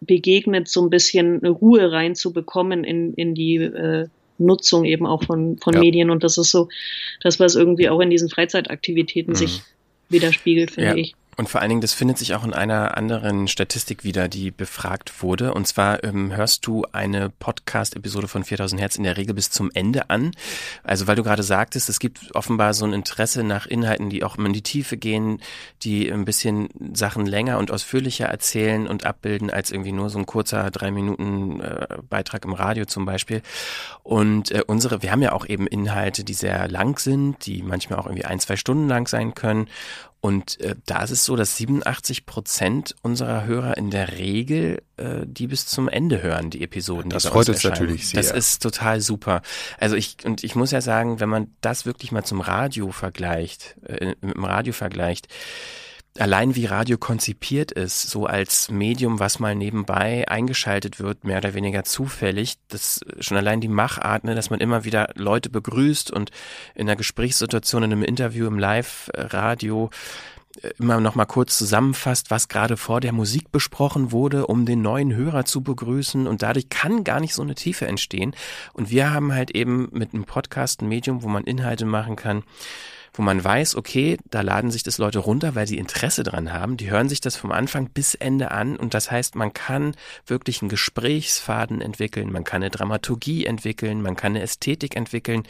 begegnet, 0.00 0.68
so 0.68 0.82
ein 0.82 0.90
bisschen 0.90 1.44
Ruhe 1.44 1.92
reinzubekommen 1.92 2.84
in, 2.84 3.14
in 3.14 3.34
die 3.34 3.56
äh, 3.56 4.08
Nutzung 4.38 4.84
eben 4.84 5.06
auch 5.06 5.24
von, 5.24 5.58
von 5.58 5.74
ja. 5.74 5.80
Medien. 5.80 6.10
Und 6.10 6.24
das 6.24 6.38
ist 6.38 6.50
so 6.50 6.68
das, 7.22 7.38
was 7.38 7.54
irgendwie 7.54 7.88
auch 7.88 8.00
in 8.00 8.10
diesen 8.10 8.30
Freizeitaktivitäten 8.30 9.32
mhm. 9.32 9.36
sich 9.36 9.62
widerspiegelt, 10.08 10.70
finde 10.72 10.90
ja. 10.90 10.96
ich. 10.96 11.14
Und 11.36 11.48
vor 11.48 11.60
allen 11.60 11.70
Dingen, 11.70 11.80
das 11.80 11.92
findet 11.92 12.18
sich 12.18 12.34
auch 12.34 12.44
in 12.44 12.54
einer 12.54 12.96
anderen 12.96 13.48
Statistik 13.48 14.04
wieder, 14.04 14.28
die 14.28 14.50
befragt 14.50 15.22
wurde. 15.22 15.54
Und 15.54 15.66
zwar 15.66 16.04
ähm, 16.04 16.34
hörst 16.34 16.66
du 16.66 16.84
eine 16.92 17.30
Podcast-Episode 17.30 18.28
von 18.28 18.44
4000 18.44 18.80
Hertz 18.80 18.96
in 18.96 19.04
der 19.04 19.16
Regel 19.16 19.34
bis 19.34 19.50
zum 19.50 19.70
Ende 19.72 20.10
an. 20.10 20.32
Also 20.82 21.06
weil 21.06 21.16
du 21.16 21.22
gerade 21.22 21.42
sagtest, 21.42 21.88
es 21.88 21.98
gibt 21.98 22.34
offenbar 22.34 22.74
so 22.74 22.84
ein 22.84 22.92
Interesse 22.92 23.42
nach 23.42 23.66
Inhalten, 23.66 24.10
die 24.10 24.22
auch 24.22 24.36
in 24.36 24.52
die 24.52 24.62
Tiefe 24.62 24.96
gehen, 24.96 25.40
die 25.82 26.10
ein 26.10 26.24
bisschen 26.24 26.68
Sachen 26.92 27.26
länger 27.26 27.58
und 27.58 27.70
ausführlicher 27.70 28.26
erzählen 28.26 28.86
und 28.86 29.04
abbilden 29.04 29.50
als 29.50 29.70
irgendwie 29.70 29.92
nur 29.92 30.10
so 30.10 30.18
ein 30.18 30.26
kurzer 30.26 30.70
drei 30.70 30.90
Minuten 30.90 31.60
äh, 31.60 31.98
Beitrag 32.08 32.44
im 32.44 32.52
Radio 32.52 32.84
zum 32.84 33.04
Beispiel. 33.04 33.42
Und 34.02 34.52
äh, 34.52 34.62
unsere, 34.66 35.02
wir 35.02 35.10
haben 35.10 35.22
ja 35.22 35.32
auch 35.32 35.46
eben 35.46 35.66
Inhalte, 35.66 36.24
die 36.24 36.34
sehr 36.34 36.68
lang 36.68 36.98
sind, 36.98 37.46
die 37.46 37.62
manchmal 37.62 37.98
auch 37.98 38.06
irgendwie 38.06 38.24
ein, 38.24 38.38
zwei 38.40 38.56
Stunden 38.56 38.88
lang 38.88 39.08
sein 39.08 39.34
können. 39.34 39.68
Und 40.24 40.58
äh, 40.62 40.74
da 40.86 41.02
ist 41.02 41.10
es 41.10 41.26
so, 41.26 41.36
dass 41.36 41.58
87 41.58 42.24
Prozent 42.24 42.96
unserer 43.02 43.44
Hörer 43.44 43.76
in 43.76 43.90
der 43.90 44.12
Regel 44.12 44.80
äh, 44.96 45.26
die 45.26 45.46
bis 45.46 45.66
zum 45.66 45.86
Ende 45.86 46.22
hören, 46.22 46.48
die 46.48 46.62
Episoden. 46.62 47.10
Das 47.10 47.24
die 47.24 47.28
freut 47.28 47.50
uns 47.50 47.62
natürlich 47.62 48.08
sehr. 48.08 48.22
Das 48.22 48.30
ist 48.30 48.62
total 48.62 49.02
super. 49.02 49.42
Also 49.78 49.96
ich 49.96 50.16
und 50.24 50.42
ich 50.42 50.54
muss 50.54 50.70
ja 50.70 50.80
sagen, 50.80 51.20
wenn 51.20 51.28
man 51.28 51.48
das 51.60 51.84
wirklich 51.84 52.10
mal 52.10 52.24
zum 52.24 52.40
Radio 52.40 52.90
vergleicht, 52.90 53.76
äh, 53.86 54.14
mit 54.22 54.34
dem 54.34 54.46
Radio 54.46 54.72
vergleicht, 54.72 55.28
allein 56.18 56.54
wie 56.54 56.66
Radio 56.66 56.96
konzipiert 56.96 57.72
ist, 57.72 58.02
so 58.02 58.26
als 58.26 58.70
Medium, 58.70 59.18
was 59.18 59.40
mal 59.40 59.54
nebenbei 59.54 60.28
eingeschaltet 60.28 61.00
wird, 61.00 61.24
mehr 61.24 61.38
oder 61.38 61.54
weniger 61.54 61.82
zufällig, 61.84 62.56
das 62.68 63.00
schon 63.18 63.36
allein 63.36 63.60
die 63.60 63.68
Machart, 63.68 64.24
ne, 64.24 64.34
dass 64.34 64.50
man 64.50 64.60
immer 64.60 64.84
wieder 64.84 65.10
Leute 65.16 65.50
begrüßt 65.50 66.12
und 66.12 66.30
in 66.74 66.82
einer 66.82 66.96
Gesprächssituation, 66.96 67.82
in 67.82 67.92
einem 67.92 68.04
Interview, 68.04 68.46
im 68.46 68.58
Live-Radio 68.58 69.90
äh, 70.62 70.70
immer 70.78 71.00
noch 71.00 71.16
mal 71.16 71.24
kurz 71.24 71.58
zusammenfasst, 71.58 72.30
was 72.30 72.46
gerade 72.46 72.76
vor 72.76 73.00
der 73.00 73.12
Musik 73.12 73.50
besprochen 73.50 74.12
wurde, 74.12 74.46
um 74.46 74.66
den 74.66 74.82
neuen 74.82 75.12
Hörer 75.14 75.44
zu 75.44 75.62
begrüßen. 75.62 76.28
Und 76.28 76.42
dadurch 76.42 76.68
kann 76.68 77.02
gar 77.02 77.18
nicht 77.18 77.34
so 77.34 77.42
eine 77.42 77.56
Tiefe 77.56 77.88
entstehen. 77.88 78.36
Und 78.72 78.88
wir 78.88 79.12
haben 79.12 79.32
halt 79.32 79.50
eben 79.50 79.88
mit 79.90 80.14
einem 80.14 80.24
Podcast 80.24 80.80
ein 80.80 80.88
Medium, 80.88 81.24
wo 81.24 81.28
man 81.28 81.42
Inhalte 81.42 81.86
machen 81.86 82.14
kann, 82.14 82.44
wo 83.14 83.22
man 83.22 83.42
weiß, 83.42 83.76
okay, 83.76 84.18
da 84.28 84.40
laden 84.40 84.70
sich 84.70 84.82
das 84.82 84.98
Leute 84.98 85.20
runter, 85.20 85.54
weil 85.54 85.66
sie 85.66 85.78
Interesse 85.78 86.24
dran 86.24 86.52
haben. 86.52 86.76
Die 86.76 86.90
hören 86.90 87.08
sich 87.08 87.20
das 87.20 87.36
vom 87.36 87.52
Anfang 87.52 87.88
bis 87.88 88.14
Ende 88.14 88.50
an 88.50 88.76
und 88.76 88.92
das 88.92 89.10
heißt, 89.10 89.36
man 89.36 89.52
kann 89.52 89.94
wirklich 90.26 90.60
einen 90.60 90.68
Gesprächsfaden 90.68 91.80
entwickeln, 91.80 92.32
man 92.32 92.44
kann 92.44 92.62
eine 92.62 92.70
Dramaturgie 92.70 93.46
entwickeln, 93.46 94.02
man 94.02 94.16
kann 94.16 94.32
eine 94.32 94.42
Ästhetik 94.42 94.96
entwickeln, 94.96 95.44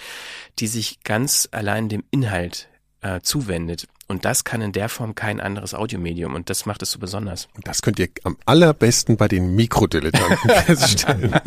die 0.59 0.67
sich 0.67 1.03
ganz 1.03 1.49
allein 1.51 1.89
dem 1.89 2.05
Inhalt 2.11 2.69
äh, 3.01 3.21
zuwendet. 3.21 3.87
Und 4.07 4.27
das 4.27 4.45
kann 4.45 4.61
in 4.61 4.73
der 4.73 4.89
Form 4.91 5.15
kein 5.15 5.41
anderes 5.41 5.73
Audiomedium 5.75 6.35
und 6.35 6.51
das 6.51 6.67
macht 6.67 6.83
es 6.83 6.91
so 6.91 6.99
besonders. 6.99 7.49
Das 7.63 7.81
könnt 7.81 7.99
ihr 7.99 8.09
am 8.25 8.37
allerbesten 8.45 9.17
bei 9.17 9.29
den 9.29 9.55
Mikrodilettanten 9.57 10.51
feststellen. 10.67 11.31
ja, 11.33 11.41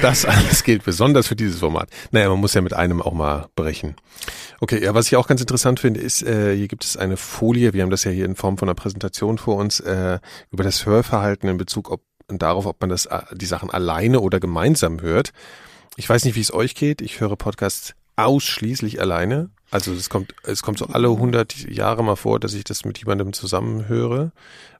das 0.00 0.24
alles 0.24 0.62
gilt 0.62 0.84
besonders 0.84 1.26
für 1.26 1.34
dieses 1.34 1.58
Format. 1.58 1.90
Naja, 2.12 2.28
man 2.28 2.38
muss 2.38 2.54
ja 2.54 2.60
mit 2.60 2.74
einem 2.74 3.02
auch 3.02 3.12
mal 3.12 3.48
brechen. 3.56 3.96
Okay, 4.60 4.82
ja, 4.82 4.94
was 4.94 5.08
ich 5.08 5.16
auch 5.16 5.26
ganz 5.26 5.40
interessant 5.40 5.80
finde, 5.80 6.00
ist, 6.00 6.22
äh, 6.22 6.56
hier 6.56 6.68
gibt 6.68 6.84
es 6.84 6.96
eine 6.96 7.16
Folie, 7.16 7.72
wir 7.72 7.82
haben 7.82 7.90
das 7.90 8.04
ja 8.04 8.12
hier 8.12 8.24
in 8.24 8.36
Form 8.36 8.56
von 8.56 8.68
einer 8.68 8.76
Präsentation 8.76 9.38
vor 9.38 9.56
uns, 9.56 9.80
äh, 9.80 10.20
über 10.50 10.62
das 10.62 10.86
Hörverhalten 10.86 11.48
in 11.48 11.56
Bezug 11.56 11.90
ob, 11.90 12.02
darauf, 12.28 12.66
ob 12.66 12.80
man 12.80 12.90
das 12.90 13.06
äh, 13.06 13.20
die 13.34 13.46
Sachen 13.46 13.70
alleine 13.70 14.20
oder 14.20 14.38
gemeinsam 14.38 15.00
hört. 15.00 15.32
Ich 15.96 16.08
weiß 16.08 16.24
nicht, 16.24 16.36
wie 16.36 16.40
es 16.40 16.54
euch 16.54 16.76
geht. 16.76 17.00
Ich 17.00 17.18
höre 17.18 17.34
Podcasts 17.34 17.94
ausschließlich 18.14 19.00
alleine. 19.00 19.50
Also 19.70 19.92
es 19.92 20.08
kommt, 20.08 20.34
es 20.44 20.62
kommt 20.62 20.78
so 20.78 20.86
alle 20.86 21.08
100 21.08 21.68
Jahre 21.70 22.02
mal 22.02 22.16
vor, 22.16 22.40
dass 22.40 22.54
ich 22.54 22.64
das 22.64 22.84
mit 22.84 22.98
jemandem 22.98 23.32
zusammen 23.32 23.86
höre, 23.86 24.32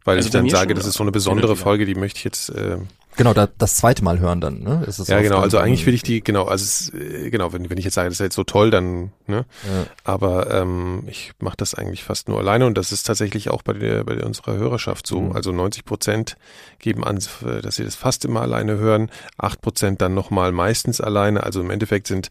weil 0.04 0.16
also 0.16 0.28
ich 0.28 0.32
dann 0.32 0.48
sage, 0.48 0.74
das 0.74 0.86
ist 0.86 0.94
so 0.94 1.04
eine 1.04 1.12
besondere 1.12 1.56
Folge, 1.56 1.84
die 1.84 1.94
möchte 1.94 2.18
ich 2.18 2.24
jetzt 2.24 2.48
äh, 2.50 2.78
Genau, 3.18 3.34
da, 3.34 3.48
das 3.58 3.74
zweite 3.74 4.04
Mal 4.04 4.20
hören 4.20 4.40
dann, 4.40 4.60
ne? 4.62 4.84
Ist 4.86 5.00
es 5.00 5.08
ja, 5.08 5.20
genau. 5.20 5.40
Also 5.40 5.58
eigentlich 5.58 5.84
will 5.86 5.94
ich 5.94 6.04
die, 6.04 6.22
genau, 6.22 6.44
also 6.44 6.62
es, 6.62 6.94
äh, 6.94 7.30
genau, 7.30 7.52
wenn, 7.52 7.68
wenn 7.68 7.76
ich 7.76 7.84
jetzt 7.84 7.94
sage, 7.94 8.08
das 8.08 8.20
ist 8.20 8.24
jetzt 8.24 8.36
so 8.36 8.44
toll, 8.44 8.70
dann, 8.70 9.10
ne? 9.26 9.44
Ja. 9.64 9.86
Aber 10.04 10.48
ähm, 10.52 11.02
ich 11.08 11.32
mache 11.40 11.56
das 11.56 11.74
eigentlich 11.74 12.04
fast 12.04 12.28
nur 12.28 12.38
alleine 12.38 12.64
und 12.64 12.78
das 12.78 12.92
ist 12.92 13.02
tatsächlich 13.02 13.50
auch 13.50 13.62
bei 13.62 13.72
der, 13.72 14.04
bei 14.04 14.22
unserer 14.24 14.54
Hörerschaft 14.56 15.04
so. 15.08 15.20
Mhm. 15.20 15.32
Also 15.32 15.50
90 15.50 15.84
Prozent 15.84 16.36
geben 16.78 17.02
an, 17.02 17.16
dass 17.16 17.74
sie 17.74 17.82
das 17.82 17.96
fast 17.96 18.24
immer 18.24 18.40
alleine 18.40 18.78
hören, 18.78 19.10
acht 19.36 19.62
Prozent 19.62 20.00
dann 20.00 20.14
nochmal 20.14 20.52
meistens 20.52 21.00
alleine. 21.00 21.42
Also 21.42 21.60
im 21.60 21.70
Endeffekt 21.70 22.06
sind 22.06 22.28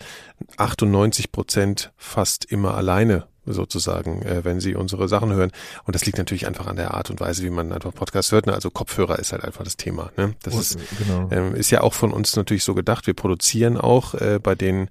98 0.55 1.33
Prozent 1.33 1.91
fast 1.97 2.45
immer 2.45 2.75
alleine 2.75 3.27
sozusagen, 3.47 4.21
äh, 4.23 4.43
wenn 4.43 4.59
sie 4.59 4.75
unsere 4.75 5.07
Sachen 5.07 5.33
hören. 5.33 5.51
Und 5.85 5.95
das 5.95 6.05
liegt 6.05 6.17
natürlich 6.17 6.47
einfach 6.47 6.67
an 6.67 6.75
der 6.75 6.93
Art 6.93 7.09
und 7.09 7.19
Weise, 7.19 7.43
wie 7.43 7.49
man 7.49 7.71
einfach 7.71 7.93
Podcast 7.93 8.31
hört. 8.31 8.47
Ne? 8.47 8.53
Also 8.53 8.69
Kopfhörer 8.69 9.19
ist 9.19 9.31
halt 9.31 9.43
einfach 9.43 9.63
das 9.63 9.77
Thema. 9.77 10.11
Ne? 10.17 10.35
Das 10.43 10.55
oh, 10.55 10.59
ist, 10.59 10.79
genau. 10.97 11.29
ähm, 11.31 11.55
ist 11.55 11.71
ja 11.71 11.81
auch 11.81 11.93
von 11.93 12.11
uns 12.11 12.35
natürlich 12.35 12.63
so 12.63 12.73
gedacht. 12.73 13.07
Wir 13.07 13.13
produzieren 13.13 13.77
auch 13.77 14.13
äh, 14.13 14.39
bei 14.41 14.55
den 14.55 14.89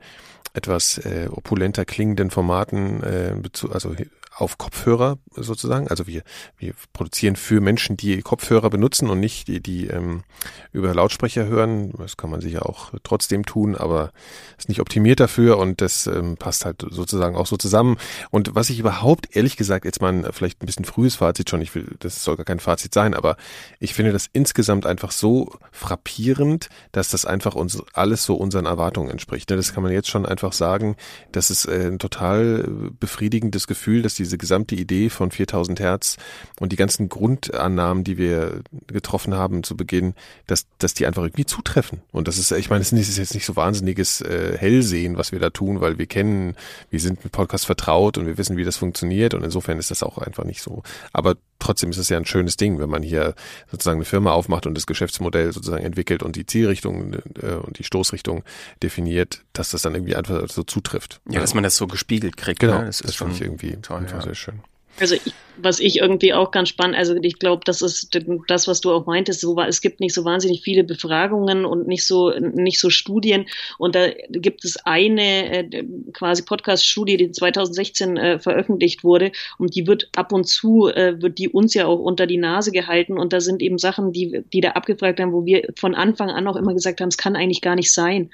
etwas 0.54 0.98
äh, 0.98 1.28
opulenter 1.30 1.84
klingenden 1.84 2.30
Formaten, 2.30 3.02
äh, 3.02 3.34
also 3.70 3.94
auf 4.36 4.58
Kopfhörer 4.58 5.18
sozusagen. 5.34 5.88
Also 5.88 6.06
wir, 6.06 6.22
wir 6.58 6.74
produzieren 6.92 7.36
für 7.36 7.62
Menschen, 7.62 7.96
die 7.96 8.20
Kopfhörer 8.20 8.68
benutzen 8.68 9.08
und 9.08 9.18
nicht 9.18 9.48
die, 9.48 9.62
die 9.62 9.86
ähm, 9.86 10.24
über 10.72 10.92
Lautsprecher 10.92 11.46
hören. 11.46 11.92
Das 11.96 12.18
kann 12.18 12.28
man 12.28 12.42
sicher 12.42 12.68
auch 12.68 12.92
trotzdem 13.02 13.46
tun, 13.46 13.76
aber 13.76 14.12
ist 14.58 14.68
nicht 14.68 14.80
optimiert 14.80 15.20
dafür 15.20 15.56
und 15.56 15.80
das 15.80 16.06
ähm, 16.06 16.36
passt 16.36 16.66
halt 16.66 16.84
sozusagen 16.90 17.34
auch 17.34 17.46
so 17.46 17.56
zusammen. 17.56 17.96
Und 18.30 18.54
was 18.54 18.68
ich 18.68 18.78
überhaupt, 18.78 19.34
ehrlich 19.34 19.56
gesagt, 19.56 19.86
jetzt 19.86 20.02
mal 20.02 20.12
ein, 20.12 20.32
vielleicht 20.32 20.62
ein 20.62 20.66
bisschen 20.66 20.84
frühes 20.84 21.16
Fazit 21.16 21.48
schon, 21.48 21.62
ich 21.62 21.74
will, 21.74 21.96
das 22.00 22.22
soll 22.22 22.36
gar 22.36 22.44
kein 22.44 22.60
Fazit 22.60 22.92
sein, 22.92 23.14
aber 23.14 23.38
ich 23.80 23.94
finde 23.94 24.12
das 24.12 24.28
insgesamt 24.34 24.84
einfach 24.84 25.12
so 25.12 25.54
frappierend, 25.72 26.68
dass 26.92 27.08
das 27.08 27.24
einfach 27.24 27.54
uns 27.54 27.82
alles 27.94 28.24
so 28.24 28.34
unseren 28.34 28.66
Erwartungen 28.66 29.08
entspricht. 29.08 29.50
Das 29.50 29.72
kann 29.72 29.82
man 29.82 29.92
jetzt 29.92 30.08
schon 30.10 30.26
einfach 30.26 30.52
sagen, 30.52 30.96
das 31.32 31.50
ist 31.50 31.64
äh, 31.64 31.86
ein 31.86 31.98
total 31.98 32.68
befriedigendes 33.00 33.66
Gefühl, 33.66 34.02
dass 34.02 34.14
die 34.14 34.25
diese 34.26 34.38
gesamte 34.38 34.74
Idee 34.74 35.08
von 35.08 35.30
4000 35.30 35.80
Hertz 35.80 36.16
und 36.58 36.72
die 36.72 36.76
ganzen 36.76 37.08
Grundannahmen, 37.08 38.04
die 38.04 38.18
wir 38.18 38.60
getroffen 38.88 39.34
haben 39.34 39.62
zu 39.62 39.76
Beginn, 39.76 40.14
dass, 40.46 40.66
dass 40.78 40.94
die 40.94 41.06
einfach 41.06 41.22
irgendwie 41.22 41.46
zutreffen. 41.46 42.02
Und 42.12 42.28
das 42.28 42.38
ist, 42.38 42.50
ich 42.50 42.68
meine, 42.70 42.82
es 42.82 42.92
ist 42.92 43.18
jetzt 43.18 43.34
nicht 43.34 43.46
so 43.46 43.56
wahnsinniges 43.56 44.20
äh, 44.20 44.56
Hellsehen, 44.58 45.16
was 45.16 45.32
wir 45.32 45.38
da 45.38 45.50
tun, 45.50 45.80
weil 45.80 45.98
wir 45.98 46.06
kennen, 46.06 46.56
wir 46.90 47.00
sind 47.00 47.22
mit 47.22 47.32
Podcast 47.32 47.66
vertraut 47.66 48.18
und 48.18 48.26
wir 48.26 48.36
wissen, 48.36 48.56
wie 48.56 48.64
das 48.64 48.76
funktioniert 48.76 49.34
und 49.34 49.44
insofern 49.44 49.78
ist 49.78 49.90
das 49.90 50.02
auch 50.02 50.18
einfach 50.18 50.44
nicht 50.44 50.62
so. 50.62 50.82
Aber 51.12 51.36
trotzdem 51.58 51.90
ist 51.90 51.98
es 51.98 52.08
ja 52.08 52.16
ein 52.16 52.26
schönes 52.26 52.56
Ding, 52.56 52.78
wenn 52.78 52.90
man 52.90 53.02
hier 53.02 53.34
sozusagen 53.70 53.98
eine 53.98 54.04
Firma 54.04 54.32
aufmacht 54.32 54.66
und 54.66 54.74
das 54.74 54.86
Geschäftsmodell 54.86 55.52
sozusagen 55.52 55.84
entwickelt 55.84 56.22
und 56.22 56.36
die 56.36 56.46
Zielrichtung 56.46 57.14
äh, 57.40 57.54
und 57.54 57.78
die 57.78 57.84
Stoßrichtung 57.84 58.44
definiert, 58.82 59.42
dass 59.52 59.70
das 59.70 59.82
dann 59.82 59.94
irgendwie 59.94 60.16
einfach 60.16 60.48
so 60.48 60.62
zutrifft. 60.62 61.20
Ja, 61.28 61.40
dass 61.40 61.54
man 61.54 61.64
das 61.64 61.76
so 61.76 61.86
gespiegelt 61.86 62.36
kriegt. 62.36 62.60
Genau, 62.60 62.80
ne? 62.80 62.86
das, 62.86 62.98
das 62.98 63.12
ist 63.12 63.16
schon 63.16 63.34
irgendwie 63.38 63.76
toll, 63.82 63.98
einfach 63.98 64.15
ja. 64.16 64.22
sehr 64.22 64.34
schön. 64.34 64.60
Also 64.98 65.14
ich 65.14 65.34
was 65.58 65.80
ich 65.80 65.98
irgendwie 65.98 66.34
auch 66.34 66.50
ganz 66.50 66.68
spannend, 66.68 66.96
also 66.96 67.16
ich 67.16 67.38
glaube, 67.38 67.62
das 67.64 67.82
ist 67.82 68.18
das, 68.48 68.68
was 68.68 68.80
du 68.80 68.92
auch 68.92 69.06
meintest, 69.06 69.40
so 69.40 69.58
es 69.60 69.80
gibt 69.80 70.00
nicht 70.00 70.14
so 70.14 70.24
wahnsinnig 70.24 70.62
viele 70.62 70.84
Befragungen 70.84 71.64
und 71.64 71.86
nicht 71.86 72.06
so, 72.06 72.30
nicht 72.38 72.78
so 72.78 72.90
Studien 72.90 73.46
und 73.78 73.94
da 73.94 74.08
gibt 74.30 74.64
es 74.64 74.76
eine 74.84 75.72
äh, 75.72 75.84
quasi 76.12 76.42
Podcast-Studie, 76.42 77.16
die 77.16 77.30
2016 77.30 78.16
äh, 78.16 78.38
veröffentlicht 78.38 79.04
wurde 79.04 79.32
und 79.58 79.74
die 79.74 79.86
wird 79.86 80.10
ab 80.16 80.32
und 80.32 80.44
zu, 80.44 80.88
äh, 80.88 81.20
wird 81.20 81.38
die 81.38 81.48
uns 81.48 81.74
ja 81.74 81.86
auch 81.86 81.98
unter 81.98 82.26
die 82.26 82.38
Nase 82.38 82.72
gehalten 82.72 83.18
und 83.18 83.32
da 83.32 83.40
sind 83.40 83.62
eben 83.62 83.78
Sachen, 83.78 84.12
die, 84.12 84.44
die 84.52 84.60
da 84.60 84.70
abgefragt 84.70 85.20
haben, 85.20 85.32
wo 85.32 85.44
wir 85.44 85.68
von 85.76 85.94
Anfang 85.94 86.30
an 86.30 86.46
auch 86.46 86.56
immer 86.56 86.74
gesagt 86.74 87.00
haben, 87.00 87.08
es 87.08 87.18
kann 87.18 87.36
eigentlich 87.36 87.62
gar 87.62 87.74
nicht 87.74 87.92
sein. 87.92 88.30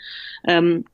Ähm, 0.46 0.84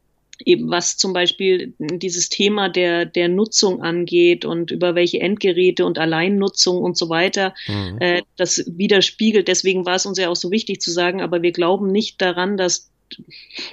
eben 0.45 0.71
was 0.71 0.97
zum 0.97 1.13
Beispiel 1.13 1.75
dieses 1.79 2.29
Thema 2.29 2.69
der, 2.69 3.05
der 3.05 3.29
Nutzung 3.29 3.83
angeht 3.83 4.45
und 4.45 4.71
über 4.71 4.95
welche 4.95 5.21
Endgeräte 5.21 5.85
und 5.85 5.99
Alleinnutzung 5.99 6.79
und 6.79 6.97
so 6.97 7.09
weiter, 7.09 7.55
mhm. 7.67 7.97
äh, 8.01 8.23
das 8.37 8.65
widerspiegelt. 8.67 9.49
Deswegen 9.49 9.87
war 9.87 9.97
es 9.97 10.07
uns 10.07 10.19
ja 10.19 10.29
auch 10.29 10.37
so 10.37 10.51
wichtig 10.51 10.81
zu 10.81 10.91
sagen, 10.91 11.21
aber 11.21 11.43
wir 11.43 11.53
glauben 11.53 11.91
nicht 11.91 12.21
daran, 12.21 12.57
dass 12.57 12.91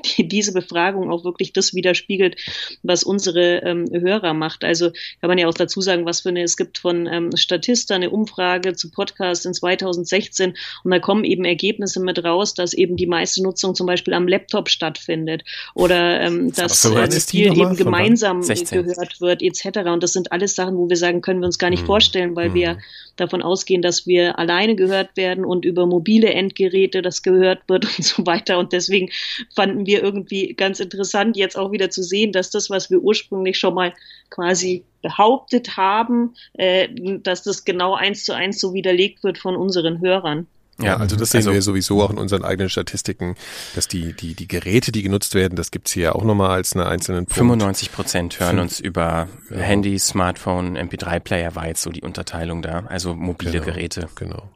die, 0.06 0.28
diese 0.28 0.54
Befragung 0.54 1.12
auch 1.12 1.24
wirklich 1.24 1.54
das 1.54 1.74
widerspiegelt, 1.74 2.40
was 2.84 3.04
unsere 3.04 3.58
ähm, 3.64 3.86
Hörer 3.92 4.34
macht. 4.34 4.64
Also 4.64 4.92
kann 5.22 5.28
man 5.28 5.38
ja 5.38 5.48
auch 5.48 5.54
dazu 5.54 5.82
sagen, 5.82 6.06
was 6.06 6.22
für 6.22 6.30
eine, 6.30 6.44
es 6.44 6.58
gibt 6.58 6.78
von 6.78 7.08
ähm, 7.08 7.36
Statista 7.36 7.96
eine 7.96 8.10
Umfrage 8.10 8.76
zu 8.76 8.92
Podcasts 8.92 9.46
in 9.46 9.54
2016 9.54 10.56
und 10.84 10.92
da 10.92 11.00
kommen 11.00 11.24
eben 11.24 11.46
Ergebnisse 11.46 12.00
mit 12.00 12.24
raus, 12.24 12.54
dass 12.54 12.74
eben 12.74 12.96
die 12.96 13.08
meiste 13.08 13.44
Nutzung 13.44 13.76
zum 13.76 13.88
Beispiel 13.88 14.14
am 14.14 14.28
Laptop 14.28 14.70
stattfindet 14.70 15.44
oder 15.74 16.22
ähm, 16.22 16.52
dass 16.54 16.82
so 16.82 16.96
äh, 16.98 17.12
viel 17.12 17.58
eben 17.58 17.76
gemeinsam 17.76 18.42
gehört 18.42 19.22
wird 19.22 19.42
etc. 19.42 19.80
Und 19.90 20.04
das 20.04 20.14
sind 20.14 20.32
alles 20.32 20.56
Sachen, 20.56 20.78
wo 20.78 20.90
wir 20.90 20.98
sagen, 20.98 21.22
können 21.22 21.42
wir 21.42 21.48
uns 21.48 21.60
gar 21.60 21.70
nicht 21.70 21.82
hm. 21.82 21.88
vorstellen, 21.88 22.36
weil 22.36 22.48
hm. 22.48 22.54
wir 22.54 22.78
davon 23.16 23.42
ausgehen, 23.42 23.82
dass 23.82 24.08
wir 24.08 24.38
alleine 24.38 24.76
gehört 24.76 25.16
werden 25.16 25.46
und 25.46 25.66
über 25.66 25.86
mobile 25.86 26.34
Endgeräte 26.34 27.02
das 27.02 27.24
gehört 27.24 27.62
wird 27.68 27.86
und 27.98 28.04
so 28.04 28.26
weiter. 28.26 28.60
Und 28.60 28.74
deswegen 28.74 29.10
fanden 29.56 29.86
wir 29.86 30.04
irgendwie 30.04 30.54
ganz 30.54 30.80
interessant, 30.80 31.38
jetzt 31.38 31.58
auch 31.58 31.72
wieder 31.72 31.90
zu 31.90 32.04
sehen, 32.04 32.32
dass 32.32 32.50
das, 32.50 32.70
was 32.70 32.90
wir 32.90 33.00
ursprünglich 33.00 33.58
schon 33.58 33.74
mal 33.74 33.94
quasi 34.30 34.84
behauptet 35.02 35.78
haben, 35.78 36.36
äh, 36.54 36.88
dass 37.20 37.44
das 37.44 37.66
genau 37.66 37.96
eins 37.96 38.26
zu 38.26 38.34
eins 38.34 38.60
so 38.60 38.74
widerlegt 38.74 39.24
wird 39.24 39.38
von 39.38 39.56
unseren 39.56 40.02
Hörern. 40.02 40.48
Ja, 40.78 40.98
also 40.98 41.16
das 41.16 41.30
sehen 41.30 41.40
also, 41.40 41.54
wir 41.54 41.62
sowieso 41.62 42.02
auch 42.02 42.10
in 42.10 42.18
unseren 42.18 42.44
eigenen 42.44 42.70
Statistiken, 42.70 43.36
dass 43.76 43.88
die, 43.88 44.14
die, 44.14 44.34
die 44.34 44.48
Geräte, 44.48 44.92
die 44.92 45.04
genutzt 45.04 45.34
werden, 45.34 45.56
das 45.56 45.72
gibt's 45.72 45.94
hier 45.94 46.04
ja 46.04 46.12
auch 46.14 46.26
nochmal 46.26 46.50
als 46.50 46.74
einen 46.74 46.86
einzelnen 46.86 47.26
Punkt. 47.26 47.36
95 47.36 47.94
Prozent 47.94 48.40
hören 48.40 48.60
uns 48.60 48.82
über 48.82 49.30
ja. 49.50 49.58
Handy, 49.58 49.98
Smartphone, 49.98 50.78
MP3-Player 50.78 51.56
war 51.56 51.68
jetzt 51.68 51.82
so 51.82 51.92
die 51.92 52.02
Unterteilung 52.02 52.62
da, 52.62 52.84
also 52.88 53.16
mobile 53.16 53.52
genau, 53.52 53.66
Geräte. 53.66 54.10
Genau. 54.16 54.50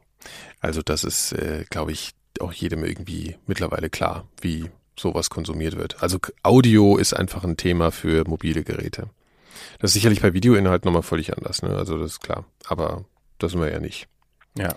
Also 0.60 0.82
das 0.82 1.04
ist, 1.04 1.32
äh, 1.32 1.64
glaube 1.70 1.92
ich, 1.92 2.10
auch 2.40 2.52
jedem 2.52 2.84
irgendwie 2.84 3.36
mittlerweile 3.46 3.90
klar, 3.90 4.26
wie 4.40 4.70
sowas 4.98 5.30
konsumiert 5.30 5.76
wird. 5.76 6.02
Also 6.02 6.18
Audio 6.42 6.96
ist 6.96 7.14
einfach 7.14 7.44
ein 7.44 7.56
Thema 7.56 7.90
für 7.90 8.28
mobile 8.28 8.62
Geräte. 8.64 9.08
Das 9.78 9.90
ist 9.90 9.94
sicherlich 9.94 10.20
bei 10.20 10.34
Videoinhalten 10.34 10.86
nochmal 10.86 11.02
völlig 11.02 11.36
anders, 11.36 11.62
ne? 11.62 11.74
Also 11.74 11.98
das 11.98 12.12
ist 12.12 12.20
klar. 12.20 12.44
Aber 12.66 13.04
das 13.38 13.52
sind 13.52 13.60
wir 13.60 13.70
ja 13.70 13.80
nicht. 13.80 14.08
Ja. 14.56 14.74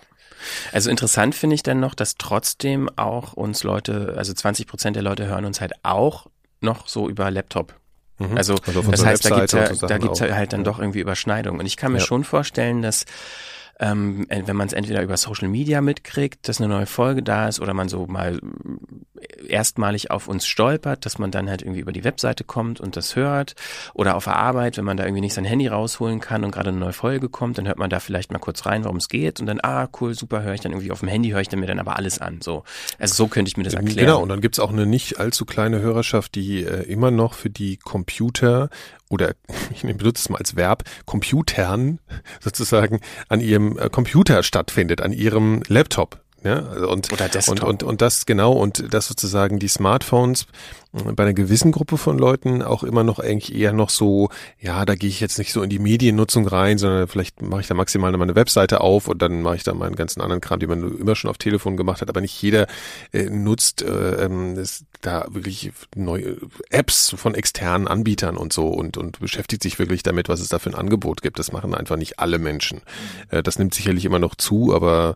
Also 0.72 0.90
interessant 0.90 1.36
finde 1.36 1.56
ich 1.56 1.64
dann 1.64 1.80
noch, 1.80 1.96
dass 1.96 2.16
trotzdem 2.16 2.90
auch 2.98 3.34
uns 3.34 3.64
Leute, 3.64 4.16
also 4.18 4.34
20 4.34 4.68
Prozent 4.68 4.96
der 4.96 5.04
Leute 5.04 5.28
hören 5.28 5.46
uns 5.46 5.62
halt 5.62 5.74
auch 5.84 6.28
noch 6.62 6.88
so 6.88 7.10
über 7.10 7.30
Laptop. 7.32 7.76
Mhm. 8.20 8.38
Also, 8.38 8.56
also 8.66 8.82
das 8.84 9.06
heißt, 9.06 9.26
da 9.26 9.36
gibt's 9.36 9.54
ja, 9.54 9.88
da 9.88 9.98
gibt's 9.98 10.20
ja 10.20 10.34
halt 10.34 10.54
dann 10.54 10.64
doch 10.64 10.80
irgendwie 10.80 11.00
Überschneidungen. 11.00 11.60
Und 11.60 11.66
ich 11.66 11.78
kann 11.78 11.92
mir 11.92 12.00
ja. 12.00 12.06
schon 12.06 12.24
vorstellen, 12.24 12.82
dass 12.82 13.06
ähm, 13.80 14.28
wenn 14.30 14.56
man 14.56 14.68
es 14.68 14.74
entweder 14.74 15.02
über 15.02 15.18
Social 15.18 15.48
Media 15.48 15.82
mitkriegt, 15.82 16.48
dass 16.48 16.62
eine 16.62 16.70
neue 16.70 16.86
Folge 16.86 17.24
da 17.24 17.48
ist, 17.48 17.60
oder 17.60 17.74
man 17.74 17.90
so 17.90 18.06
mal 18.06 18.40
erstmalig 19.48 20.12
auf 20.12 20.28
uns 20.28 20.46
stolpert, 20.46 21.06
dass 21.06 21.18
man 21.18 21.32
dann 21.32 21.50
halt 21.50 21.62
irgendwie 21.62 21.80
über 21.80 21.92
die 21.92 22.04
Webseite 22.04 22.44
kommt 22.44 22.80
und 22.80 22.96
das 22.96 23.16
hört, 23.16 23.56
oder 23.94 24.16
auf 24.16 24.26
der 24.26 24.36
Arbeit, 24.36 24.78
wenn 24.78 24.86
man 24.86 24.98
da 24.98 25.06
irgendwie 25.06 25.22
nicht 25.22 25.34
sein 25.34 25.46
Handy 25.46 25.68
rausholen 25.68 26.20
kann 26.20 26.44
und 26.44 26.52
gerade 26.52 26.70
eine 26.70 26.78
neue 26.78 26.94
Folge 26.94 27.30
kommt, 27.30 27.58
dann 27.58 27.68
hört 27.68 27.80
man 27.80 27.90
da 27.90 28.00
vielleicht 28.00 28.32
mal 28.32 28.40
kurz 28.40 28.66
rein, 28.66 28.84
worum 28.84 28.98
es 28.98 29.10
geht, 29.10 29.40
und 29.40 29.48
dann, 29.48 29.60
ah, 29.64 29.88
cool, 30.00 30.14
super, 30.14 30.44
höre 30.44 30.54
ich 30.54 30.62
dann 30.62 30.72
irgendwie 30.72 30.92
auf 30.92 31.00
dem 31.00 31.10
Handy, 31.10 31.30
höre 31.30 31.42
ich 31.42 31.50
dann 31.50 31.60
mir 31.60 31.68
dann 31.68 31.80
aber 31.80 31.98
alles 31.98 32.20
an. 32.20 32.42
So, 32.42 32.64
also 33.00 33.14
so 33.14 33.28
könnte 33.28 33.50
ich 33.50 33.58
mir 33.58 33.64
das 33.64 33.74
erklären. 33.74 33.98
Genau, 33.98 34.22
und 34.22 34.30
dann 34.30 34.42
gibt's 34.42 34.60
auch 34.60 34.72
eine 34.72 34.86
nicht 34.86 35.20
allzu 35.20 35.46
kleine 35.46 35.80
Hörerschaft, 35.80 36.36
die 36.36 36.64
äh, 36.64 36.84
immer 36.84 37.12
noch 37.12 37.34
für 37.34 37.50
die 37.50 37.78
Computer 37.78 38.70
oder 39.14 39.36
ich 39.72 39.84
benutze 39.84 40.22
es 40.22 40.30
mal 40.30 40.38
als 40.40 40.56
Verb, 40.56 40.84
Computern 41.06 42.00
sozusagen 42.42 43.00
an 43.30 43.40
ihrem 43.40 43.78
äh, 43.78 43.90
Computer 43.90 44.44
stattfindet, 44.44 45.02
an 45.02 45.14
ihrem 45.14 45.62
Laptop. 45.68 46.23
Ja, 46.44 46.68
also 46.68 46.90
und, 46.90 47.12
Oder 47.14 47.30
Und, 47.48 47.64
und, 47.64 47.84
und 47.84 48.02
das 48.02 48.26
genau 48.26 48.54
und 48.54 48.94
das 48.94 49.08
sozusagen 49.08 49.60
die 49.60 49.68
Smartphones 49.70 50.46
bei 50.94 51.24
einer 51.24 51.34
gewissen 51.34 51.72
Gruppe 51.72 51.98
von 51.98 52.20
Leuten 52.20 52.62
auch 52.62 52.84
immer 52.84 53.04
noch 53.04 53.18
eigentlich 53.18 53.56
eher 53.56 53.74
noch 53.74 53.90
so, 53.90 54.30
ja, 54.60 54.86
da 54.86 54.94
gehe 54.94 55.10
ich 55.10 55.20
jetzt 55.20 55.40
nicht 55.40 55.52
so 55.52 55.64
in 55.64 55.70
die 55.72 55.80
Mediennutzung 55.80 56.48
rein, 56.48 56.78
sondern 56.78 57.08
vielleicht 57.08 57.42
mache 57.42 57.62
ich 57.62 57.68
da 57.68 57.74
maximal 57.74 58.12
mal 58.12 58.22
eine 58.22 58.36
Webseite 58.36 58.80
auf 58.82 59.08
und 59.08 59.20
dann 59.20 59.42
mache 59.42 59.56
ich 59.56 59.64
da 59.64 59.74
meinen 59.74 59.96
ganzen 59.96 60.22
anderen 60.22 60.40
Kram, 60.40 60.60
die 60.60 60.68
man 60.68 61.00
immer 61.00 61.16
schon 61.16 61.32
auf 61.32 61.40
Telefon 61.40 61.78
gemacht 61.78 62.02
hat, 62.02 62.10
aber 62.10 62.22
nicht 62.22 62.40
jeder 62.40 62.68
äh, 63.12 63.24
nutzt 63.24 63.82
äh, 63.82 64.26
ähm, 64.26 64.64
da 65.02 65.26
wirklich 65.32 65.72
neue 65.96 66.38
Apps 66.70 67.16
von 67.18 67.34
externen 67.34 67.88
Anbietern 67.88 68.38
und 68.38 68.54
so 68.54 68.68
und, 68.68 68.98
und 68.98 69.20
beschäftigt 69.20 69.64
sich 69.64 69.80
wirklich 69.80 70.04
damit, 70.04 70.30
was 70.30 70.42
es 70.42 70.50
da 70.50 70.60
für 70.60 70.70
ein 70.70 70.76
Angebot 70.76 71.24
gibt. 71.24 71.40
Das 71.40 71.52
machen 71.52 71.74
einfach 71.74 71.98
nicht 71.98 72.20
alle 72.20 72.38
Menschen. 72.38 72.82
Äh, 73.30 73.42
das 73.42 73.58
nimmt 73.58 73.74
sicherlich 73.74 74.06
immer 74.06 74.20
noch 74.20 74.36
zu, 74.36 74.76
aber 74.76 75.16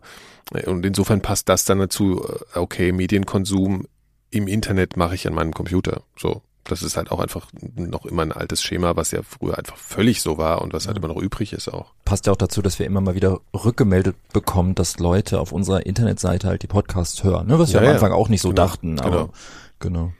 und 0.66 0.84
insofern 0.84 1.20
passt 1.20 1.48
das 1.48 1.64
dann 1.64 1.78
dazu, 1.78 2.24
äh, 2.24 2.58
okay, 2.58 2.92
Medienkonsum 2.92 3.86
im 4.30 4.48
Internet 4.48 4.96
mache 4.96 5.14
ich 5.14 5.26
an 5.26 5.34
meinem 5.34 5.52
Computer. 5.52 6.02
So. 6.16 6.42
Das 6.64 6.82
ist 6.82 6.98
halt 6.98 7.10
auch 7.10 7.18
einfach 7.18 7.46
noch 7.76 8.04
immer 8.04 8.20
ein 8.20 8.32
altes 8.32 8.62
Schema, 8.62 8.94
was 8.94 9.10
ja 9.10 9.22
früher 9.22 9.56
einfach 9.56 9.78
völlig 9.78 10.20
so 10.20 10.36
war 10.36 10.60
und 10.60 10.74
was 10.74 10.86
halt 10.86 10.98
immer 10.98 11.08
noch 11.08 11.16
übrig 11.16 11.54
ist 11.54 11.68
auch. 11.68 11.94
Passt 12.04 12.26
ja 12.26 12.32
auch 12.32 12.36
dazu, 12.36 12.60
dass 12.60 12.78
wir 12.78 12.84
immer 12.84 13.00
mal 13.00 13.14
wieder 13.14 13.40
rückgemeldet 13.54 14.16
bekommen, 14.34 14.74
dass 14.74 14.98
Leute 14.98 15.40
auf 15.40 15.50
unserer 15.52 15.86
Internetseite 15.86 16.46
halt 16.46 16.62
die 16.62 16.66
Podcasts 16.66 17.24
hören, 17.24 17.46
ne? 17.46 17.58
was 17.58 17.72
wir 17.72 17.80
ja, 17.80 17.88
am 17.88 17.94
Anfang 17.94 18.12
auch 18.12 18.28
nicht 18.28 18.42
so 18.42 18.50
genau, 18.50 18.62
dachten, 18.66 19.00
aber 19.00 19.30
genau. 19.80 20.00
genau. 20.00 20.12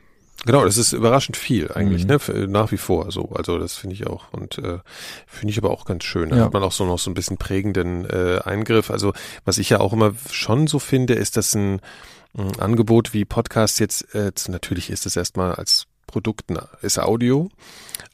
Genau, 0.46 0.64
das 0.64 0.76
ist 0.76 0.92
überraschend 0.92 1.36
viel 1.36 1.72
eigentlich, 1.72 2.06
mhm. 2.06 2.20
ne? 2.26 2.46
Nach 2.48 2.70
wie 2.70 2.76
vor 2.76 3.10
so. 3.10 3.30
Also 3.34 3.58
das 3.58 3.74
finde 3.74 3.94
ich 3.94 4.06
auch 4.06 4.32
und 4.32 4.58
äh, 4.58 4.78
finde 5.26 5.50
ich 5.50 5.58
aber 5.58 5.70
auch 5.70 5.84
ganz 5.84 6.04
schön. 6.04 6.30
Da 6.30 6.36
ja. 6.36 6.44
hat 6.44 6.52
man 6.52 6.62
auch 6.62 6.72
so 6.72 6.86
noch 6.86 6.98
so 6.98 7.10
ein 7.10 7.14
bisschen 7.14 7.38
prägenden 7.38 8.08
äh, 8.08 8.40
Eingriff. 8.44 8.90
Also 8.90 9.12
was 9.44 9.58
ich 9.58 9.70
ja 9.70 9.80
auch 9.80 9.92
immer 9.92 10.12
schon 10.30 10.68
so 10.68 10.78
finde, 10.78 11.14
ist, 11.14 11.36
dass 11.36 11.54
ein 11.54 11.80
ein 12.36 12.60
Angebot 12.60 13.14
wie 13.14 13.24
Podcast 13.24 13.80
jetzt, 13.80 14.14
äh, 14.14 14.30
natürlich 14.48 14.90
ist 14.90 15.06
es 15.06 15.16
erstmal 15.16 15.54
als 15.54 15.87
Produkt 16.08 16.46
ist 16.82 16.98
Audio, 16.98 17.48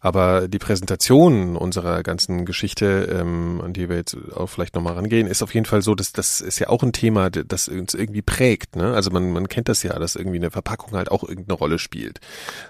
aber 0.00 0.48
die 0.48 0.58
Präsentation 0.58 1.56
unserer 1.56 2.02
ganzen 2.02 2.44
Geschichte, 2.44 3.08
ähm, 3.10 3.62
an 3.64 3.72
die 3.72 3.88
wir 3.88 3.96
jetzt 3.96 4.16
auch 4.34 4.48
vielleicht 4.48 4.74
nochmal 4.74 4.92
rangehen, 4.94 5.26
ist 5.26 5.42
auf 5.42 5.54
jeden 5.54 5.64
Fall 5.64 5.80
so, 5.80 5.94
dass 5.94 6.12
das 6.12 6.42
ist 6.42 6.58
ja 6.58 6.68
auch 6.68 6.82
ein 6.82 6.92
Thema, 6.92 7.30
das 7.30 7.68
uns 7.68 7.94
irgendwie 7.94 8.20
prägt. 8.20 8.76
Ne? 8.76 8.92
Also 8.94 9.10
man, 9.10 9.32
man 9.32 9.48
kennt 9.48 9.70
das 9.70 9.82
ja, 9.82 9.98
dass 9.98 10.16
irgendwie 10.16 10.36
eine 10.36 10.50
Verpackung 10.50 10.92
halt 10.92 11.10
auch 11.10 11.26
irgendeine 11.26 11.56
Rolle 11.56 11.78
spielt. 11.78 12.20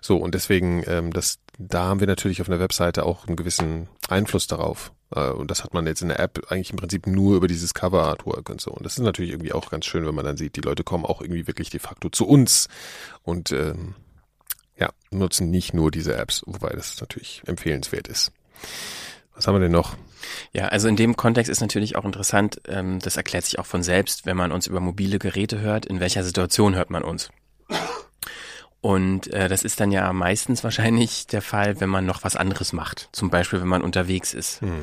So, 0.01 0.17
und 0.17 0.35
deswegen, 0.35 0.85
ähm, 0.87 1.13
das, 1.13 1.41
da 1.59 1.85
haben 1.85 1.99
wir 1.99 2.07
natürlich 2.07 2.41
auf 2.41 2.49
einer 2.49 2.61
Webseite 2.61 3.05
auch 3.05 3.27
einen 3.27 3.37
gewissen 3.37 3.89
Einfluss 4.09 4.47
darauf. 4.47 4.93
Äh, 5.15 5.31
und 5.31 5.51
das 5.51 5.65
hat 5.65 5.75
man 5.75 5.87
jetzt 5.87 6.03
in 6.03 6.09
der 6.09 6.21
App 6.21 6.41
eigentlich 6.51 6.71
im 6.71 6.77
Prinzip 6.77 7.07
nur 7.07 7.37
über 7.37 7.49
dieses 7.49 7.75
Cover-Artwork 7.75 8.51
und 8.51 8.61
so. 8.61 8.71
Und 8.71 8.85
das 8.85 8.95
ist 8.95 9.05
natürlich 9.05 9.33
irgendwie 9.33 9.53
auch 9.53 9.71
ganz 9.71 9.87
schön, 9.87 10.07
wenn 10.07 10.15
man 10.15 10.25
dann 10.25 10.37
sieht, 10.37 10.57
die 10.57 10.61
Leute 10.61 10.85
kommen 10.85 11.05
auch 11.05 11.21
irgendwie 11.21 11.47
wirklich 11.47 11.71
de 11.71 11.81
facto 11.81 12.09
zu 12.09 12.27
uns 12.27 12.69
und 13.23 13.53
ähm, 13.53 13.95
ja, 14.79 14.91
nutzen 15.11 15.51
nicht 15.51 15.75
nur 15.75 15.91
diese 15.91 16.17
Apps, 16.17 16.43
wobei 16.47 16.71
das 16.71 17.01
natürlich 17.01 17.43
empfehlenswert 17.47 18.09
ist. 18.09 18.33
Was 19.35 19.47
haben 19.47 19.55
wir 19.55 19.61
denn 19.61 19.73
noch? 19.73 19.97
Ja, 20.53 20.69
also 20.69 20.89
in 20.89 20.97
dem 20.97 21.17
Kontext 21.17 21.51
ist 21.51 21.61
natürlich 21.61 21.97
auch 21.97 22.05
interessant, 22.05 22.61
ähm, 22.67 22.99
das 23.01 23.17
erklärt 23.17 23.45
sich 23.45 23.59
auch 23.59 23.67
von 23.67 23.83
selbst, 23.83 24.27
wenn 24.27 24.37
man 24.37 24.53
uns 24.53 24.67
über 24.67 24.81
mobile 24.81 25.19
Geräte 25.19 25.61
hört, 25.61 25.87
in 25.87 26.01
welcher 26.01 26.25
Situation 26.25 26.75
hört 26.75 26.91
man 26.91 27.03
uns. 27.03 27.31
Und 28.81 29.33
äh, 29.33 29.49
das 29.49 29.63
ist 29.63 29.81
dann 29.81 29.93
ja 29.93 30.13
meistens 30.13 30.63
wahrscheinlich 30.63 31.27
der 31.27 31.41
Fall, 31.41 31.81
wenn 31.81 31.89
man 31.89 32.05
noch 32.05 32.23
was 32.23 32.37
anderes 32.37 32.73
macht. 32.75 33.09
Zum 33.13 33.31
Beispiel, 33.31 33.61
wenn 33.61 33.69
man 33.69 33.83
unterwegs 33.83 34.35
ist. 34.35 34.61
Mhm. 34.61 34.83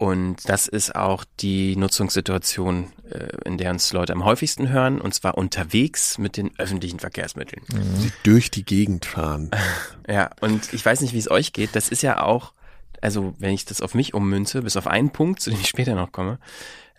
Und 0.00 0.48
das 0.48 0.66
ist 0.66 0.96
auch 0.96 1.26
die 1.40 1.76
Nutzungssituation, 1.76 2.90
äh, 3.10 3.36
in 3.44 3.58
der 3.58 3.70
uns 3.70 3.92
Leute 3.92 4.14
am 4.14 4.24
häufigsten 4.24 4.70
hören, 4.70 4.98
und 4.98 5.12
zwar 5.12 5.36
unterwegs 5.36 6.16
mit 6.16 6.38
den 6.38 6.58
öffentlichen 6.58 6.98
Verkehrsmitteln. 6.98 7.62
Mhm. 7.70 7.96
Sie 7.96 8.12
durch 8.22 8.50
die 8.50 8.64
Gegend 8.64 9.04
fahren. 9.04 9.50
Ja, 10.08 10.30
und 10.40 10.72
ich 10.72 10.84
weiß 10.84 11.02
nicht, 11.02 11.12
wie 11.12 11.18
es 11.18 11.30
euch 11.30 11.52
geht. 11.52 11.76
Das 11.76 11.88
ist 11.88 12.02
ja 12.02 12.22
auch, 12.22 12.52
also 13.00 13.34
wenn 13.38 13.52
ich 13.52 13.64
das 13.64 13.80
auf 13.80 13.94
mich 13.94 14.12
ummünze, 14.12 14.62
bis 14.62 14.76
auf 14.76 14.88
einen 14.88 15.10
Punkt, 15.10 15.40
zu 15.40 15.50
dem 15.50 15.60
ich 15.60 15.68
später 15.68 15.94
noch 15.94 16.10
komme, 16.10 16.40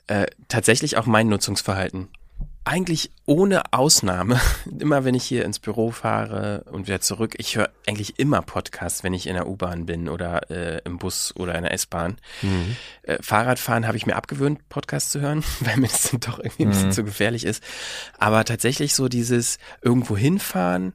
äh, 0.08 0.28
tatsächlich 0.48 0.96
auch 0.96 1.08
mein 1.08 1.28
Nutzungsverhalten. 1.28 2.08
Eigentlich 2.63 3.12
ohne 3.26 3.74
Ausnahme, 3.74 4.39
immer 4.80 5.04
wenn 5.04 5.15
ich 5.15 5.24
hier 5.24 5.45
ins 5.45 5.60
Büro 5.60 5.91
fahre 5.91 6.63
und 6.71 6.88
wieder 6.88 7.02
zurück, 7.02 7.36
ich 7.38 7.56
höre 7.56 7.69
eigentlich 7.88 8.19
immer 8.19 8.41
Podcasts, 8.41 9.04
wenn 9.04 9.13
ich 9.13 9.28
in 9.28 9.34
der 9.34 9.47
U-Bahn 9.47 9.86
bin 9.86 10.10
oder 10.10 10.50
äh, 10.52 10.82
im 10.86 10.97
Bus 10.97 11.36
oder 11.36 11.56
in 11.56 11.63
der 11.63 11.74
S-Bahn. 11.74 12.17
Mhm. 12.41 12.76
Äh, 13.04 13.17
Fahrradfahren 13.21 13.88
habe 13.88 13.97
ich 13.97 14.06
mir 14.06 14.15
abgewöhnt, 14.15 14.67
Podcasts 14.69 15.12
zu 15.12 15.21
hören, 15.21 15.43
weil 15.62 15.78
mir 15.78 15.88
das 15.88 16.12
dann 16.12 16.19
doch 16.19 16.39
irgendwie 16.39 16.63
ein 16.63 16.69
bisschen 16.69 16.88
mhm. 16.88 16.93
zu 16.93 17.04
gefährlich 17.04 17.45
ist. 17.45 17.63
Aber 18.17 18.45
tatsächlich 18.45 18.93
so 18.93 19.08
dieses 19.08 19.58
irgendwo 19.82 20.15
hinfahren 20.15 20.93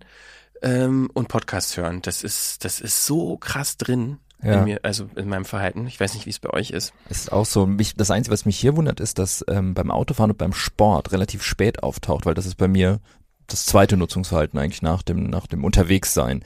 ähm, 0.62 1.11
und 1.14 1.29
Podcasts 1.29 1.76
hören, 1.76 2.00
das 2.02 2.22
ist, 2.22 2.64
das 2.64 2.81
ist 2.81 3.07
so 3.07 3.37
krass 3.38 3.76
drin 3.76 4.18
ja. 4.42 4.55
in 4.55 4.64
mir, 4.64 4.81
also 4.83 5.09
in 5.16 5.29
meinem 5.29 5.44
Verhalten. 5.44 5.87
Ich 5.87 5.99
weiß 5.99 6.14
nicht, 6.14 6.27
wie 6.27 6.31
es 6.31 6.38
bei 6.38 6.51
euch 6.51 6.70
ist. 6.70 6.92
Es 7.09 7.18
ist 7.18 7.33
auch 7.33 7.46
so, 7.46 7.66
mich, 7.66 7.94
das 7.94 8.11
Einzige, 8.11 8.33
was 8.33 8.44
mich 8.44 8.59
hier 8.59 8.77
wundert, 8.77 9.01
ist, 9.01 9.18
dass 9.18 9.44
ähm, 9.49 9.75
beim 9.75 9.90
Autofahren 9.90 10.31
und 10.31 10.38
beim 10.38 10.53
Sport 10.53 11.12
relativ 11.12 11.42
spät 11.42 11.83
auftaucht, 11.83 12.27
weil 12.27 12.35
das 12.35 12.46
ist 12.46 12.57
bei 12.57 12.68
mir 12.68 13.01
das 13.47 13.67
zweite 13.67 13.97
Nutzungsverhalten 13.97 14.59
eigentlich 14.59 14.83
nach 14.83 15.03
dem, 15.03 15.31
nach 15.31 15.47
dem 15.47 15.65
Unterwegssein. 15.65 16.43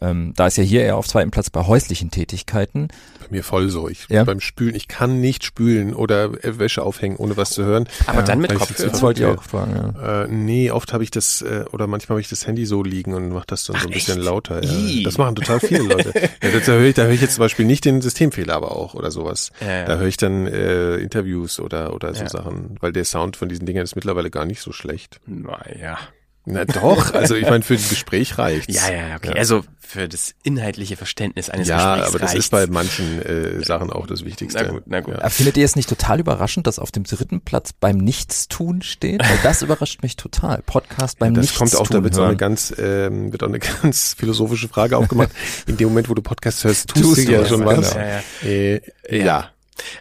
Ähm, 0.00 0.32
da 0.36 0.46
ist 0.46 0.56
ja 0.56 0.64
hier 0.64 0.82
eher 0.82 0.96
auf 0.96 1.06
zweiten 1.06 1.30
Platz 1.30 1.50
bei 1.50 1.66
häuslichen 1.66 2.10
Tätigkeiten. 2.10 2.88
Bei 3.20 3.26
mir 3.30 3.44
voll 3.44 3.68
so. 3.68 3.88
Ich 3.88 4.06
ja? 4.08 4.24
beim 4.24 4.40
Spülen, 4.40 4.74
ich 4.74 4.88
kann 4.88 5.20
nicht 5.20 5.44
spülen 5.44 5.94
oder 5.94 6.32
Wäsche 6.42 6.82
aufhängen, 6.82 7.16
ohne 7.16 7.36
was 7.36 7.50
zu 7.50 7.64
hören. 7.64 7.86
Aber 8.06 8.20
ja, 8.20 8.24
dann 8.24 8.40
mit 8.40 8.54
Kopfhörer. 8.54 8.90
Das 8.90 9.02
wollte 9.02 9.20
ich 9.20 9.26
auch 9.26 9.42
fragen, 9.42 9.94
ja. 9.96 10.24
Äh, 10.24 10.28
nee, 10.28 10.70
oft 10.70 10.92
habe 10.92 11.04
ich 11.04 11.10
das, 11.10 11.42
äh, 11.42 11.64
oder 11.72 11.86
manchmal 11.86 12.14
habe 12.14 12.20
ich 12.20 12.28
das 12.28 12.46
Handy 12.46 12.64
so 12.64 12.82
liegen 12.82 13.12
und 13.14 13.28
mache 13.30 13.46
das 13.46 13.64
dann 13.64 13.76
Ach, 13.76 13.82
so 13.82 13.88
ein 13.88 13.92
bisschen 13.92 14.18
echt? 14.18 14.24
lauter. 14.24 14.64
Ja. 14.64 15.02
Das 15.04 15.18
machen 15.18 15.34
total 15.34 15.60
viele 15.60 15.82
Leute. 15.82 16.12
ja, 16.42 16.50
das, 16.50 16.64
da 16.64 16.72
höre 16.72 16.86
ich, 16.86 16.94
da 16.94 17.02
höre 17.02 17.12
ich 17.12 17.20
jetzt 17.20 17.34
zum 17.34 17.42
Beispiel 17.42 17.66
nicht 17.66 17.84
den 17.84 18.00
Systemfehler 18.00 18.54
aber 18.54 18.72
auch 18.72 18.94
oder 18.94 19.10
sowas. 19.10 19.52
Ja, 19.60 19.84
Da 19.84 19.98
höre 19.98 20.08
ich 20.08 20.16
dann 20.16 20.46
äh, 20.46 20.96
Interviews 20.96 21.60
oder, 21.60 21.94
oder 21.94 22.14
so 22.14 22.26
Sachen, 22.26 22.76
weil 22.80 22.92
der 22.92 23.04
Sound 23.04 23.36
von 23.36 23.48
diesen 23.48 23.66
Dingern 23.66 23.84
ist 23.84 23.96
mittlerweile 23.96 24.30
gar 24.30 24.46
nicht 24.46 24.60
so 24.60 24.72
schlecht. 24.72 25.20
Naja. 25.26 25.98
Na 26.46 26.64
doch, 26.64 27.12
also 27.12 27.34
ich 27.34 27.48
meine, 27.48 27.62
für 27.62 27.74
ein 27.74 27.88
Gespräch 27.88 28.38
reicht's. 28.38 28.74
Ja, 28.74 28.90
ja, 28.92 29.16
okay. 29.16 29.28
Ja. 29.28 29.34
Also 29.34 29.62
für 29.78 30.08
das 30.08 30.34
inhaltliche 30.42 30.96
Verständnis 30.96 31.50
eines 31.50 31.68
ja, 31.68 31.76
Gesprächs 31.76 32.00
Ja, 32.00 32.08
aber 32.08 32.18
das 32.18 32.30
reicht's. 32.30 32.44
ist 32.46 32.50
bei 32.50 32.66
manchen 32.68 33.22
äh, 33.22 33.64
Sachen 33.64 33.90
auch 33.90 34.06
das 34.06 34.24
Wichtigste. 34.24 34.62
Na 34.62 34.70
gut, 34.70 34.82
na 34.86 35.00
gut. 35.00 35.18
Ja. 35.18 35.28
Findet 35.28 35.56
ihr 35.56 35.64
es 35.64 35.76
nicht 35.76 35.88
total 35.88 36.20
überraschend, 36.20 36.66
dass 36.66 36.78
auf 36.78 36.92
dem 36.92 37.04
dritten 37.04 37.40
Platz 37.40 37.72
beim 37.72 37.98
Nichtstun 37.98 38.82
steht? 38.82 39.20
Weil 39.20 39.38
das 39.42 39.62
überrascht 39.62 40.02
mich 40.02 40.16
total. 40.16 40.62
Podcast 40.62 41.18
beim 41.18 41.34
ja, 41.34 41.40
das 41.40 41.46
Nichtstun. 41.46 41.66
Das 41.66 41.76
kommt 41.76 41.88
auch, 41.88 41.90
da 41.92 42.04
wird 42.04 42.14
so 42.14 42.22
eine 42.22 42.36
ganz, 42.36 42.72
ähm, 42.78 43.32
wird 43.32 43.42
auch 43.42 43.48
eine 43.48 43.58
ganz 43.82 44.14
philosophische 44.14 44.68
Frage 44.68 44.96
aufgemacht. 44.96 45.30
In 45.66 45.76
dem 45.76 45.88
Moment, 45.88 46.08
wo 46.08 46.14
du 46.14 46.22
Podcast 46.22 46.64
hörst, 46.64 46.88
tust, 46.90 47.04
tust 47.04 47.28
du 47.28 47.32
ja 47.32 47.44
schon 47.44 47.64
was. 47.64 47.92
Genau. 47.92 48.04
Ja, 48.04 48.20
ja. 48.42 48.80
Äh, 49.08 49.24
ja. 49.24 49.50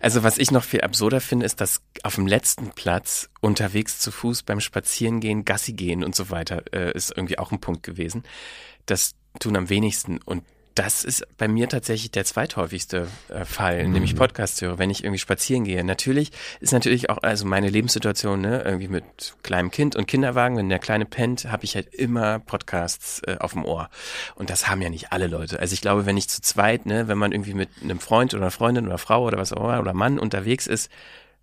Also 0.01 0.23
was 0.23 0.37
ich 0.37 0.51
noch 0.51 0.63
viel 0.63 0.81
absurder 0.81 1.21
finde, 1.21 1.45
ist, 1.45 1.61
dass 1.61 1.81
auf 2.03 2.15
dem 2.15 2.27
letzten 2.27 2.71
Platz 2.71 3.29
unterwegs 3.41 3.99
zu 3.99 4.11
Fuß 4.11 4.43
beim 4.43 4.59
Spazierengehen, 4.59 5.45
Gassi 5.45 5.73
gehen 5.73 6.03
und 6.03 6.15
so 6.15 6.29
weiter 6.29 6.63
äh, 6.73 6.91
ist 6.93 7.13
irgendwie 7.15 7.37
auch 7.37 7.51
ein 7.51 7.59
Punkt 7.59 7.83
gewesen. 7.83 8.23
Das 8.85 9.15
tun 9.39 9.55
am 9.55 9.69
wenigsten 9.69 10.19
und 10.23 10.43
das 10.79 11.03
ist 11.03 11.27
bei 11.37 11.49
mir 11.49 11.67
tatsächlich 11.67 12.09
der 12.09 12.23
zweithäufigste 12.23 13.09
äh, 13.27 13.43
Fall, 13.43 13.85
mhm. 13.85 13.91
nämlich 13.91 14.15
Podcast 14.15 14.61
höre, 14.61 14.79
wenn 14.79 14.89
ich 14.89 15.03
irgendwie 15.03 15.19
spazieren 15.19 15.65
gehe. 15.65 15.83
Natürlich 15.83 16.31
ist 16.61 16.71
natürlich 16.71 17.09
auch, 17.09 17.17
also 17.21 17.45
meine 17.45 17.67
Lebenssituation, 17.67 18.39
ne, 18.39 18.61
irgendwie 18.61 18.87
mit 18.87 19.03
kleinem 19.43 19.71
Kind 19.71 19.97
und 19.97 20.07
Kinderwagen, 20.07 20.55
wenn 20.55 20.69
der 20.69 20.79
Kleine 20.79 21.03
pennt, 21.03 21.51
habe 21.51 21.65
ich 21.65 21.75
halt 21.75 21.93
immer 21.93 22.39
Podcasts 22.39 23.21
äh, 23.27 23.35
auf 23.41 23.51
dem 23.51 23.65
Ohr. 23.65 23.89
Und 24.35 24.49
das 24.49 24.69
haben 24.69 24.81
ja 24.81 24.89
nicht 24.89 25.11
alle 25.11 25.27
Leute. 25.27 25.59
Also 25.59 25.73
ich 25.73 25.81
glaube, 25.81 26.05
wenn 26.05 26.15
ich 26.15 26.29
zu 26.29 26.41
zweit, 26.41 26.85
ne, 26.85 27.09
wenn 27.09 27.17
man 27.17 27.33
irgendwie 27.33 27.55
mit 27.55 27.67
einem 27.83 27.99
Freund 27.99 28.33
oder 28.33 28.43
einer 28.43 28.51
Freundin 28.51 28.87
oder 28.87 28.97
Frau 28.97 29.25
oder 29.25 29.37
was 29.37 29.51
auch 29.51 29.65
immer 29.65 29.81
oder 29.81 29.93
Mann 29.93 30.17
unterwegs 30.17 30.65
ist, 30.65 30.89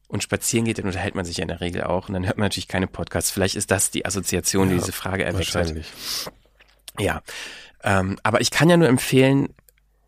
und 0.08 0.22
spazieren 0.22 0.64
geht, 0.64 0.78
dann 0.78 0.86
unterhält 0.86 1.16
man 1.16 1.24
sich 1.24 1.38
ja 1.38 1.42
in 1.42 1.48
der 1.48 1.60
Regel 1.60 1.82
auch 1.82 2.06
und 2.06 2.14
dann 2.14 2.24
hört 2.24 2.38
man 2.38 2.44
natürlich 2.44 2.68
keine 2.68 2.86
Podcasts. 2.86 3.32
Vielleicht 3.32 3.56
ist 3.56 3.72
das 3.72 3.90
die 3.90 4.06
Assoziation, 4.06 4.68
ja, 4.68 4.74
die 4.74 4.80
diese 4.80 4.92
Frage 4.92 5.24
erweckt 5.24 5.52
hat. 5.56 5.74
Ja. 6.96 7.22
Ähm, 7.86 8.18
aber 8.22 8.40
ich 8.40 8.50
kann 8.50 8.68
ja 8.68 8.76
nur 8.76 8.88
empfehlen, 8.88 9.48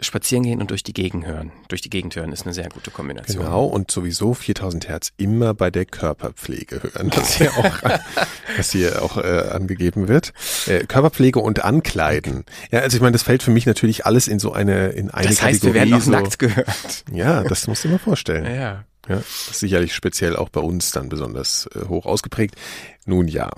spazieren 0.01 0.45
gehen 0.45 0.61
und 0.61 0.71
durch 0.71 0.83
die 0.83 0.93
Gegend 0.93 1.27
hören. 1.27 1.53
Durch 1.69 1.81
die 1.81 1.91
Gegend 1.91 2.15
hören 2.15 2.33
ist 2.33 2.45
eine 2.45 2.55
sehr 2.55 2.69
gute 2.69 2.91
Kombination. 2.91 3.45
Genau, 3.45 3.65
und 3.65 3.91
sowieso 3.91 4.35
4000 4.35 4.89
Hertz 4.89 5.13
immer 5.17 5.55
bei 5.55 5.71
der 5.71 5.87
Körperpflege 5.87 6.83
hören, 6.83 7.11
was 7.15 7.35
hier 7.35 7.51
auch, 7.57 7.83
was 8.57 8.73
hier 8.73 9.03
auch 9.03 9.17
äh, 9.17 9.49
angegeben 9.51 10.09
wird. 10.09 10.33
Äh, 10.67 10.85
Körperpflege 10.87 11.41
und 11.41 11.65
Ankleiden. 11.65 12.45
Ja, 12.71 12.81
also 12.81 12.97
ich 12.97 13.01
meine, 13.01 13.13
das 13.13 13.23
fällt 13.23 13.43
für 13.43 13.51
mich 13.51 13.67
natürlich 13.67 14.07
alles 14.07 14.29
in 14.29 14.39
so 14.39 14.53
eine, 14.53 14.89
in 14.89 15.11
eine 15.11 15.29
das 15.29 15.43
heißt, 15.43 15.63
Kategorie. 15.63 15.75
wir 15.75 15.75
werden 15.75 15.95
auch 15.95 16.01
so, 16.01 16.11
nackt 16.11 16.39
gehört. 16.39 17.05
Ja, 17.13 17.43
das 17.43 17.67
musst 17.67 17.85
du 17.85 17.89
dir 17.89 17.95
mal 17.95 17.99
vorstellen. 17.99 18.45
Ja. 18.45 18.85
ja. 19.09 19.17
Das 19.17 19.49
ist 19.51 19.61
sicherlich 19.61 19.95
speziell 19.95 20.37
auch 20.37 20.49
bei 20.49 20.61
uns 20.61 20.93
dann 20.93 21.09
besonders 21.09 21.69
äh, 21.75 21.87
hoch 21.89 22.07
ausgeprägt. 22.07 22.55
Nun 23.05 23.27
ja. 23.27 23.51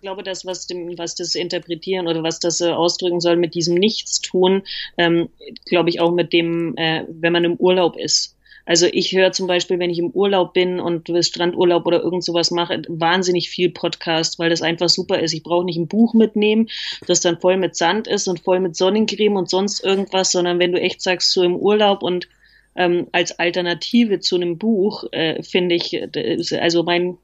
glaube, 0.04 0.22
das, 0.22 0.45
was, 0.45 0.68
dem, 0.68 0.97
was 0.97 1.16
das 1.16 1.34
interpretieren 1.34 2.08
oder 2.08 2.22
was 2.22 2.39
das 2.39 2.62
äh, 2.62 2.70
ausdrücken 2.70 3.22
soll 3.22 3.38
mit 3.38 3.56
diesem 3.56 3.76
Nichtstun, 3.76 4.64
ähm, 4.97 5.30
glaube 5.66 5.89
ich 5.89 6.01
auch 6.01 6.12
mit 6.12 6.34
dem, 6.34 6.76
äh, 6.76 7.06
wenn 7.08 7.34
man 7.34 7.45
im 7.45 7.56
Urlaub 7.56 7.95
ist. 7.97 8.38
Also 8.66 8.86
ich 8.91 9.14
höre 9.14 9.32
zum 9.32 9.47
Beispiel, 9.47 9.80
wenn 9.80 9.89
ich 9.89 9.99
im 9.99 10.12
Urlaub 10.12 10.54
bin 10.54 10.80
und 10.80 11.10
Strandurlaub 11.22 11.86
oder 11.86 12.01
irgend 12.01 12.24
sowas 12.24 12.51
mache, 12.51 12.82
wahnsinnig 12.88 13.49
viel 13.49 13.70
Podcast, 13.70 14.39
weil 14.39 14.49
das 14.49 14.62
einfach 14.62 14.89
super 14.89 15.20
ist. 15.20 15.34
Ich 15.34 15.43
brauche 15.43 15.66
nicht 15.66 15.78
ein 15.78 15.88
Buch 15.88 16.14
mitnehmen, 16.14 16.70
das 17.08 17.22
dann 17.22 17.39
voll 17.39 17.58
mit 17.58 17.76
Sand 17.76 18.08
ist 18.08 18.28
und 18.28 18.41
voll 18.41 18.60
mit 18.60 18.76
Sonnencreme 18.76 19.38
und 19.38 19.49
sonst 19.49 19.84
irgendwas, 19.84 20.32
sondern 20.32 20.60
wenn 20.60 20.72
du 20.72 20.80
echt 20.80 21.01
sagst, 21.01 21.32
so 21.32 21.43
im 21.43 21.56
Urlaub 21.56 22.04
und 22.04 22.28
ähm, 22.76 23.08
als 23.12 23.38
Alternative 23.39 24.20
zu 24.20 24.36
einem 24.36 24.58
Buch, 24.58 25.06
äh, 25.12 25.43
finde 25.43 25.76
ich, 25.76 25.93
äh, 25.93 26.38
also 26.60 26.84
mein 26.84 27.18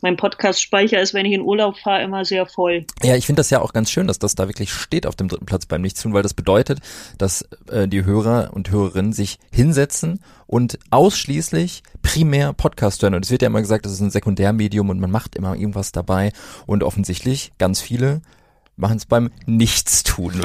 mein 0.00 0.16
Podcast-Speicher 0.16 1.00
ist, 1.00 1.14
wenn 1.14 1.26
ich 1.26 1.32
in 1.32 1.42
Urlaub 1.42 1.78
fahre, 1.78 2.02
immer 2.02 2.24
sehr 2.24 2.46
voll. 2.46 2.84
Ja, 3.02 3.16
ich 3.16 3.26
finde 3.26 3.40
das 3.40 3.50
ja 3.50 3.60
auch 3.60 3.72
ganz 3.72 3.90
schön, 3.90 4.06
dass 4.06 4.18
das 4.18 4.34
da 4.34 4.48
wirklich 4.48 4.72
steht 4.72 5.06
auf 5.06 5.16
dem 5.16 5.28
dritten 5.28 5.46
Platz 5.46 5.66
beim 5.66 5.82
Nichtstun, 5.82 6.12
weil 6.12 6.22
das 6.22 6.34
bedeutet, 6.34 6.80
dass 7.18 7.42
äh, 7.70 7.88
die 7.88 8.04
Hörer 8.04 8.50
und 8.52 8.70
Hörerinnen 8.70 9.12
sich 9.12 9.38
hinsetzen 9.52 10.20
und 10.46 10.78
ausschließlich 10.90 11.82
primär 12.02 12.52
Podcast 12.52 13.02
hören. 13.02 13.14
Und 13.14 13.24
es 13.24 13.30
wird 13.30 13.42
ja 13.42 13.46
immer 13.46 13.60
gesagt, 13.60 13.84
das 13.84 13.92
ist 13.92 14.00
ein 14.00 14.10
Sekundärmedium 14.10 14.88
und 14.90 15.00
man 15.00 15.10
macht 15.10 15.36
immer 15.36 15.54
irgendwas 15.54 15.92
dabei. 15.92 16.32
Und 16.66 16.82
offensichtlich 16.82 17.52
ganz 17.58 17.80
viele 17.80 18.22
machen 18.80 18.96
es 18.96 19.06
beim 19.06 19.30
Nichtstun. 19.46 20.40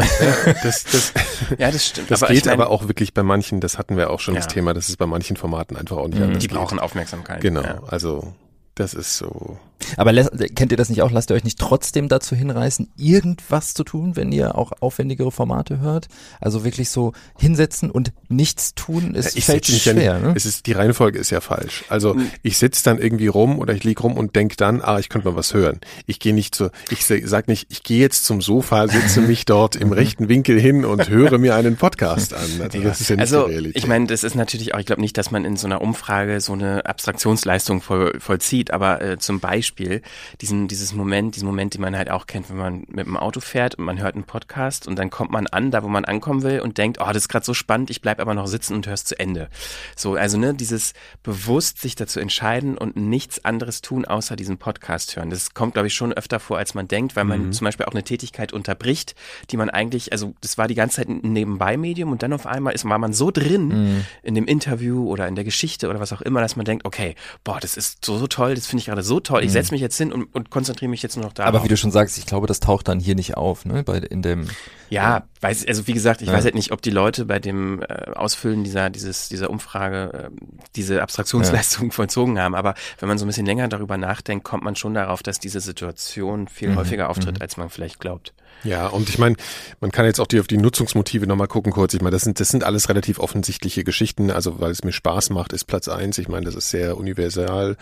das, 0.63 0.83
das, 0.83 1.13
ja, 1.57 1.71
das 1.71 1.87
stimmt. 1.87 2.11
Das 2.11 2.21
aber 2.21 2.33
geht 2.33 2.47
aber 2.47 2.69
auch 2.69 2.87
wirklich 2.87 3.13
bei 3.13 3.23
manchen, 3.23 3.61
das 3.61 3.77
hatten 3.77 3.97
wir 3.97 4.09
auch 4.11 4.19
schon 4.19 4.35
ja. 4.35 4.41
das 4.41 4.47
Thema, 4.47 4.73
das 4.73 4.89
ist 4.89 4.97
bei 4.97 5.05
manchen 5.05 5.37
Formaten 5.37 5.75
einfach 5.77 5.97
auch 5.97 6.07
nicht 6.07 6.19
mhm. 6.19 6.37
Die 6.37 6.47
brauchen 6.47 6.79
Aufmerksamkeit. 6.79 7.41
Genau, 7.41 7.63
ja. 7.63 7.81
also 7.87 8.33
das 8.75 8.93
ist 8.93 9.17
so. 9.17 9.57
Aber 9.97 10.13
kennt 10.13 10.71
ihr 10.71 10.77
das 10.77 10.89
nicht 10.89 11.01
auch? 11.01 11.11
Lasst 11.11 11.29
ihr 11.29 11.35
euch 11.35 11.43
nicht 11.43 11.59
trotzdem 11.59 12.07
dazu 12.07 12.35
hinreißen, 12.35 12.89
irgendwas 12.97 13.73
zu 13.73 13.83
tun, 13.83 14.15
wenn 14.15 14.31
ihr 14.31 14.57
auch 14.57 14.71
aufwendigere 14.79 15.31
Formate 15.31 15.79
hört? 15.79 16.07
Also 16.41 16.63
wirklich 16.63 16.89
so 16.89 17.13
hinsetzen 17.37 17.91
und 17.91 18.11
nichts 18.29 18.73
tun, 18.73 19.15
ist 19.15 19.35
ja, 19.35 19.41
fällt 19.41 19.65
schwer. 19.65 20.01
Ja, 20.01 20.19
ne? 20.19 20.33
Es 20.35 20.45
ist 20.45 20.65
die 20.65 20.71
Reihenfolge 20.71 21.19
ist 21.19 21.29
ja 21.29 21.41
falsch. 21.41 21.83
Also 21.89 22.13
mhm. 22.15 22.31
ich 22.41 22.57
sitze 22.57 22.83
dann 22.83 22.99
irgendwie 22.99 23.27
rum 23.27 23.59
oder 23.59 23.73
ich 23.73 23.83
lieg 23.83 24.03
rum 24.03 24.17
und 24.17 24.35
denk 24.35 24.57
dann, 24.57 24.81
ah, 24.81 24.99
ich 24.99 25.09
könnte 25.09 25.29
mal 25.29 25.35
was 25.35 25.53
hören. 25.53 25.79
Ich 26.07 26.19
gehe 26.19 26.33
nicht 26.33 26.55
zu, 26.55 26.71
ich 26.89 27.05
sag 27.05 27.47
nicht, 27.47 27.67
ich 27.69 27.83
gehe 27.83 27.99
jetzt 27.99 28.25
zum 28.25 28.41
Sofa, 28.41 28.87
sitze 28.87 29.21
mich 29.21 29.45
dort 29.45 29.75
im 29.75 29.91
rechten 29.91 30.29
Winkel 30.29 30.59
hin 30.59 30.85
und 30.85 31.09
höre 31.09 31.37
mir 31.37 31.55
einen 31.55 31.75
Podcast 31.75 32.33
an. 32.33 32.41
Also 32.61 32.81
das 32.81 33.01
ist 33.01 33.09
ja 33.09 33.15
nicht 33.17 33.21
also, 33.21 33.45
die 33.45 33.51
Realität. 33.51 33.77
Ich 33.77 33.87
meine, 33.87 34.07
das 34.07 34.23
ist 34.23 34.35
natürlich 34.35 34.73
auch, 34.73 34.79
ich 34.79 34.85
glaube 34.85 35.01
nicht, 35.01 35.17
dass 35.17 35.31
man 35.31 35.45
in 35.45 35.57
so 35.57 35.67
einer 35.67 35.81
Umfrage 35.81 36.41
so 36.41 36.53
eine 36.53 36.85
Abstraktionsleistung 36.85 37.81
voll, 37.81 38.19
vollzieht, 38.19 38.64
aber 38.71 39.01
äh, 39.01 39.17
zum 39.17 39.39
Beispiel 39.39 40.01
diesen, 40.41 40.67
dieses 40.67 40.93
Moment, 40.93 41.35
diesen 41.35 41.45
Moment, 41.45 41.73
den 41.73 41.81
man 41.81 41.95
halt 41.95 42.09
auch 42.09 42.27
kennt, 42.27 42.49
wenn 42.49 42.57
man 42.57 42.85
mit 42.87 43.05
dem 43.05 43.17
Auto 43.17 43.39
fährt 43.39 43.75
und 43.75 43.85
man 43.85 43.99
hört 44.01 44.15
einen 44.15 44.23
Podcast 44.23 44.87
und 44.87 44.97
dann 44.97 45.09
kommt 45.09 45.31
man 45.31 45.47
an, 45.47 45.71
da 45.71 45.83
wo 45.83 45.87
man 45.87 46.05
ankommen 46.05 46.43
will 46.43 46.59
und 46.59 46.77
denkt, 46.77 46.99
oh, 47.01 47.07
das 47.07 47.17
ist 47.17 47.29
gerade 47.29 47.45
so 47.45 47.53
spannend, 47.53 47.89
ich 47.89 48.01
bleib 48.01 48.19
aber 48.19 48.33
noch 48.33 48.47
sitzen 48.47 48.75
und 48.75 48.87
hör's 48.87 49.05
zu 49.05 49.19
Ende. 49.19 49.49
So, 49.95 50.15
also 50.15 50.37
ne, 50.37 50.53
dieses 50.53 50.93
bewusst 51.23 51.81
sich 51.81 51.95
dazu 51.95 52.19
entscheiden 52.19 52.77
und 52.77 52.95
nichts 52.95 53.43
anderes 53.45 53.81
tun, 53.81 54.05
außer 54.05 54.35
diesen 54.35 54.57
Podcast 54.57 55.15
hören. 55.15 55.29
Das 55.29 55.53
kommt, 55.53 55.73
glaube 55.73 55.87
ich, 55.87 55.93
schon 55.93 56.13
öfter 56.13 56.39
vor, 56.39 56.57
als 56.57 56.73
man 56.73 56.87
denkt, 56.87 57.15
weil 57.15 57.25
man 57.25 57.47
mhm. 57.47 57.51
zum 57.53 57.65
Beispiel 57.65 57.85
auch 57.85 57.93
eine 57.93 58.03
Tätigkeit 58.03 58.53
unterbricht, 58.53 59.15
die 59.51 59.57
man 59.57 59.69
eigentlich, 59.69 60.11
also 60.11 60.33
das 60.41 60.57
war 60.57 60.67
die 60.67 60.75
ganze 60.75 60.97
Zeit 60.97 61.09
ein 61.09 61.21
Nebenbei-Medium 61.33 62.11
und 62.11 62.23
dann 62.23 62.33
auf 62.33 62.45
einmal 62.45 62.73
ist, 62.73 62.85
war 62.85 62.97
man 62.97 63.13
so 63.13 63.31
drin 63.31 63.67
mhm. 63.67 64.05
in 64.23 64.35
dem 64.35 64.45
Interview 64.45 65.09
oder 65.09 65.27
in 65.27 65.35
der 65.35 65.43
Geschichte 65.43 65.89
oder 65.89 65.99
was 65.99 66.13
auch 66.13 66.21
immer, 66.21 66.41
dass 66.41 66.55
man 66.55 66.65
denkt, 66.65 66.85
okay, 66.85 67.15
boah, 67.43 67.59
das 67.59 67.77
ist 67.77 68.03
so, 68.03 68.17
so 68.17 68.27
toll, 68.27 68.54
das 68.55 68.67
finde 68.67 68.79
ich 68.79 68.85
gerade 68.85 69.03
so 69.03 69.19
toll, 69.19 69.41
ich 69.41 69.47
mhm. 69.47 69.53
setze 69.53 69.71
mich 69.73 69.81
jetzt 69.81 69.97
hin 69.97 70.11
und, 70.11 70.33
und 70.33 70.49
konzentriere 70.49 70.89
mich 70.89 71.01
jetzt 71.01 71.15
nur 71.15 71.25
noch 71.25 71.33
darauf. 71.33 71.53
Aber 71.53 71.63
wie 71.63 71.67
du 71.67 71.77
schon 71.77 71.91
sagst, 71.91 72.17
ich 72.17 72.25
glaube, 72.25 72.47
das 72.47 72.59
taucht 72.59 72.87
dann 72.87 72.99
hier 72.99 73.15
nicht 73.15 73.37
auf, 73.37 73.65
ne? 73.65 73.83
Bei, 73.83 73.97
in 73.97 74.21
dem 74.21 74.47
Ja, 74.89 75.23
weiß, 75.41 75.67
also 75.67 75.87
wie 75.87 75.93
gesagt, 75.93 76.21
ich 76.21 76.27
ja. 76.27 76.33
weiß 76.33 76.45
halt 76.45 76.55
nicht, 76.55 76.71
ob 76.71 76.81
die 76.81 76.89
Leute 76.89 77.25
bei 77.25 77.39
dem 77.39 77.81
äh, 77.81 78.11
Ausfüllen 78.15 78.63
dieser, 78.63 78.89
dieses, 78.89 79.29
dieser 79.29 79.49
Umfrage 79.49 80.29
äh, 80.29 80.29
diese 80.75 81.01
Abstraktionsleistung 81.01 81.85
ja. 81.85 81.91
vollzogen 81.93 82.39
haben. 82.39 82.55
Aber 82.55 82.75
wenn 82.99 83.09
man 83.09 83.17
so 83.17 83.25
ein 83.25 83.27
bisschen 83.27 83.45
länger 83.45 83.67
darüber 83.67 83.97
nachdenkt, 83.97 84.43
kommt 84.43 84.63
man 84.63 84.75
schon 84.75 84.93
darauf, 84.93 85.23
dass 85.23 85.39
diese 85.39 85.59
Situation 85.59 86.47
viel 86.47 86.69
mhm. 86.69 86.77
häufiger 86.77 87.09
auftritt, 87.09 87.35
mhm. 87.35 87.41
als 87.41 87.57
man 87.57 87.69
vielleicht 87.69 87.99
glaubt. 87.99 88.33
Ja, 88.63 88.87
und 88.87 89.09
ich 89.09 89.19
meine, 89.19 89.35
man 89.79 89.91
kann 89.91 90.05
jetzt 90.05 90.19
auch 90.19 90.27
die 90.27 90.39
auf 90.39 90.47
die 90.47 90.57
Nutzungsmotive 90.57 91.27
nochmal 91.27 91.47
gucken 91.47 91.71
kurz. 91.71 91.93
Ich 91.93 92.01
meine, 92.01 92.11
das 92.11 92.23
sind, 92.23 92.39
das 92.39 92.49
sind 92.49 92.63
alles 92.63 92.89
relativ 92.89 93.19
offensichtliche 93.19 93.83
Geschichten. 93.83 94.31
Also, 94.31 94.59
weil 94.59 94.71
es 94.71 94.83
mir 94.83 94.91
Spaß 94.91 95.29
macht, 95.29 95.53
ist 95.53 95.65
Platz 95.65 95.87
eins. 95.87 96.17
Ich 96.17 96.27
meine, 96.27 96.45
das 96.45 96.55
ist 96.55 96.69
sehr 96.69 96.97
universal. 96.97 97.77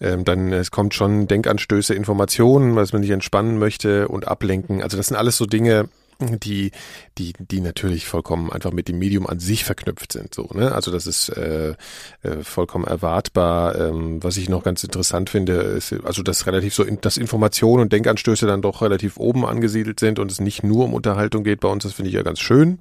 Ähm, 0.00 0.24
dann, 0.24 0.52
es 0.52 0.70
kommt 0.70 0.94
schon 0.94 1.28
Denkanstöße, 1.28 1.94
Informationen, 1.94 2.74
was 2.74 2.92
man 2.92 3.02
sich 3.02 3.12
entspannen 3.12 3.58
möchte 3.58 4.08
und 4.08 4.26
ablenken. 4.26 4.82
Also, 4.82 4.96
das 4.96 5.06
sind 5.06 5.16
alles 5.16 5.36
so 5.36 5.46
Dinge, 5.46 5.88
die, 6.20 6.70
die, 7.18 7.32
die 7.38 7.60
natürlich 7.60 8.06
vollkommen 8.06 8.52
einfach 8.52 8.72
mit 8.72 8.88
dem 8.88 8.98
Medium 8.98 9.26
an 9.26 9.40
sich 9.40 9.64
verknüpft 9.64 10.12
sind. 10.12 10.34
So, 10.34 10.48
ne? 10.52 10.72
Also 10.72 10.90
das 10.90 11.06
ist 11.06 11.28
äh, 11.30 11.74
äh, 12.22 12.42
vollkommen 12.42 12.84
erwartbar. 12.84 13.76
Ähm, 13.78 14.22
was 14.22 14.36
ich 14.36 14.48
noch 14.48 14.62
ganz 14.62 14.84
interessant 14.84 15.30
finde, 15.30 15.54
ist, 15.54 15.92
also 16.04 16.22
dass 16.22 16.46
relativ 16.46 16.74
so, 16.74 16.82
in, 16.82 17.00
dass 17.00 17.16
Informationen 17.16 17.82
und 17.82 17.92
Denkanstöße 17.92 18.46
dann 18.46 18.62
doch 18.62 18.82
relativ 18.82 19.16
oben 19.16 19.44
angesiedelt 19.44 20.00
sind 20.00 20.18
und 20.18 20.30
es 20.30 20.40
nicht 20.40 20.62
nur 20.62 20.84
um 20.84 20.94
Unterhaltung 20.94 21.44
geht 21.44 21.60
bei 21.60 21.68
uns. 21.68 21.84
Das 21.84 21.94
finde 21.94 22.10
ich 22.10 22.14
ja 22.14 22.22
ganz 22.22 22.40
schön, 22.40 22.78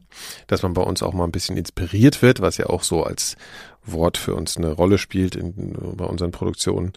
dass 0.48 0.64
man 0.64 0.74
bei 0.74 0.82
uns 0.82 1.04
auch 1.04 1.14
mal 1.14 1.26
ein 1.26 1.32
bisschen 1.32 1.58
inspiriert 1.58 2.22
wird, 2.22 2.42
was 2.42 2.58
ja 2.58 2.68
auch 2.68 2.84
so 2.84 3.04
als 3.04 3.36
Wort 3.86 4.18
für 4.18 4.36
uns 4.36 4.58
eine 4.58 4.72
Rolle 4.72 4.98
spielt 4.98 5.36
in, 5.36 5.74
bei 5.96 6.06
unseren 6.06 6.32
Produktionen. 6.32 6.94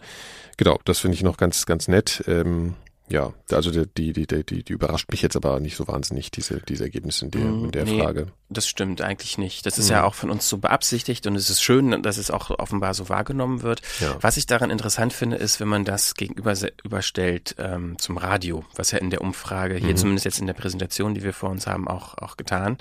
Genau, 0.57 0.79
das 0.85 0.99
finde 0.99 1.15
ich 1.15 1.23
noch 1.23 1.37
ganz, 1.37 1.65
ganz 1.65 1.87
nett. 1.87 2.23
Ähm, 2.27 2.75
ja, 3.09 3.33
also 3.51 3.71
die, 3.71 4.11
die, 4.11 4.25
die, 4.27 4.43
die, 4.43 4.63
die 4.63 4.73
überrascht 4.73 5.09
mich 5.11 5.21
jetzt 5.21 5.37
aber 5.37 5.61
nicht 5.61 5.77
so 5.77 5.87
wahnsinnig, 5.87 6.29
diese, 6.29 6.59
diese 6.61 6.83
Ergebnisse 6.83 7.25
in 7.25 7.31
der, 7.31 7.41
in 7.41 7.71
der 7.71 7.85
nee, 7.85 8.01
Frage. 8.01 8.27
Das 8.49 8.67
stimmt 8.67 9.01
eigentlich 9.01 9.37
nicht. 9.37 9.65
Das 9.65 9.77
ist 9.77 9.87
mhm. 9.87 9.93
ja 9.93 10.03
auch 10.03 10.13
von 10.13 10.29
uns 10.29 10.49
so 10.49 10.57
beabsichtigt 10.57 11.25
und 11.25 11.35
es 11.35 11.49
ist 11.49 11.61
schön, 11.61 12.03
dass 12.03 12.17
es 12.17 12.31
auch 12.31 12.49
offenbar 12.49 12.93
so 12.93 13.07
wahrgenommen 13.07 13.61
wird. 13.61 13.81
Ja. 14.01 14.17
Was 14.19 14.35
ich 14.35 14.45
daran 14.45 14.71
interessant 14.71 15.13
finde, 15.13 15.37
ist, 15.37 15.61
wenn 15.61 15.69
man 15.69 15.85
das 15.85 16.15
gegenüber 16.15 16.53
überstellt 16.83 17.55
ähm, 17.59 17.97
zum 17.97 18.17
Radio, 18.17 18.65
was 18.75 18.91
ja 18.91 18.97
in 18.97 19.09
der 19.09 19.21
Umfrage, 19.21 19.75
hier 19.75 19.91
mhm. 19.91 19.97
zumindest 19.97 20.25
jetzt 20.25 20.39
in 20.39 20.47
der 20.47 20.53
Präsentation, 20.53 21.13
die 21.13 21.23
wir 21.23 21.33
vor 21.33 21.49
uns 21.49 21.65
haben, 21.65 21.87
auch, 21.87 22.17
auch 22.17 22.35
getan 22.35 22.77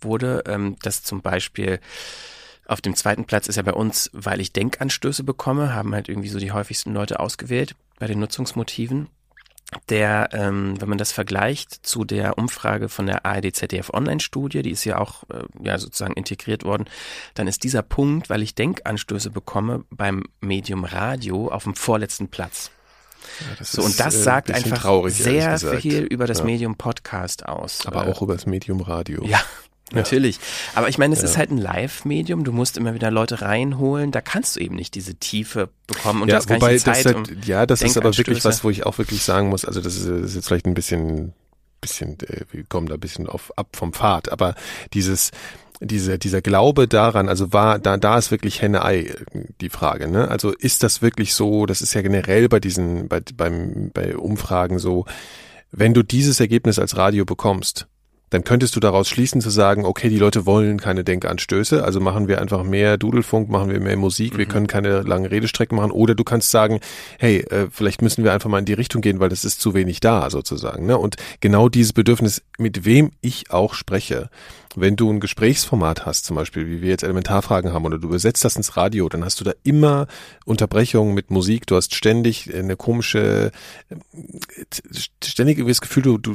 wurde, 0.00 0.44
ähm, 0.46 0.76
dass 0.82 1.02
zum 1.02 1.20
Beispiel 1.20 1.80
auf 2.66 2.80
dem 2.80 2.96
zweiten 2.96 3.26
Platz 3.26 3.46
ist 3.46 3.56
ja 3.56 3.62
bei 3.62 3.74
uns, 3.74 4.10
weil 4.12 4.40
ich 4.40 4.52
Denkanstöße 4.52 5.22
bekomme, 5.22 5.74
haben 5.74 5.94
halt 5.94 6.08
irgendwie 6.08 6.28
so 6.28 6.38
die 6.38 6.52
häufigsten 6.52 6.94
Leute 6.94 7.20
ausgewählt 7.20 7.76
bei 7.98 8.06
den 8.06 8.18
Nutzungsmotiven 8.20 9.08
der, 9.88 10.28
ähm, 10.32 10.80
wenn 10.80 10.88
man 10.88 10.98
das 10.98 11.12
vergleicht 11.12 11.86
zu 11.86 12.04
der 12.04 12.38
Umfrage 12.38 12.88
von 12.88 13.06
der 13.06 13.26
ARD 13.26 13.54
ZDF 13.54 13.90
Online-Studie, 13.92 14.62
die 14.62 14.70
ist 14.70 14.84
ja 14.84 14.98
auch 14.98 15.24
äh, 15.24 15.42
ja 15.60 15.78
sozusagen 15.78 16.14
integriert 16.14 16.64
worden, 16.64 16.84
dann 17.34 17.48
ist 17.48 17.64
dieser 17.64 17.82
Punkt, 17.82 18.30
weil 18.30 18.42
ich 18.42 18.54
Denkanstöße 18.54 19.30
bekomme, 19.30 19.84
beim 19.90 20.24
Medium 20.40 20.84
Radio 20.84 21.48
auf 21.48 21.64
dem 21.64 21.74
vorletzten 21.74 22.28
Platz. 22.28 22.70
Ja, 23.40 23.64
so, 23.64 23.82
und 23.82 23.98
das 23.98 24.14
äh, 24.14 24.22
sagt 24.22 24.50
einfach 24.52 24.78
traurig, 24.78 25.14
sehr 25.14 25.58
viel 25.58 26.04
über 26.04 26.26
das 26.26 26.38
ja. 26.38 26.44
Medium 26.44 26.76
Podcast 26.76 27.44
aus. 27.44 27.86
Aber 27.86 28.06
äh, 28.06 28.10
auch 28.10 28.22
über 28.22 28.34
das 28.34 28.46
Medium 28.46 28.80
Radio. 28.80 29.24
Ja, 29.24 29.40
Natürlich. 29.92 30.40
Aber 30.74 30.88
ich 30.88 30.98
meine, 30.98 31.14
es 31.14 31.22
ja. 31.22 31.28
ist 31.28 31.36
halt 31.36 31.50
ein 31.50 31.58
Live-Medium. 31.58 32.42
Du 32.42 32.52
musst 32.52 32.76
immer 32.76 32.94
wieder 32.94 33.12
Leute 33.12 33.40
reinholen. 33.42 34.10
Da 34.10 34.20
kannst 34.20 34.56
du 34.56 34.60
eben 34.60 34.74
nicht 34.74 34.94
diese 34.96 35.14
Tiefe 35.14 35.68
bekommen. 35.86 36.22
Und 36.22 36.28
ja, 36.28 36.36
das 36.36 36.48
wobei 36.48 36.76
das 36.76 37.04
halt, 37.04 37.14
um 37.14 37.24
ja, 37.44 37.66
das 37.66 37.82
ist 37.82 37.96
aber 37.96 38.16
wirklich 38.16 38.44
was, 38.44 38.64
wo 38.64 38.70
ich 38.70 38.84
auch 38.84 38.98
wirklich 38.98 39.22
sagen 39.22 39.48
muss. 39.48 39.64
Also 39.64 39.80
das 39.80 39.96
ist, 39.96 40.08
das 40.08 40.20
ist 40.22 40.34
jetzt 40.34 40.48
vielleicht 40.48 40.66
ein 40.66 40.74
bisschen, 40.74 41.34
bisschen, 41.80 42.18
äh, 42.20 42.40
wir 42.50 42.64
kommen 42.64 42.88
da 42.88 42.94
ein 42.94 43.00
bisschen 43.00 43.28
auf 43.28 43.56
ab 43.56 43.76
vom 43.76 43.92
Pfad. 43.92 44.32
Aber 44.32 44.56
dieses, 44.92 45.30
diese, 45.80 46.18
dieser 46.18 46.42
Glaube 46.42 46.88
daran, 46.88 47.28
also 47.28 47.52
war, 47.52 47.78
da, 47.78 47.96
da 47.96 48.18
ist 48.18 48.32
wirklich 48.32 48.62
Henne-Ei 48.62 49.14
die 49.60 49.70
Frage, 49.70 50.08
ne? 50.08 50.28
Also 50.28 50.52
ist 50.52 50.82
das 50.82 51.00
wirklich 51.00 51.34
so, 51.34 51.64
das 51.64 51.80
ist 51.80 51.94
ja 51.94 52.02
generell 52.02 52.48
bei 52.48 52.58
diesen, 52.58 53.06
bei, 53.06 53.20
beim, 53.34 53.90
bei 53.92 54.16
Umfragen 54.16 54.80
so, 54.80 55.04
wenn 55.70 55.94
du 55.94 56.02
dieses 56.02 56.40
Ergebnis 56.40 56.78
als 56.78 56.96
Radio 56.96 57.24
bekommst, 57.24 57.86
dann 58.30 58.42
könntest 58.44 58.74
du 58.74 58.80
daraus 58.80 59.08
schließen 59.08 59.40
zu 59.40 59.50
sagen, 59.50 59.84
okay, 59.84 60.08
die 60.08 60.18
Leute 60.18 60.46
wollen 60.46 60.80
keine 60.80 61.04
Denkanstöße, 61.04 61.84
also 61.84 62.00
machen 62.00 62.26
wir 62.26 62.40
einfach 62.40 62.64
mehr 62.64 62.98
Dudelfunk, 62.98 63.48
machen 63.48 63.70
wir 63.70 63.80
mehr 63.80 63.96
Musik, 63.96 64.34
mhm. 64.34 64.38
wir 64.38 64.46
können 64.46 64.66
keine 64.66 65.02
langen 65.02 65.26
Redestrecken 65.26 65.76
machen. 65.76 65.92
Oder 65.92 66.14
du 66.14 66.24
kannst 66.24 66.50
sagen, 66.50 66.80
hey, 67.18 67.38
äh, 67.50 67.68
vielleicht 67.70 68.02
müssen 68.02 68.24
wir 68.24 68.32
einfach 68.32 68.50
mal 68.50 68.58
in 68.58 68.64
die 68.64 68.72
Richtung 68.72 69.00
gehen, 69.00 69.20
weil 69.20 69.28
das 69.28 69.44
ist 69.44 69.60
zu 69.60 69.74
wenig 69.74 70.00
da 70.00 70.28
sozusagen. 70.30 70.86
Ne? 70.86 70.98
Und 70.98 71.16
genau 71.40 71.68
dieses 71.68 71.92
Bedürfnis, 71.92 72.42
mit 72.58 72.84
wem 72.84 73.12
ich 73.20 73.50
auch 73.50 73.74
spreche, 73.74 74.28
wenn 74.76 74.94
du 74.94 75.10
ein 75.10 75.20
Gesprächsformat 75.20 76.06
hast, 76.06 76.26
zum 76.26 76.36
Beispiel, 76.36 76.66
wie 76.68 76.82
wir 76.82 76.90
jetzt 76.90 77.02
Elementarfragen 77.02 77.72
haben, 77.72 77.84
oder 77.84 77.98
du 77.98 78.08
übersetzt 78.08 78.44
das 78.44 78.56
ins 78.56 78.76
Radio, 78.76 79.08
dann 79.08 79.24
hast 79.24 79.40
du 79.40 79.44
da 79.44 79.52
immer 79.64 80.06
Unterbrechungen 80.44 81.14
mit 81.14 81.30
Musik, 81.30 81.66
du 81.66 81.76
hast 81.76 81.94
ständig 81.94 82.54
eine 82.54 82.76
komische, 82.76 83.50
ständig 85.24 85.66
das 85.66 85.80
Gefühl, 85.80 86.02
du, 86.02 86.18
du 86.18 86.34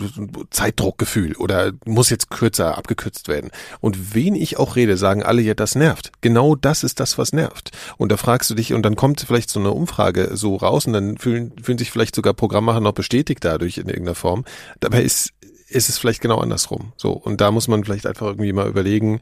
Zeitdruckgefühl 0.49 1.35
oder 1.35 1.71
muss 1.85 2.09
jetzt 2.09 2.29
kürzer 2.29 2.77
abgekürzt 2.77 3.27
werden. 3.27 3.51
Und 3.79 4.15
wen 4.15 4.35
ich 4.35 4.57
auch 4.57 4.75
rede, 4.75 4.97
sagen 4.97 5.23
alle, 5.23 5.41
ja, 5.41 5.53
das 5.53 5.75
nervt. 5.75 6.11
Genau 6.21 6.55
das 6.55 6.83
ist 6.83 6.99
das, 6.99 7.17
was 7.17 7.33
nervt. 7.33 7.71
Und 7.97 8.11
da 8.11 8.17
fragst 8.17 8.49
du 8.49 8.55
dich, 8.55 8.73
und 8.73 8.83
dann 8.83 8.95
kommt 8.95 9.21
vielleicht 9.21 9.51
so 9.51 9.59
eine 9.59 9.71
Umfrage 9.71 10.31
so 10.33 10.55
raus 10.55 10.87
und 10.87 10.93
dann 10.93 11.17
fühlen, 11.17 11.53
fühlen 11.61 11.77
sich 11.77 11.91
vielleicht 11.91 12.15
sogar 12.15 12.33
Programmmacher 12.33 12.81
noch 12.81 12.93
bestätigt 12.93 13.45
dadurch 13.45 13.77
in 13.77 13.87
irgendeiner 13.87 14.15
Form. 14.15 14.45
Dabei 14.79 15.03
ist 15.03 15.31
ist 15.71 15.89
es 15.89 15.97
vielleicht 15.97 16.21
genau 16.21 16.37
andersrum. 16.39 16.93
So. 16.97 17.11
Und 17.11 17.41
da 17.41 17.51
muss 17.51 17.67
man 17.67 17.83
vielleicht 17.83 18.05
einfach 18.05 18.27
irgendwie 18.27 18.53
mal 18.53 18.67
überlegen. 18.67 19.21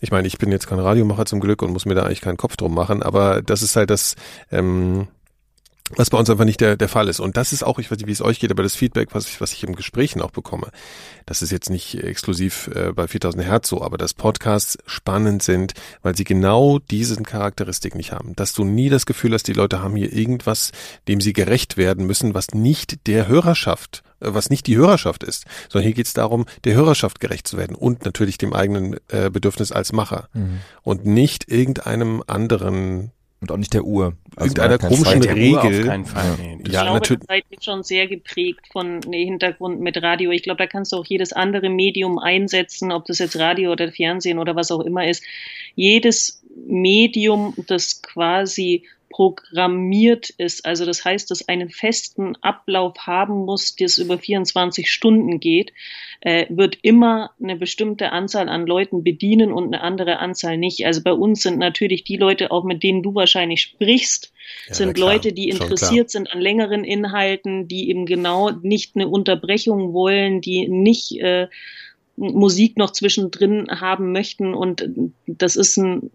Ich 0.00 0.10
meine, 0.10 0.26
ich 0.26 0.38
bin 0.38 0.50
jetzt 0.50 0.66
kein 0.66 0.78
Radiomacher 0.78 1.26
zum 1.26 1.40
Glück 1.40 1.62
und 1.62 1.72
muss 1.72 1.86
mir 1.86 1.94
da 1.94 2.04
eigentlich 2.04 2.20
keinen 2.20 2.36
Kopf 2.36 2.56
drum 2.56 2.74
machen, 2.74 3.02
aber 3.02 3.42
das 3.42 3.62
ist 3.62 3.76
halt 3.76 3.90
das, 3.90 4.16
ähm, 4.50 5.08
was 5.96 6.10
bei 6.10 6.18
uns 6.18 6.28
einfach 6.28 6.44
nicht 6.44 6.60
der, 6.60 6.76
der 6.76 6.88
Fall 6.88 7.08
ist. 7.08 7.20
Und 7.20 7.36
das 7.36 7.52
ist 7.52 7.62
auch, 7.62 7.78
ich 7.78 7.90
weiß 7.90 7.98
nicht, 7.98 8.06
wie 8.06 8.12
es 8.12 8.20
euch 8.20 8.40
geht, 8.40 8.50
aber 8.50 8.62
das 8.62 8.76
Feedback, 8.76 9.08
was 9.12 9.26
ich, 9.26 9.40
was 9.40 9.52
ich 9.52 9.64
im 9.64 9.74
Gesprächen 9.74 10.20
auch 10.20 10.30
bekomme, 10.30 10.68
das 11.26 11.42
ist 11.42 11.50
jetzt 11.50 11.70
nicht 11.70 11.94
exklusiv 11.94 12.68
äh, 12.74 12.92
bei 12.92 13.08
4000 13.08 13.44
Hertz 13.44 13.68
so, 13.68 13.82
aber 13.82 13.96
dass 13.96 14.14
Podcasts 14.14 14.78
spannend 14.86 15.42
sind, 15.42 15.74
weil 16.02 16.16
sie 16.16 16.24
genau 16.24 16.78
diesen 16.78 17.24
Charakteristik 17.24 17.94
nicht 17.94 18.12
haben. 18.12 18.36
Dass 18.36 18.52
du 18.52 18.64
nie 18.64 18.90
das 18.90 19.06
Gefühl 19.06 19.32
hast, 19.32 19.48
die 19.48 19.54
Leute 19.54 19.82
haben 19.82 19.96
hier 19.96 20.12
irgendwas, 20.12 20.72
dem 21.08 21.20
sie 21.20 21.32
gerecht 21.32 21.76
werden 21.76 22.06
müssen, 22.06 22.34
was 22.34 22.48
nicht 22.52 23.06
der 23.06 23.26
Hörerschaft 23.28 24.02
was 24.20 24.50
nicht 24.50 24.66
die 24.66 24.76
Hörerschaft 24.76 25.22
ist, 25.22 25.44
sondern 25.68 25.86
hier 25.86 25.94
geht 25.94 26.06
es 26.06 26.12
darum, 26.12 26.46
der 26.64 26.74
Hörerschaft 26.74 27.20
gerecht 27.20 27.46
zu 27.46 27.56
werden 27.56 27.76
und 27.76 28.04
natürlich 28.04 28.38
dem 28.38 28.52
eigenen 28.52 28.96
äh, 29.08 29.30
Bedürfnis 29.30 29.72
als 29.72 29.92
Macher 29.92 30.28
mhm. 30.34 30.60
und 30.82 31.06
nicht 31.06 31.50
irgendeinem 31.50 32.22
anderen 32.26 33.12
und 33.40 33.52
auch 33.52 33.56
nicht 33.56 33.72
der 33.72 33.84
Uhr. 33.84 34.16
Also 34.34 34.50
Irgendeiner 34.50 34.78
komischen 34.78 35.22
Fall. 35.22 35.32
Regel. 35.32 35.80
auf 35.80 35.86
keinen 35.86 36.04
Fall. 36.04 36.36
Nee. 36.40 36.58
Ich 36.64 36.72
ja, 36.72 36.82
glaube, 36.82 36.96
natürlich. 36.98 37.22
das 37.26 37.36
seid 37.36 37.64
schon 37.64 37.82
sehr 37.84 38.08
geprägt 38.08 38.66
von 38.72 39.00
dem 39.00 39.12
Hintergrund 39.12 39.80
mit 39.80 40.02
Radio. 40.02 40.32
Ich 40.32 40.42
glaube, 40.42 40.58
da 40.58 40.66
kannst 40.66 40.92
du 40.92 40.96
auch 40.96 41.06
jedes 41.06 41.32
andere 41.32 41.68
Medium 41.68 42.18
einsetzen, 42.18 42.90
ob 42.90 43.04
das 43.04 43.20
jetzt 43.20 43.38
Radio 43.38 43.70
oder 43.70 43.92
Fernsehen 43.92 44.38
oder 44.38 44.56
was 44.56 44.72
auch 44.72 44.80
immer 44.80 45.06
ist. 45.06 45.22
Jedes 45.76 46.42
Medium, 46.66 47.54
das 47.68 48.02
quasi 48.02 48.84
programmiert 49.10 50.30
ist. 50.30 50.64
Also 50.66 50.84
das 50.84 51.04
heißt, 51.04 51.30
dass 51.30 51.48
einen 51.48 51.70
festen 51.70 52.36
Ablauf 52.36 52.94
haben 53.06 53.44
muss, 53.44 53.74
der 53.74 53.86
es 53.86 53.98
über 53.98 54.18
24 54.18 54.90
Stunden 54.90 55.40
geht, 55.40 55.72
äh, 56.20 56.46
wird 56.50 56.78
immer 56.82 57.30
eine 57.42 57.56
bestimmte 57.56 58.12
Anzahl 58.12 58.48
an 58.48 58.66
Leuten 58.66 59.02
bedienen 59.02 59.52
und 59.52 59.66
eine 59.66 59.82
andere 59.82 60.18
Anzahl 60.18 60.58
nicht. 60.58 60.84
Also 60.84 61.02
bei 61.02 61.12
uns 61.12 61.42
sind 61.42 61.58
natürlich 61.58 62.04
die 62.04 62.16
Leute, 62.16 62.50
auch 62.50 62.64
mit 62.64 62.82
denen 62.82 63.02
du 63.02 63.14
wahrscheinlich 63.14 63.62
sprichst, 63.62 64.32
ja, 64.68 64.74
sind 64.74 64.94
klar, 64.94 65.14
Leute, 65.14 65.32
die 65.32 65.48
interessiert 65.48 66.10
sind 66.10 66.30
an 66.32 66.40
längeren 66.40 66.84
Inhalten, 66.84 67.68
die 67.68 67.90
eben 67.90 68.06
genau 68.06 68.50
nicht 68.50 68.96
eine 68.96 69.08
Unterbrechung 69.08 69.92
wollen, 69.92 70.40
die 70.40 70.68
nicht 70.68 71.18
äh, 71.20 71.48
Musik 72.16 72.76
noch 72.76 72.90
zwischendrin 72.90 73.68
haben 73.70 74.12
möchten 74.12 74.54
und 74.54 74.88
das 75.26 75.54
ist 75.54 75.76
ein 75.76 76.10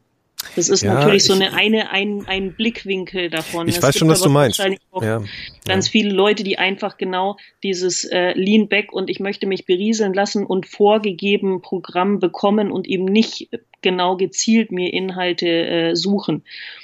das 0.56 0.70
ist 0.70 0.84
ja, 0.84 0.94
natürlich 0.94 1.24
so 1.24 1.34
eine, 1.34 1.54
eine 1.54 1.92
ein, 1.92 2.26
ein 2.28 2.54
Blickwinkel 2.54 3.30
davon. 3.30 3.68
Ich 3.68 3.78
es 3.78 3.84
weiß 3.84 3.98
schon, 3.98 4.08
was 4.08 4.22
du 4.22 4.30
meinst. 4.30 4.60
Ja, 4.60 5.22
ganz 5.66 5.88
ja. 5.88 5.92
viele 5.92 6.14
Leute, 6.14 6.44
die 6.44 6.58
einfach 6.58 6.98
genau 6.98 7.38
dieses 7.64 8.06
äh, 8.06 8.34
Lean 8.34 8.68
Back 8.68 8.94
und 8.94 9.10
ich 9.10 9.20
möchte 9.20 9.48
mich 9.48 9.66
berieseln 9.66 10.14
lassen 10.14 10.46
und 10.46 10.68
vorgegeben 10.68 11.62
Programm 11.62 12.20
bekommen 12.20 12.72
und 12.72 12.88
eben 12.88 13.06
nicht 13.06 13.50
genau 13.82 14.18
gezielt 14.18 14.72
mir 14.72 14.92
Inhalte 14.92 15.48
äh, 15.48 15.96
suchen. 15.96 16.44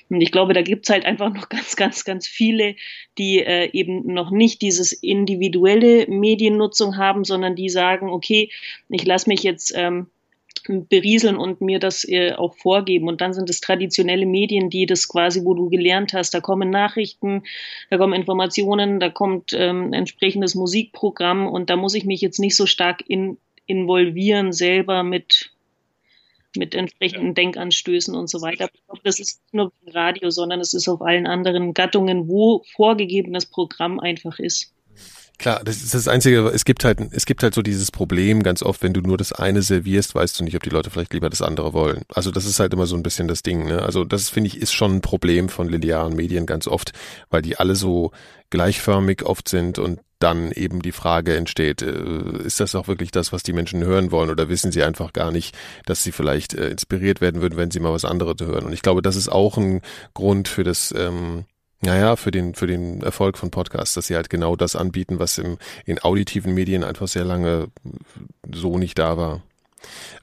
Und 0.09 0.21
ich 0.21 0.31
glaube, 0.31 0.53
da 0.53 0.61
gibt's 0.61 0.89
halt 0.89 1.05
einfach 1.05 1.33
noch 1.33 1.49
ganz, 1.49 1.75
ganz, 1.75 2.05
ganz 2.05 2.27
viele, 2.27 2.75
die 3.17 3.39
äh, 3.39 3.69
eben 3.71 4.13
noch 4.13 4.29
nicht 4.29 4.61
dieses 4.61 4.91
individuelle 4.91 6.05
Mediennutzung 6.07 6.97
haben, 6.97 7.23
sondern 7.23 7.55
die 7.55 7.69
sagen, 7.69 8.09
okay, 8.09 8.51
ich 8.89 9.05
lasse 9.05 9.29
mich 9.29 9.43
jetzt 9.43 9.73
ähm, 9.75 10.07
berieseln 10.67 11.37
und 11.37 11.61
mir 11.61 11.79
das 11.79 12.07
äh, 12.07 12.33
auch 12.33 12.55
vorgeben. 12.55 13.07
Und 13.07 13.21
dann 13.21 13.33
sind 13.33 13.49
es 13.49 13.61
traditionelle 13.61 14.25
Medien, 14.25 14.69
die 14.69 14.85
das 14.85 15.07
quasi, 15.07 15.43
wo 15.43 15.53
du 15.53 15.69
gelernt 15.69 16.13
hast, 16.13 16.33
da 16.33 16.41
kommen 16.41 16.69
Nachrichten, 16.69 17.43
da 17.89 17.97
kommen 17.97 18.13
Informationen, 18.13 18.99
da 18.99 19.09
kommt 19.09 19.53
ähm, 19.53 19.93
entsprechendes 19.93 20.55
Musikprogramm 20.55 21.47
und 21.47 21.69
da 21.69 21.75
muss 21.75 21.93
ich 21.93 22.05
mich 22.05 22.21
jetzt 22.21 22.39
nicht 22.39 22.55
so 22.55 22.65
stark 22.65 23.03
in 23.07 23.37
involvieren 23.65 24.51
selber 24.51 25.03
mit 25.03 25.51
mit 26.55 26.73
entsprechenden 26.73 27.35
Denkanstößen 27.35 28.15
und 28.15 28.27
so 28.27 28.41
weiter. 28.41 28.69
Ich 28.73 28.85
glaube, 28.85 29.01
das 29.03 29.19
ist 29.19 29.39
nicht 29.43 29.53
nur 29.53 29.71
im 29.85 29.93
Radio, 29.93 30.31
sondern 30.31 30.59
es 30.59 30.73
ist 30.73 30.87
auf 30.87 31.01
allen 31.01 31.27
anderen 31.27 31.75
Gattungen, 31.75 32.27
wo 32.27 32.63
vorgegebenes 32.75 33.45
Programm 33.45 33.99
einfach 33.99 34.39
ist. 34.39 34.73
Klar, 35.39 35.61
das 35.63 35.77
ist 35.77 35.93
das 35.93 36.09
Einzige, 36.09 36.49
es 36.49 36.65
gibt 36.65 36.83
halt, 36.83 36.99
es 37.11 37.25
gibt 37.25 37.43
halt 37.43 37.53
so 37.53 37.61
dieses 37.61 37.91
Problem 37.91 38.43
ganz 38.43 38.61
oft, 38.61 38.83
wenn 38.83 38.91
du 38.91 38.99
nur 38.99 39.15
das 39.15 39.31
eine 39.31 39.61
servierst, 39.61 40.13
weißt 40.13 40.37
du 40.37 40.43
nicht, 40.43 40.57
ob 40.57 40.63
die 40.63 40.69
Leute 40.69 40.89
vielleicht 40.89 41.13
lieber 41.13 41.29
das 41.29 41.41
andere 41.41 41.71
wollen. 41.71 42.01
Also 42.13 42.29
das 42.29 42.43
ist 42.43 42.59
halt 42.59 42.73
immer 42.73 42.85
so 42.85 42.97
ein 42.97 43.03
bisschen 43.03 43.29
das 43.29 43.41
Ding, 43.41 43.65
ne? 43.65 43.81
Also 43.81 44.03
das 44.03 44.27
finde 44.27 44.49
ich 44.49 44.57
ist 44.61 44.73
schon 44.73 44.97
ein 44.97 45.01
Problem 45.01 45.47
von 45.47 45.69
linearen 45.69 46.13
Medien 46.13 46.45
ganz 46.45 46.67
oft, 46.67 46.91
weil 47.29 47.41
die 47.41 47.55
alle 47.55 47.75
so 47.75 48.11
gleichförmig 48.49 49.23
oft 49.23 49.47
sind 49.47 49.79
und 49.79 50.01
dann 50.19 50.51
eben 50.51 50.81
die 50.81 50.91
Frage 50.91 51.37
entsteht, 51.37 51.83
äh, 51.83 52.43
ist 52.43 52.59
das 52.59 52.75
auch 52.75 52.89
wirklich 52.89 53.11
das, 53.11 53.31
was 53.31 53.41
die 53.41 53.53
Menschen 53.53 53.81
hören 53.81 54.11
wollen 54.11 54.29
oder 54.29 54.49
wissen 54.49 54.73
sie 54.73 54.83
einfach 54.83 55.13
gar 55.13 55.31
nicht, 55.31 55.57
dass 55.85 56.03
sie 56.03 56.11
vielleicht 56.11 56.53
äh, 56.53 56.67
inspiriert 56.67 57.21
werden 57.21 57.41
würden, 57.41 57.55
wenn 57.55 57.71
sie 57.71 57.79
mal 57.79 57.93
was 57.93 58.03
anderes 58.03 58.35
hören. 58.41 58.65
Und 58.65 58.73
ich 58.73 58.81
glaube, 58.81 59.01
das 59.01 59.15
ist 59.15 59.29
auch 59.29 59.55
ein 59.57 59.79
Grund 60.13 60.49
für 60.49 60.65
das, 60.65 60.93
ähm, 60.97 61.45
naja, 61.81 62.15
für 62.15 62.31
den, 62.31 62.55
für 62.55 62.67
den 62.67 63.01
Erfolg 63.01 63.37
von 63.37 63.51
Podcasts, 63.51 63.93
dass 63.93 64.07
sie 64.07 64.15
halt 64.15 64.29
genau 64.29 64.55
das 64.55 64.75
anbieten, 64.75 65.19
was 65.19 65.37
im, 65.37 65.57
in 65.85 65.99
auditiven 65.99 66.53
Medien 66.53 66.83
einfach 66.83 67.07
sehr 67.07 67.23
lange 67.23 67.69
so 68.51 68.77
nicht 68.77 68.99
da 68.99 69.17
war. 69.17 69.41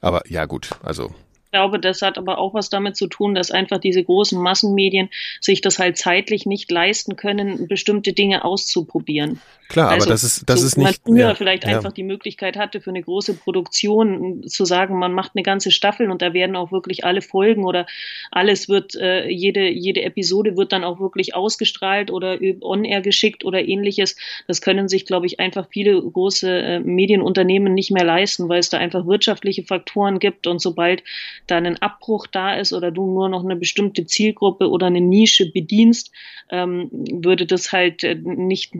Aber 0.01 0.21
ja, 0.29 0.45
gut, 0.45 0.69
also 0.83 1.13
ich 1.47 1.51
glaube, 1.51 1.79
das 1.79 2.01
hat 2.01 2.17
aber 2.17 2.39
auch 2.39 2.53
was 2.53 2.69
damit 2.69 2.97
zu 2.97 3.07
tun, 3.07 3.33
dass 3.33 3.51
einfach 3.51 3.79
diese 3.79 4.03
großen 4.03 4.37
Massenmedien 4.37 5.09
sich 5.39 5.61
das 5.61 5.79
halt 5.79 5.97
zeitlich 5.97 6.45
nicht 6.45 6.69
leisten 6.69 7.15
können, 7.15 7.69
bestimmte 7.69 8.11
Dinge 8.11 8.43
auszuprobieren. 8.43 9.39
Klar, 9.69 9.89
also, 9.89 10.05
aber 10.05 10.13
das 10.13 10.23
ist 10.23 10.49
das 10.49 10.61
so, 10.61 10.67
ist 10.67 10.77
nicht. 10.77 10.85
Man 10.85 11.15
früher 11.15 11.27
ja, 11.27 11.35
vielleicht 11.35 11.65
ja. 11.65 11.75
einfach 11.75 11.91
die 11.91 12.03
Möglichkeit 12.03 12.57
hatte, 12.57 12.79
für 12.79 12.89
eine 12.89 13.01
große 13.01 13.33
Produktion 13.33 14.43
zu 14.47 14.65
sagen, 14.65 14.97
man 14.97 15.13
macht 15.13 15.31
eine 15.35 15.43
ganze 15.43 15.71
Staffel 15.71 16.09
und 16.09 16.21
da 16.21 16.33
werden 16.33 16.55
auch 16.55 16.71
wirklich 16.71 17.03
alle 17.03 17.21
Folgen 17.21 17.65
oder 17.65 17.85
alles 18.31 18.69
wird, 18.69 18.95
äh, 18.95 19.27
jede, 19.27 19.69
jede 19.69 20.03
Episode 20.03 20.55
wird 20.55 20.71
dann 20.71 20.83
auch 20.83 20.99
wirklich 20.99 21.35
ausgestrahlt 21.35 22.11
oder 22.11 22.39
on-air 22.61 23.01
geschickt 23.01 23.43
oder 23.43 23.65
ähnliches. 23.65 24.15
Das 24.47 24.61
können 24.61 24.87
sich, 24.87 25.05
glaube 25.05 25.25
ich, 25.25 25.39
einfach 25.39 25.67
viele 25.69 26.01
große 26.01 26.49
äh, 26.49 26.79
Medienunternehmen 26.79 27.73
nicht 27.73 27.91
mehr 27.91 28.05
leisten, 28.05 28.47
weil 28.47 28.59
es 28.59 28.69
da 28.69 28.77
einfach 28.77 29.05
wirtschaftliche 29.05 29.63
Faktoren 29.63 30.19
gibt 30.19 30.47
und 30.47 30.59
sobald 30.59 31.03
da 31.47 31.57
ein 31.57 31.81
Abbruch 31.81 32.27
da 32.27 32.55
ist 32.55 32.73
oder 32.73 32.91
du 32.91 33.05
nur 33.05 33.29
noch 33.29 33.43
eine 33.43 33.55
bestimmte 33.55 34.05
Zielgruppe 34.05 34.69
oder 34.69 34.87
eine 34.87 35.01
Nische 35.01 35.51
bedienst, 35.51 36.11
ähm, 36.49 36.89
würde 36.91 37.45
das 37.45 37.71
halt 37.71 38.03
äh, 38.03 38.15
nicht 38.15 38.73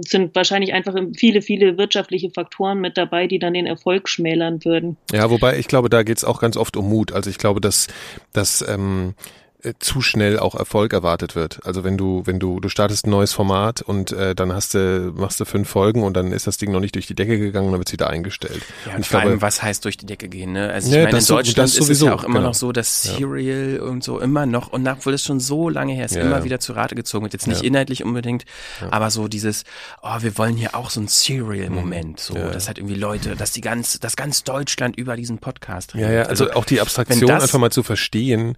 sind 0.00 0.34
wahrscheinlich 0.34 0.72
einfach 0.72 0.94
viele, 1.16 1.42
viele 1.42 1.78
wirtschaftliche 1.78 2.30
Faktoren 2.30 2.80
mit 2.80 2.96
dabei, 2.96 3.26
die 3.26 3.38
dann 3.38 3.54
den 3.54 3.66
Erfolg 3.66 4.08
schmälern 4.08 4.64
würden. 4.64 4.96
Ja, 5.12 5.30
wobei 5.30 5.58
ich 5.58 5.68
glaube, 5.68 5.88
da 5.88 6.02
geht 6.02 6.16
es 6.16 6.24
auch 6.24 6.40
ganz 6.40 6.56
oft 6.56 6.76
um 6.76 6.88
Mut. 6.88 7.12
Also 7.12 7.30
ich 7.30 7.38
glaube, 7.38 7.60
dass, 7.60 7.86
dass 8.32 8.66
ähm, 8.66 9.14
äh, 9.16 9.43
zu 9.78 10.00
schnell 10.00 10.38
auch 10.38 10.54
Erfolg 10.54 10.92
erwartet 10.92 11.34
wird. 11.34 11.60
Also 11.64 11.84
wenn 11.84 11.96
du, 11.96 12.22
wenn 12.26 12.38
du, 12.38 12.60
du 12.60 12.68
startest 12.68 13.06
ein 13.06 13.10
neues 13.10 13.32
Format 13.32 13.82
und 13.82 14.12
äh, 14.12 14.34
dann 14.34 14.52
hast 14.52 14.74
du, 14.74 15.12
machst 15.16 15.40
du 15.40 15.44
fünf 15.44 15.68
Folgen 15.68 16.02
und 16.02 16.16
dann 16.16 16.32
ist 16.32 16.46
das 16.46 16.58
Ding 16.58 16.72
noch 16.72 16.80
nicht 16.80 16.94
durch 16.94 17.06
die 17.06 17.14
Decke 17.14 17.38
gegangen, 17.38 17.70
dann 17.70 17.80
wird 17.80 17.88
es 17.88 17.92
wieder 17.92 18.10
eingestellt. 18.10 18.62
Ja, 18.84 18.92
und, 18.92 18.98
und 18.98 19.06
vor 19.06 19.20
glaube, 19.20 19.30
allem, 19.32 19.42
was 19.42 19.62
heißt 19.62 19.84
durch 19.84 19.96
die 19.96 20.06
Decke 20.06 20.28
gehen, 20.28 20.52
ne? 20.52 20.70
Also 20.70 20.88
ich 20.88 20.94
ja, 20.94 21.04
meine, 21.04 21.18
in 21.18 21.24
Deutschland 21.24 21.70
so, 21.70 21.82
ist 21.82 21.90
es 21.90 22.00
ja 22.00 22.14
auch 22.14 22.24
immer 22.24 22.40
genau. 22.40 22.48
noch 22.48 22.54
so, 22.54 22.72
dass 22.72 23.02
Serial 23.02 23.76
ja. 23.76 23.82
und 23.82 24.04
so 24.04 24.20
immer 24.20 24.46
noch, 24.46 24.72
und 24.72 24.86
obwohl 24.86 25.14
es 25.14 25.24
schon 25.24 25.40
so 25.40 25.68
lange 25.68 25.94
her 25.94 26.04
ist, 26.04 26.14
ja, 26.14 26.22
immer 26.22 26.44
wieder 26.44 26.60
zu 26.60 26.72
Rate 26.72 26.94
gezogen 26.94 27.24
wird. 27.24 27.32
Jetzt 27.32 27.46
nicht 27.46 27.62
inhaltlich 27.62 28.04
unbedingt, 28.04 28.44
aber 28.90 29.10
so 29.10 29.28
dieses, 29.28 29.64
oh, 30.02 30.16
wir 30.20 30.36
wollen 30.38 30.56
hier 30.56 30.74
auch 30.74 30.90
so 30.90 31.00
ein 31.00 31.08
Serial-Moment, 31.08 32.20
so, 32.20 32.34
das 32.34 32.68
hat 32.68 32.78
irgendwie 32.78 32.96
Leute, 32.96 33.36
dass 33.36 33.52
die 33.52 33.60
ganz, 33.60 33.98
dass 34.00 34.16
ganz 34.16 34.44
Deutschland 34.44 34.96
über 34.96 35.16
diesen 35.16 35.38
Podcast 35.38 35.94
redet. 35.94 36.08
Ja, 36.08 36.14
ja, 36.14 36.22
also, 36.22 36.44
also 36.44 36.56
auch 36.56 36.64
die 36.64 36.80
Abstraktion 36.80 37.30
einfach 37.30 37.58
mal 37.58 37.72
zu 37.72 37.82
verstehen, 37.82 38.56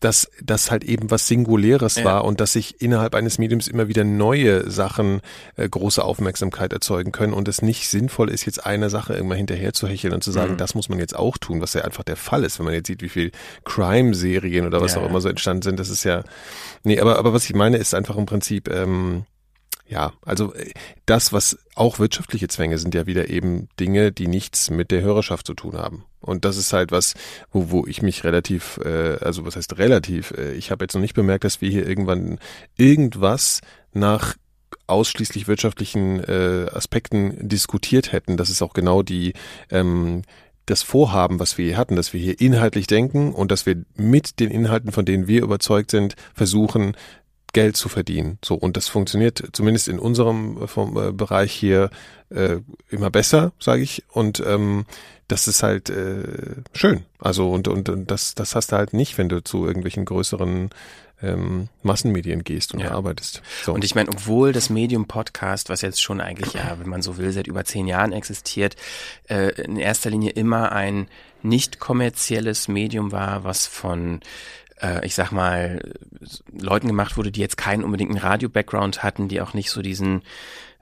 dass 0.00 0.30
das 0.42 0.70
halt 0.70 0.84
eben 0.84 1.10
was 1.10 1.26
Singuläres 1.26 1.96
ja. 1.96 2.04
war 2.04 2.24
und 2.24 2.40
dass 2.40 2.52
sich 2.52 2.80
innerhalb 2.80 3.14
eines 3.14 3.38
Mediums 3.38 3.66
immer 3.66 3.88
wieder 3.88 4.04
neue 4.04 4.70
Sachen 4.70 5.20
äh, 5.56 5.68
große 5.68 6.04
Aufmerksamkeit 6.04 6.72
erzeugen 6.72 7.12
können 7.12 7.32
und 7.32 7.48
es 7.48 7.62
nicht 7.62 7.88
sinnvoll 7.88 8.30
ist, 8.30 8.44
jetzt 8.44 8.64
eine 8.66 8.90
Sache 8.90 9.14
irgendwann 9.14 9.38
hinterher 9.38 9.72
zu 9.72 9.88
hecheln 9.88 10.12
und 10.12 10.22
zu 10.22 10.32
sagen, 10.32 10.52
mhm. 10.52 10.56
das 10.58 10.74
muss 10.74 10.88
man 10.88 10.98
jetzt 10.98 11.16
auch 11.16 11.38
tun, 11.38 11.60
was 11.60 11.74
ja 11.74 11.82
einfach 11.82 12.04
der 12.04 12.16
Fall 12.16 12.44
ist, 12.44 12.58
wenn 12.58 12.66
man 12.66 12.74
jetzt 12.74 12.88
sieht, 12.88 13.02
wie 13.02 13.08
viel 13.08 13.32
Crime-Serien 13.64 14.66
oder 14.66 14.80
was 14.80 14.94
ja, 14.94 15.00
auch 15.00 15.08
immer 15.08 15.20
so 15.20 15.28
entstanden 15.28 15.62
sind, 15.62 15.80
das 15.80 15.88
ist 15.88 16.04
ja, 16.04 16.24
nee, 16.82 17.00
aber, 17.00 17.18
aber 17.18 17.32
was 17.32 17.44
ich 17.44 17.54
meine, 17.54 17.78
ist 17.78 17.94
einfach 17.94 18.16
im 18.16 18.26
Prinzip, 18.26 18.68
ähm, 18.68 19.24
ja, 19.88 20.12
also 20.22 20.52
äh, 20.54 20.72
das, 21.06 21.32
was 21.32 21.58
auch 21.74 21.98
wirtschaftliche 21.98 22.48
Zwänge 22.48 22.78
sind 22.78 22.94
ja 22.94 23.06
wieder 23.06 23.30
eben 23.30 23.68
Dinge, 23.78 24.12
die 24.12 24.26
nichts 24.28 24.70
mit 24.70 24.90
der 24.90 25.02
Hörerschaft 25.02 25.46
zu 25.46 25.54
tun 25.54 25.76
haben. 25.76 26.04
Und 26.20 26.44
das 26.44 26.56
ist 26.56 26.72
halt 26.72 26.90
was, 26.90 27.14
wo, 27.52 27.70
wo 27.70 27.86
ich 27.86 28.02
mich 28.02 28.24
relativ, 28.24 28.78
äh, 28.84 29.16
also 29.20 29.44
was 29.44 29.56
heißt 29.56 29.78
relativ, 29.78 30.32
äh, 30.32 30.52
ich 30.54 30.70
habe 30.70 30.84
jetzt 30.84 30.94
noch 30.94 31.00
nicht 31.00 31.14
bemerkt, 31.14 31.44
dass 31.44 31.60
wir 31.60 31.70
hier 31.70 31.86
irgendwann 31.86 32.38
irgendwas 32.76 33.60
nach 33.92 34.34
ausschließlich 34.88 35.48
wirtschaftlichen 35.48 36.20
äh, 36.20 36.66
Aspekten 36.72 37.48
diskutiert 37.48 38.12
hätten. 38.12 38.36
Das 38.36 38.50
ist 38.50 38.62
auch 38.62 38.72
genau 38.72 39.02
die 39.02 39.34
ähm, 39.70 40.22
das 40.66 40.82
Vorhaben, 40.82 41.38
was 41.38 41.58
wir 41.58 41.64
hier 41.64 41.76
hatten, 41.76 41.94
dass 41.94 42.12
wir 42.12 42.20
hier 42.20 42.40
inhaltlich 42.40 42.88
denken 42.88 43.32
und 43.32 43.52
dass 43.52 43.66
wir 43.66 43.84
mit 43.94 44.40
den 44.40 44.50
Inhalten, 44.50 44.90
von 44.90 45.04
denen 45.04 45.28
wir 45.28 45.42
überzeugt 45.42 45.92
sind, 45.92 46.16
versuchen, 46.34 46.96
Geld 47.56 47.78
zu 47.78 47.88
verdienen. 47.88 48.38
So 48.44 48.54
und 48.54 48.76
das 48.76 48.86
funktioniert 48.86 49.42
zumindest 49.52 49.88
in 49.88 49.98
unserem 49.98 50.62
äh, 50.62 50.66
vom, 50.66 50.94
äh, 50.98 51.10
Bereich 51.10 51.52
hier 51.54 51.88
äh, 52.28 52.58
immer 52.90 53.08
besser, 53.08 53.52
sage 53.58 53.80
ich. 53.80 54.04
Und 54.10 54.40
ähm, 54.46 54.84
das 55.26 55.48
ist 55.48 55.62
halt 55.62 55.88
äh, 55.88 56.56
schön. 56.74 57.06
Also 57.18 57.50
und, 57.50 57.66
und 57.66 57.88
und 57.88 58.10
das 58.10 58.34
das 58.34 58.54
hast 58.54 58.72
du 58.72 58.76
halt 58.76 58.92
nicht, 58.92 59.16
wenn 59.16 59.30
du 59.30 59.42
zu 59.42 59.64
irgendwelchen 59.64 60.04
größeren 60.04 60.68
ähm, 61.22 61.68
Massenmedien 61.82 62.44
gehst 62.44 62.74
und 62.74 62.80
ja. 62.80 62.90
arbeitest. 62.90 63.40
So. 63.64 63.72
Und 63.72 63.84
ich 63.84 63.94
meine, 63.94 64.10
obwohl 64.10 64.52
das 64.52 64.68
Medium 64.68 65.06
Podcast, 65.06 65.70
was 65.70 65.80
jetzt 65.80 66.02
schon 66.02 66.20
eigentlich 66.20 66.52
ja, 66.52 66.76
wenn 66.78 66.90
man 66.90 67.00
so 67.00 67.16
will, 67.16 67.32
seit 67.32 67.46
über 67.46 67.64
zehn 67.64 67.86
Jahren 67.86 68.12
existiert, 68.12 68.76
äh, 69.30 69.62
in 69.62 69.78
erster 69.78 70.10
Linie 70.10 70.32
immer 70.32 70.72
ein 70.72 71.08
nicht 71.42 71.78
kommerzielles 71.78 72.68
Medium 72.68 73.12
war, 73.12 73.44
was 73.44 73.66
von 73.66 74.20
ich 75.02 75.14
sag 75.14 75.32
mal, 75.32 75.80
Leuten 76.52 76.86
gemacht 76.86 77.16
wurde, 77.16 77.32
die 77.32 77.40
jetzt 77.40 77.56
keinen 77.56 77.82
unbedingten 77.82 78.18
Radio-Background 78.18 79.02
hatten, 79.02 79.28
die 79.28 79.40
auch 79.40 79.54
nicht 79.54 79.70
so 79.70 79.80
diesen 79.80 80.22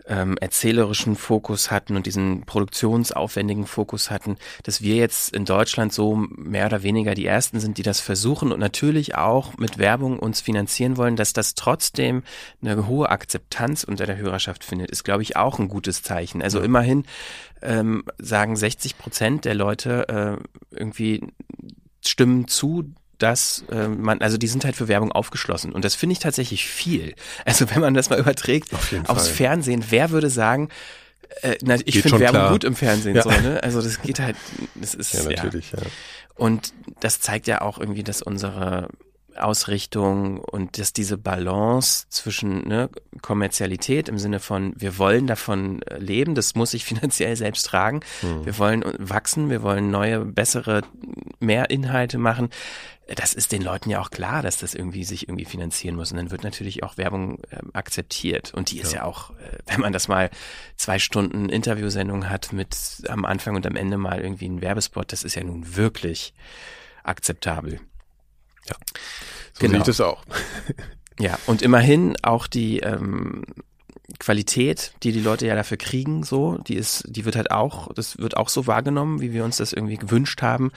ähm, 0.06 0.36
erzählerischen 0.38 1.16
Fokus 1.16 1.70
hatten 1.70 1.96
und 1.96 2.06
diesen 2.06 2.42
produktionsaufwendigen 2.44 3.66
Fokus 3.66 4.10
hatten, 4.10 4.36
dass 4.62 4.82
wir 4.82 4.96
jetzt 4.96 5.34
in 5.34 5.44
Deutschland 5.44 5.92
so 5.92 6.16
mehr 6.16 6.66
oder 6.66 6.82
weniger 6.82 7.14
die 7.14 7.26
Ersten 7.26 7.60
sind, 7.60 7.78
die 7.78 7.82
das 7.82 8.00
versuchen 8.00 8.52
und 8.52 8.60
natürlich 8.60 9.14
auch 9.14 9.56
mit 9.56 9.78
Werbung 9.78 10.18
uns 10.18 10.40
finanzieren 10.40 10.96
wollen, 10.96 11.16
dass 11.16 11.32
das 11.32 11.54
trotzdem 11.54 12.22
eine 12.60 12.86
hohe 12.86 13.08
Akzeptanz 13.08 13.84
unter 13.84 14.06
der 14.06 14.18
Hörerschaft 14.18 14.64
findet, 14.64 14.90
ist, 14.90 15.04
glaube 15.04 15.22
ich, 15.22 15.36
auch 15.36 15.58
ein 15.58 15.68
gutes 15.68 16.02
Zeichen. 16.02 16.42
Also 16.42 16.58
ja. 16.58 16.64
immerhin 16.64 17.04
ähm, 17.62 18.04
sagen 18.18 18.56
60 18.56 18.98
Prozent 18.98 19.44
der 19.44 19.54
Leute 19.54 20.38
äh, 20.72 20.76
irgendwie 20.76 21.22
stimmen 22.02 22.46
zu, 22.46 22.92
dass 23.18 23.64
äh, 23.70 23.88
man, 23.88 24.20
also 24.20 24.36
die 24.36 24.46
sind 24.46 24.64
halt 24.64 24.76
für 24.76 24.88
Werbung 24.88 25.12
aufgeschlossen. 25.12 25.72
Und 25.72 25.84
das 25.84 25.94
finde 25.94 26.14
ich 26.14 26.18
tatsächlich 26.18 26.66
viel. 26.66 27.14
Also 27.44 27.70
wenn 27.70 27.80
man 27.80 27.94
das 27.94 28.10
mal 28.10 28.18
überträgt 28.18 28.72
Auf 28.74 28.92
aufs 29.06 29.28
Fall. 29.28 29.36
Fernsehen, 29.36 29.84
wer 29.90 30.10
würde 30.10 30.30
sagen, 30.30 30.68
äh, 31.42 31.56
na, 31.62 31.76
ich 31.84 32.00
finde 32.02 32.20
Werbung 32.20 32.40
klar. 32.40 32.52
gut 32.52 32.64
im 32.64 32.76
Fernsehen, 32.76 33.16
ja. 33.16 33.22
so, 33.22 33.30
ne? 33.30 33.62
Also 33.62 33.82
das 33.82 34.00
geht 34.02 34.20
halt, 34.20 34.36
das 34.74 34.94
ist. 34.94 35.14
Ja, 35.14 35.24
natürlich, 35.24 35.72
ja. 35.72 35.78
ja. 35.80 35.86
Und 36.36 36.72
das 37.00 37.20
zeigt 37.20 37.46
ja 37.46 37.60
auch 37.60 37.78
irgendwie, 37.78 38.02
dass 38.02 38.22
unsere 38.22 38.88
Ausrichtung 39.36 40.38
und 40.38 40.78
dass 40.78 40.92
diese 40.92 41.18
Balance 41.18 42.06
zwischen 42.08 42.68
ne, 42.68 42.88
Kommerzialität 43.20 44.08
im 44.08 44.18
Sinne 44.18 44.40
von, 44.40 44.74
wir 44.76 44.98
wollen 44.98 45.26
davon 45.26 45.82
äh, 45.82 45.98
leben, 45.98 46.34
das 46.34 46.54
muss 46.54 46.74
ich 46.74 46.84
finanziell 46.84 47.36
selbst 47.36 47.66
tragen, 47.66 48.00
hm. 48.20 48.46
wir 48.46 48.58
wollen 48.58 48.84
wachsen, 48.98 49.50
wir 49.50 49.62
wollen 49.62 49.90
neue, 49.90 50.20
bessere, 50.20 50.82
mehr 51.40 51.70
Inhalte 51.70 52.18
machen. 52.18 52.50
Das 53.06 53.34
ist 53.34 53.52
den 53.52 53.60
Leuten 53.60 53.90
ja 53.90 54.00
auch 54.00 54.10
klar, 54.10 54.42
dass 54.42 54.58
das 54.58 54.74
irgendwie 54.74 55.04
sich 55.04 55.28
irgendwie 55.28 55.44
finanzieren 55.44 55.96
muss. 55.96 56.10
Und 56.10 56.16
dann 56.16 56.30
wird 56.30 56.42
natürlich 56.42 56.82
auch 56.82 56.96
Werbung 56.96 57.38
äh, 57.50 57.58
akzeptiert. 57.74 58.54
Und 58.54 58.70
die 58.70 58.80
ist 58.80 58.92
ja, 58.92 59.00
ja 59.00 59.04
auch, 59.04 59.30
äh, 59.30 59.58
wenn 59.66 59.80
man 59.80 59.92
das 59.92 60.08
mal 60.08 60.30
zwei 60.76 60.98
Stunden 60.98 61.48
Interviewsendung 61.48 62.30
hat 62.30 62.52
mit 62.52 62.76
am 63.08 63.24
Anfang 63.24 63.56
und 63.56 63.66
am 63.66 63.76
Ende 63.76 63.98
mal 63.98 64.20
irgendwie 64.20 64.48
ein 64.48 64.62
Werbespot, 64.62 65.12
das 65.12 65.22
ist 65.22 65.34
ja 65.34 65.44
nun 65.44 65.76
wirklich 65.76 66.32
akzeptabel. 67.02 67.80
Ja, 68.66 68.76
so 69.52 69.60
genau. 69.60 69.72
sehe 69.72 69.78
ich 69.80 69.84
das 69.84 70.00
auch. 70.00 70.24
ja, 71.18 71.38
und 71.46 71.60
immerhin 71.60 72.16
auch 72.22 72.46
die 72.46 72.80
ähm, 72.80 73.44
Qualität, 74.18 74.92
die 75.02 75.12
die 75.12 75.20
Leute 75.20 75.46
ja 75.46 75.54
dafür 75.54 75.76
kriegen, 75.76 76.24
so, 76.24 76.58
die 76.58 76.76
ist, 76.76 77.04
die 77.08 77.24
wird 77.24 77.36
halt 77.36 77.50
auch, 77.50 77.92
das 77.94 78.18
wird 78.18 78.36
auch 78.36 78.48
so 78.48 78.66
wahrgenommen, 78.66 79.20
wie 79.20 79.32
wir 79.32 79.44
uns 79.44 79.56
das 79.56 79.72
irgendwie 79.72 79.96
gewünscht 79.96 80.42
haben. 80.42 80.72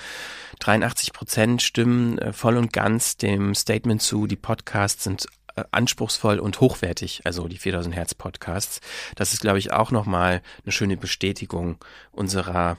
83 0.60 1.14
Prozent 1.14 1.62
stimmen 1.62 2.18
äh, 2.20 2.34
voll 2.34 2.58
und 2.58 2.74
ganz 2.74 3.18
dem 3.18 3.56
Statement 3.56 4.02
zu, 4.02 4.28
die 4.28 4.36
Podcasts 4.36 5.04
sind 5.04 5.28
äh, 5.56 5.64
anspruchsvoll 5.72 6.40
und 6.40 6.60
hochwertig, 6.62 7.22
also 7.26 7.48
die 7.48 7.58
4000 7.58 7.96
Hertz 7.96 8.14
Podcasts. 8.14 8.82
Das 9.16 9.34
ist, 9.34 9.42
glaube 9.42 9.60
ich, 9.60 9.74
auch 9.74 9.92
nochmal 9.92 10.42
eine 10.64 10.72
schöne 10.72 10.98
Bestätigung 10.98 11.78
unserer 12.12 12.78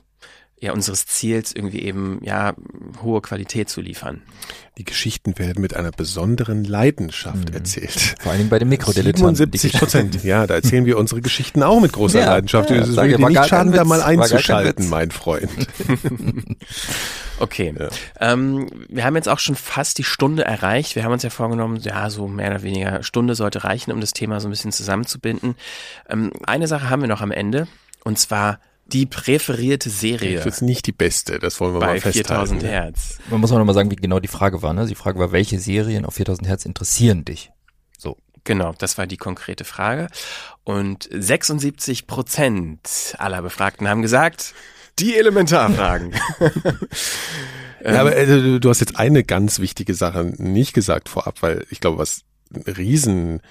ja 0.60 0.72
unseres 0.72 1.06
Ziels 1.06 1.52
irgendwie 1.54 1.82
eben 1.82 2.20
ja 2.22 2.54
hohe 3.02 3.20
Qualität 3.20 3.68
zu 3.68 3.80
liefern. 3.80 4.22
Die 4.76 4.84
Geschichten 4.84 5.38
werden 5.38 5.60
mit 5.60 5.74
einer 5.74 5.90
besonderen 5.90 6.62
Leidenschaft 6.62 7.50
mhm. 7.50 7.54
erzählt. 7.54 8.14
Vor 8.20 8.30
allem 8.30 8.48
bei 8.48 8.60
dem 8.60 8.68
Mikrodilettanten. 8.68 9.34
77 9.34 9.72
Prozent. 9.72 10.24
Ja, 10.24 10.46
da 10.46 10.54
erzählen 10.54 10.86
wir 10.86 10.98
unsere 10.98 11.20
Geschichten 11.20 11.64
auch 11.64 11.80
mit 11.80 11.92
großer 11.92 12.20
ja, 12.20 12.26
Leidenschaft. 12.26 12.70
Ja, 12.70 12.76
es 12.76 12.96
würde 12.96 13.16
dir 13.16 13.28
nicht 13.28 13.46
schaden, 13.46 13.72
da 13.72 13.84
mal 13.84 14.02
einzuschalten, 14.02 14.88
mein 14.88 15.10
Freund. 15.10 15.50
okay. 17.40 17.74
Ja. 17.76 17.88
Ähm, 18.20 18.68
wir 18.88 19.04
haben 19.04 19.16
jetzt 19.16 19.28
auch 19.28 19.40
schon 19.40 19.56
fast 19.56 19.98
die 19.98 20.04
Stunde 20.04 20.44
erreicht. 20.44 20.94
Wir 20.94 21.02
haben 21.02 21.12
uns 21.12 21.24
ja 21.24 21.30
vorgenommen, 21.30 21.80
ja, 21.80 22.08
so 22.08 22.28
mehr 22.28 22.50
oder 22.50 22.62
weniger 22.62 23.02
Stunde 23.02 23.34
sollte 23.34 23.64
reichen, 23.64 23.90
um 23.90 24.00
das 24.00 24.12
Thema 24.12 24.40
so 24.40 24.46
ein 24.46 24.50
bisschen 24.52 24.70
zusammenzubinden. 24.70 25.56
Ähm, 26.08 26.32
eine 26.46 26.68
Sache 26.68 26.88
haben 26.88 27.02
wir 27.02 27.08
noch 27.08 27.20
am 27.20 27.32
Ende. 27.32 27.66
Und 28.04 28.18
zwar 28.18 28.60
die 28.88 29.06
präferierte 29.06 29.90
Serie. 29.90 30.36
Das 30.38 30.46
ist 30.46 30.62
nicht 30.62 30.86
die 30.86 30.92
beste, 30.92 31.38
das 31.38 31.60
wollen 31.60 31.74
wir 31.74 31.80
mal 31.80 32.00
festhalten. 32.00 32.28
4000 32.28 32.62
Hertz. 32.64 33.18
Man 33.30 33.40
muss 33.40 33.52
auch 33.52 33.58
nochmal 33.58 33.74
sagen, 33.74 33.90
wie 33.90 33.96
genau 33.96 34.18
die 34.18 34.28
Frage 34.28 34.62
war. 34.62 34.72
Ne? 34.72 34.86
Die 34.86 34.94
Frage 34.94 35.18
war, 35.18 35.32
welche 35.32 35.60
Serien 35.60 36.04
auf 36.04 36.14
4000 36.14 36.48
Hertz 36.48 36.64
interessieren 36.64 37.24
dich? 37.24 37.50
So. 37.98 38.16
Genau, 38.44 38.72
das 38.78 38.96
war 38.96 39.06
die 39.06 39.18
konkrete 39.18 39.64
Frage. 39.64 40.08
Und 40.64 41.08
76 41.12 42.06
Prozent 42.06 43.14
aller 43.18 43.42
Befragten 43.42 43.88
haben 43.88 44.00
gesagt, 44.00 44.54
die 44.98 45.16
Elementarfragen. 45.16 46.14
ja, 47.84 48.00
aber 48.00 48.16
äh, 48.16 48.58
du 48.58 48.70
hast 48.70 48.80
jetzt 48.80 48.98
eine 48.98 49.22
ganz 49.22 49.58
wichtige 49.58 49.94
Sache 49.94 50.24
nicht 50.38 50.72
gesagt 50.72 51.10
vorab, 51.10 51.42
weil 51.42 51.66
ich 51.70 51.80
glaube, 51.80 51.98
was 51.98 52.22
ein 52.54 52.62
riesen 52.62 53.42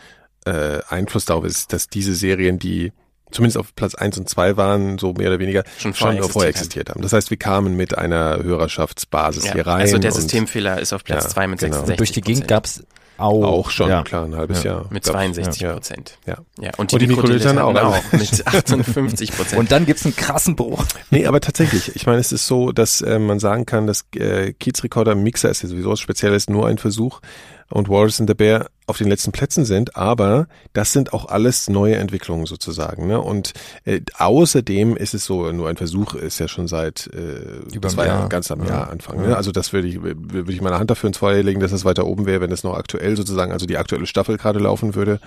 äh, 0.45 0.79
Einfluss 0.89 1.25
darauf 1.25 1.45
ist, 1.45 1.73
dass 1.73 1.89
diese 1.89 2.15
Serien, 2.15 2.57
die 2.57 2.91
zumindest 3.31 3.57
auf 3.57 3.75
Platz 3.75 3.95
eins 3.95 4.17
und 4.17 4.29
zwei 4.29 4.57
waren, 4.57 4.97
so 4.97 5.13
mehr 5.13 5.29
oder 5.29 5.39
weniger 5.39 5.63
schon, 5.77 5.93
vorher, 5.93 6.21
schon 6.21 6.31
vorher 6.31 6.49
existiert 6.49 6.89
haben. 6.89 7.01
Das 7.01 7.13
heißt, 7.13 7.29
wir 7.29 7.37
kamen 7.37 7.75
mit 7.75 7.97
einer 7.97 8.41
Hörerschaftsbasis 8.41 9.45
ja, 9.45 9.53
hier 9.53 9.67
rein. 9.67 9.81
Also 9.81 9.97
der 9.97 10.11
Systemfehler 10.11 10.79
ist 10.79 10.93
auf 10.93 11.03
Platz 11.03 11.25
ja, 11.25 11.29
zwei 11.29 11.47
mit 11.47 11.59
genau. 11.59 11.85
66 11.85 11.91
und 11.91 11.99
Durch 11.99 12.11
die 12.11 12.21
Gegend 12.21 12.47
gab's 12.47 12.83
auch, 13.17 13.43
auch 13.43 13.69
schon, 13.71 13.89
ja. 13.89 14.03
klar, 14.03 14.25
ein 14.25 14.35
halbes 14.35 14.63
ja. 14.63 14.73
Jahr. 14.73 14.85
Mit 14.91 15.03
62 15.03 15.67
Prozent. 15.67 16.19
Ja. 16.25 16.37
ja. 16.59 16.71
Und 16.77 16.91
die, 16.91 16.95
und 16.95 17.01
die 17.01 17.07
Mikrodilettanten 17.07 17.63
auch, 17.63 17.75
auch 17.75 18.11
mit 18.11 18.45
58 18.47 19.31
Prozent. 19.31 19.59
Und 19.59 19.71
dann 19.71 19.85
gibt's 19.85 20.05
einen 20.05 20.15
krassen 20.15 20.55
Bruch. 20.55 20.85
Nee, 21.09 21.25
aber 21.25 21.41
tatsächlich. 21.41 21.95
Ich 21.95 22.05
meine, 22.05 22.19
es 22.19 22.31
ist 22.31 22.45
so, 22.45 22.71
dass 22.71 23.01
äh, 23.01 23.17
man 23.17 23.39
sagen 23.39 23.65
kann, 23.65 23.87
dass 23.87 24.05
äh, 24.15 24.53
Kiezrekorder 24.53 25.15
Mixer 25.15 25.49
ist 25.49 25.63
ja 25.63 25.69
sowieso 25.69 25.91
was 25.91 25.99
Spezielles, 25.99 26.47
nur 26.47 26.67
ein 26.67 26.77
Versuch. 26.77 27.21
Und 27.69 27.89
Walrus 27.89 28.19
and 28.19 28.29
the 28.29 28.35
Bear 28.35 28.67
auf 28.87 28.97
den 28.97 29.07
letzten 29.09 29.33
Plätzen 29.33 29.65
sind, 29.65 29.97
aber 29.97 30.47
das 30.71 30.93
sind 30.93 31.11
auch 31.11 31.27
alles 31.27 31.69
neue 31.69 31.97
Entwicklungen 31.97 32.45
sozusagen. 32.45 33.05
Ne? 33.07 33.19
Und 33.19 33.51
äh, 33.83 33.99
außerdem 34.17 34.95
ist 34.95 35.13
es 35.13 35.25
so, 35.25 35.51
nur 35.51 35.67
ein 35.67 35.75
Versuch 35.75 36.15
ist 36.15 36.39
ja 36.39 36.47
schon 36.47 36.69
seit 36.69 37.07
äh, 37.13 37.75
Über 37.75 37.89
zwei 37.89 38.07
Jahr. 38.07 38.29
ganz 38.29 38.49
am 38.49 38.61
ja. 38.61 38.69
Jahr 38.69 38.89
Anfang. 38.89 39.21
Ne? 39.21 39.35
Also 39.35 39.51
das 39.51 39.73
würde 39.73 39.89
ich, 39.89 40.01
würde 40.01 40.51
ich 40.53 40.61
meine 40.61 40.79
Hand 40.79 40.89
dafür 40.89 41.09
ins 41.09 41.17
Feuer 41.17 41.43
legen, 41.43 41.59
dass 41.59 41.73
es 41.73 41.83
weiter 41.83 42.05
oben 42.07 42.25
wäre, 42.25 42.39
wenn 42.39 42.51
es 42.51 42.63
noch 42.63 42.75
aktuell 42.75 43.17
sozusagen, 43.17 43.51
also 43.51 43.65
die 43.65 43.77
aktuelle 43.77 44.05
Staffel 44.05 44.37
gerade 44.37 44.59
laufen 44.59 44.95
würde. 44.95 45.19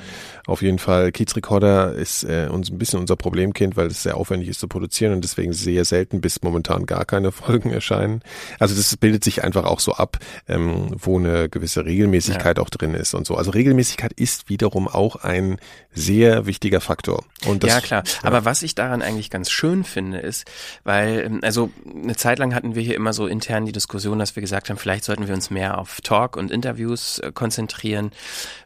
Auf 0.47 0.63
jeden 0.63 0.79
Fall, 0.79 1.13
Kiez 1.13 1.37
Recorder 1.37 1.93
ist 1.93 2.25
äh, 2.25 2.49
uns 2.51 2.71
ein 2.71 2.79
bisschen 2.79 2.99
unser 2.99 3.17
Problemkind, 3.17 3.77
weil 3.77 3.89
es 3.89 4.03
sehr 4.03 4.17
aufwendig 4.17 4.49
ist 4.49 4.61
zu 4.61 4.69
produzieren 4.69 5.13
und 5.13 5.23
deswegen 5.23 5.53
sehr 5.53 5.85
selten 5.85 6.23
bis 6.23 6.43
momentan 6.43 6.87
gar 6.87 7.05
keine 7.05 7.31
Folgen 7.41 7.71
erscheinen. 7.71 8.23
Also 8.59 8.75
das 8.75 8.97
bildet 8.97 9.23
sich 9.23 9.45
einfach 9.45 9.65
auch 9.65 9.81
so 9.81 9.93
ab, 9.93 10.17
ähm, 10.49 10.95
wo 10.97 11.19
eine 11.19 11.51
gewisse 11.51 11.85
Regelmäßigkeit 11.85 12.57
ja. 12.57 12.63
auch 12.63 12.71
drin 12.71 12.95
ist 12.95 13.13
und 13.13 13.27
so. 13.27 13.37
Also 13.37 13.50
also 13.51 13.59
Regelmäßigkeit 13.59 14.13
ist 14.13 14.49
wiederum 14.49 14.87
auch 14.87 15.17
ein 15.17 15.59
sehr 15.93 16.47
wichtiger 16.47 16.81
Faktor. 16.81 17.25
Und 17.47 17.65
das, 17.65 17.71
ja, 17.71 17.81
klar. 17.81 18.03
Ja. 18.07 18.29
Aber 18.29 18.45
was 18.45 18.63
ich 18.63 18.77
daran 18.77 19.03
eigentlich 19.03 19.29
ganz 19.29 19.51
schön 19.51 19.83
finde, 19.83 20.19
ist, 20.19 20.49
weil, 20.85 21.25
ähm, 21.27 21.41
also 21.43 21.71
eine 21.85 22.15
Zeit 22.15 22.39
lang 22.39 22.55
hatten 22.55 22.75
wir 22.75 22.83
hier 22.83 22.95
immer 22.95 23.13
so 23.13 23.27
intern 23.27 23.67
die 23.67 23.73
Diskussion, 23.73 24.19
dass 24.19 24.37
wir 24.37 24.41
gesagt 24.41 24.71
haben, 24.71 24.77
vielleicht 24.77 25.05
sollten 25.05 25.27
wir 25.27 25.35
uns 25.35 25.51
mehr 25.51 25.79
auf 25.79 26.01
Talk 26.01 26.37
und 26.37 26.51
Interviews 26.51 27.19
äh, 27.19 27.33
konzentrieren, 27.33 28.13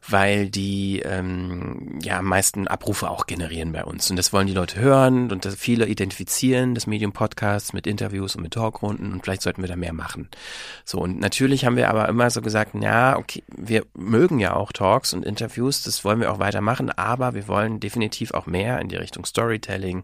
weil 0.07 0.51
die 0.51 1.01
ähm, 1.01 1.99
ja 2.03 2.19
am 2.19 2.27
meisten 2.27 2.69
Abrufe 2.69 3.09
auch 3.09 3.27
generieren 3.27 3.73
bei 3.73 3.85
uns. 3.85 4.11
Und 4.11 4.17
das 4.17 4.33
wollen 4.35 4.47
die 4.47 4.53
Leute 4.53 4.79
hören 4.79 5.33
und 5.33 5.47
viele 5.47 5.87
identifizieren 5.87 6.75
das 6.75 6.87
Medium 6.87 7.13
Podcasts 7.13 7.73
mit 7.73 7.87
Interviews 7.87 8.37
und 8.37 8.43
mit 8.43 8.53
Talkrunden 8.53 9.13
und 9.13 9.23
vielleicht 9.23 9.43
sollten 9.43 9.63
wir 9.63 9.69
da 9.69 9.77
mehr 9.77 9.95
machen. 9.95 10.29
So, 10.85 10.99
und 10.99 11.21
natürlich 11.21 11.65
haben 11.65 11.77
wir 11.77 11.89
aber 11.89 12.07
immer 12.09 12.29
so 12.29 12.43
gesagt, 12.43 12.75
ja, 12.75 13.17
okay, 13.17 13.43
wir 13.57 13.87
mögen 13.95 14.41
ja 14.41 14.55
auch 14.55 14.73
Talks 14.75 15.15
und 15.15 15.25
Interviews, 15.25 15.83
das 15.83 16.05
wollen 16.05 16.21
wir 16.21 16.31
auch 16.31 16.39
weitermachen, 16.39 16.91
aber 16.91 17.35
wir 17.35 17.49
wollen 17.49 17.81
definitiv 17.81 18.33
auch 18.33 18.47
mehr 18.47 18.81
in 18.81 18.89
die 18.89 18.97
Richtung 18.97 19.25
Storytelling 19.25 20.03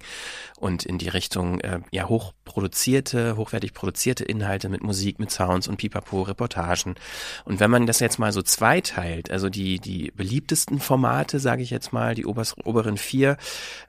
und 0.56 0.84
in 0.84 0.96
die 0.96 1.08
Richtung 1.08 1.60
äh, 1.60 1.80
ja 1.90 2.08
hochproduzierte, 2.08 3.36
hochwertig 3.36 3.74
produzierte 3.74 4.24
Inhalte 4.24 4.68
mit 4.68 4.82
Musik, 4.82 5.18
mit 5.18 5.30
Sounds 5.30 5.68
und 5.68 5.76
Pipapo, 5.76 6.22
Reportagen. 6.22 6.94
Und 7.44 7.60
wenn 7.60 7.70
man 7.70 7.86
das 7.86 8.00
jetzt 8.00 8.18
mal 8.18 8.32
so 8.32 8.42
zweiteilt, 8.42 9.30
also 9.30 9.50
die 9.50 9.78
die 9.78 10.12
beliebtesten 10.12 10.80
Formate, 10.80 11.40
sage 11.40 11.62
ich 11.62 11.70
jetzt 11.70 11.92
mal, 11.92 12.14
die 12.14 12.24
obers, 12.24 12.54
oberen 12.64 12.96
vier, 12.96 13.36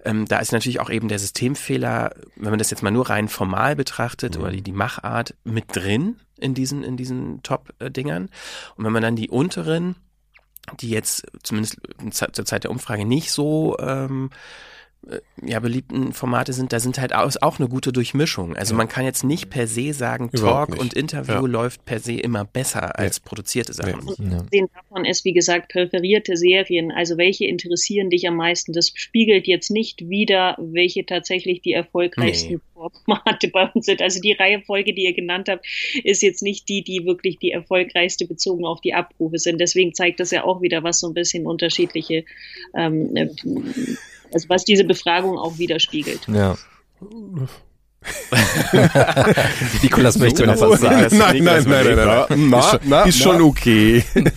ähm, 0.04 0.26
da 0.28 0.40
ist 0.40 0.52
natürlich 0.52 0.80
auch 0.80 0.90
eben 0.90 1.08
der 1.08 1.20
Systemfehler, 1.20 2.16
wenn 2.36 2.50
man 2.50 2.60
das 2.60 2.72
jetzt 2.72 2.84
mal 2.84 2.92
nur 2.92 3.10
rein 3.10 3.28
formal 3.28 3.76
betrachtet 3.76 4.36
mhm. 4.36 4.44
oder 4.44 4.52
die 4.52 4.64
die 4.64 4.72
Machart 4.72 5.36
mit 5.44 5.76
drin 5.76 6.18
in 6.40 6.54
diesen 6.54 6.84
in 6.84 6.98
diesen 6.98 7.44
Top-Dingern. 7.44 8.30
Und 8.76 8.86
wenn 8.86 8.92
man 8.92 9.04
dann 9.04 9.16
die 9.16 9.30
unteren 9.30 9.96
die 10.80 10.89
jetzt 10.89 11.26
zumindest 11.43 11.78
zur 12.12 12.45
Zeit 12.45 12.64
der 12.64 12.72
Umfrage 12.72 13.05
nicht 13.05 13.32
so 13.32 13.78
ähm, 13.80 14.30
äh, 14.32 14.36
ja, 15.43 15.60
beliebten 15.60 16.14
Formate 16.14 16.54
sind, 16.54 16.72
da 16.72 16.80
sind 16.80 16.99
halt 16.99 17.14
auch 17.14 17.60
eine 17.60 17.68
gute 17.68 17.91
Durchmischung. 17.91 18.56
Also 18.56 18.74
ja. 18.74 18.78
man 18.78 18.88
kann 18.88 19.04
jetzt 19.04 19.24
nicht 19.24 19.49
per 19.49 19.66
se 19.66 19.93
sagen, 19.93 20.30
Überhaupt 20.32 20.70
Talk 20.70 20.70
nicht. 20.70 20.82
und 20.82 20.93
Interview 20.93 21.34
ja. 21.34 21.39
läuft 21.47 21.86
per 21.86 21.99
se 21.99 22.14
immer 22.14 22.45
besser 22.45 22.99
als 22.99 23.18
ja. 23.18 23.24
produzierte 23.26 23.74
Sachen. 23.74 24.08
Ja. 24.08 24.45
Sehen 24.52 24.70
davon 24.76 25.06
ist, 25.06 25.26
wie 25.26 25.34
gesagt, 25.34 25.72
präferierte 25.72 26.38
Serien. 26.38 26.91
Also 26.91 27.18
welche 27.18 27.45
interessieren 27.45 28.12
dich 28.12 28.28
am 28.28 28.36
meisten? 28.36 28.74
Das 28.74 28.91
spiegelt 28.93 29.47
jetzt 29.47 29.72
nicht 29.72 30.08
wieder, 30.08 30.56
welche 30.60 31.04
tatsächlich 31.06 31.62
die 31.62 31.74
erfolgreichsten 31.74 32.54
nee. 32.54 32.60
Formate 33.06 33.47
bei 33.54 33.68
uns 33.74 33.88
sind. 33.88 34.04
Also 34.04 34.22
die 34.22 34.34
Reihefolge, 34.34 34.93
die 34.93 35.06
ihr 35.06 35.14
genannt 35.14 35.49
habt, 35.49 35.66
ist 36.04 36.22
jetzt 36.22 36.43
nicht 36.43 36.70
die, 36.70 36.84
die 36.84 37.06
wirklich 37.06 37.39
die 37.39 37.52
erfolgreichste 37.52 38.28
bezogen 38.28 38.66
auf 38.66 38.82
die 38.82 38.93
Abrufe 38.93 39.39
sind. 39.39 39.60
Deswegen 39.60 39.95
zeigt 39.95 40.20
das 40.20 40.30
ja 40.30 40.43
auch 40.43 40.62
wieder, 40.62 40.84
was 40.84 40.99
so 40.99 41.08
ein 41.08 41.16
bisschen 41.16 41.47
unterschiedliche 41.47 42.24
ähm, 42.76 43.16
also 44.34 44.50
was 44.50 44.64
diese 44.64 44.84
Befragung 44.84 45.38
auch 45.38 45.58
widerspiegelt. 45.58 46.22
Ja. 46.28 46.58
Nikolas 49.84 50.18
möchte 50.18 50.48
noch 50.48 50.60
was 50.60 50.82
sagen. 50.82 51.16
Nein, 51.18 51.44
nein, 51.44 51.64
nein, 51.68 51.68
nein, 51.68 51.96
nein. 51.96 52.50
Na, 52.50 52.80
na, 52.84 53.04
ist 53.04 53.20
schon 53.20 53.42
okay. 53.42 54.04
nein, 54.16 54.32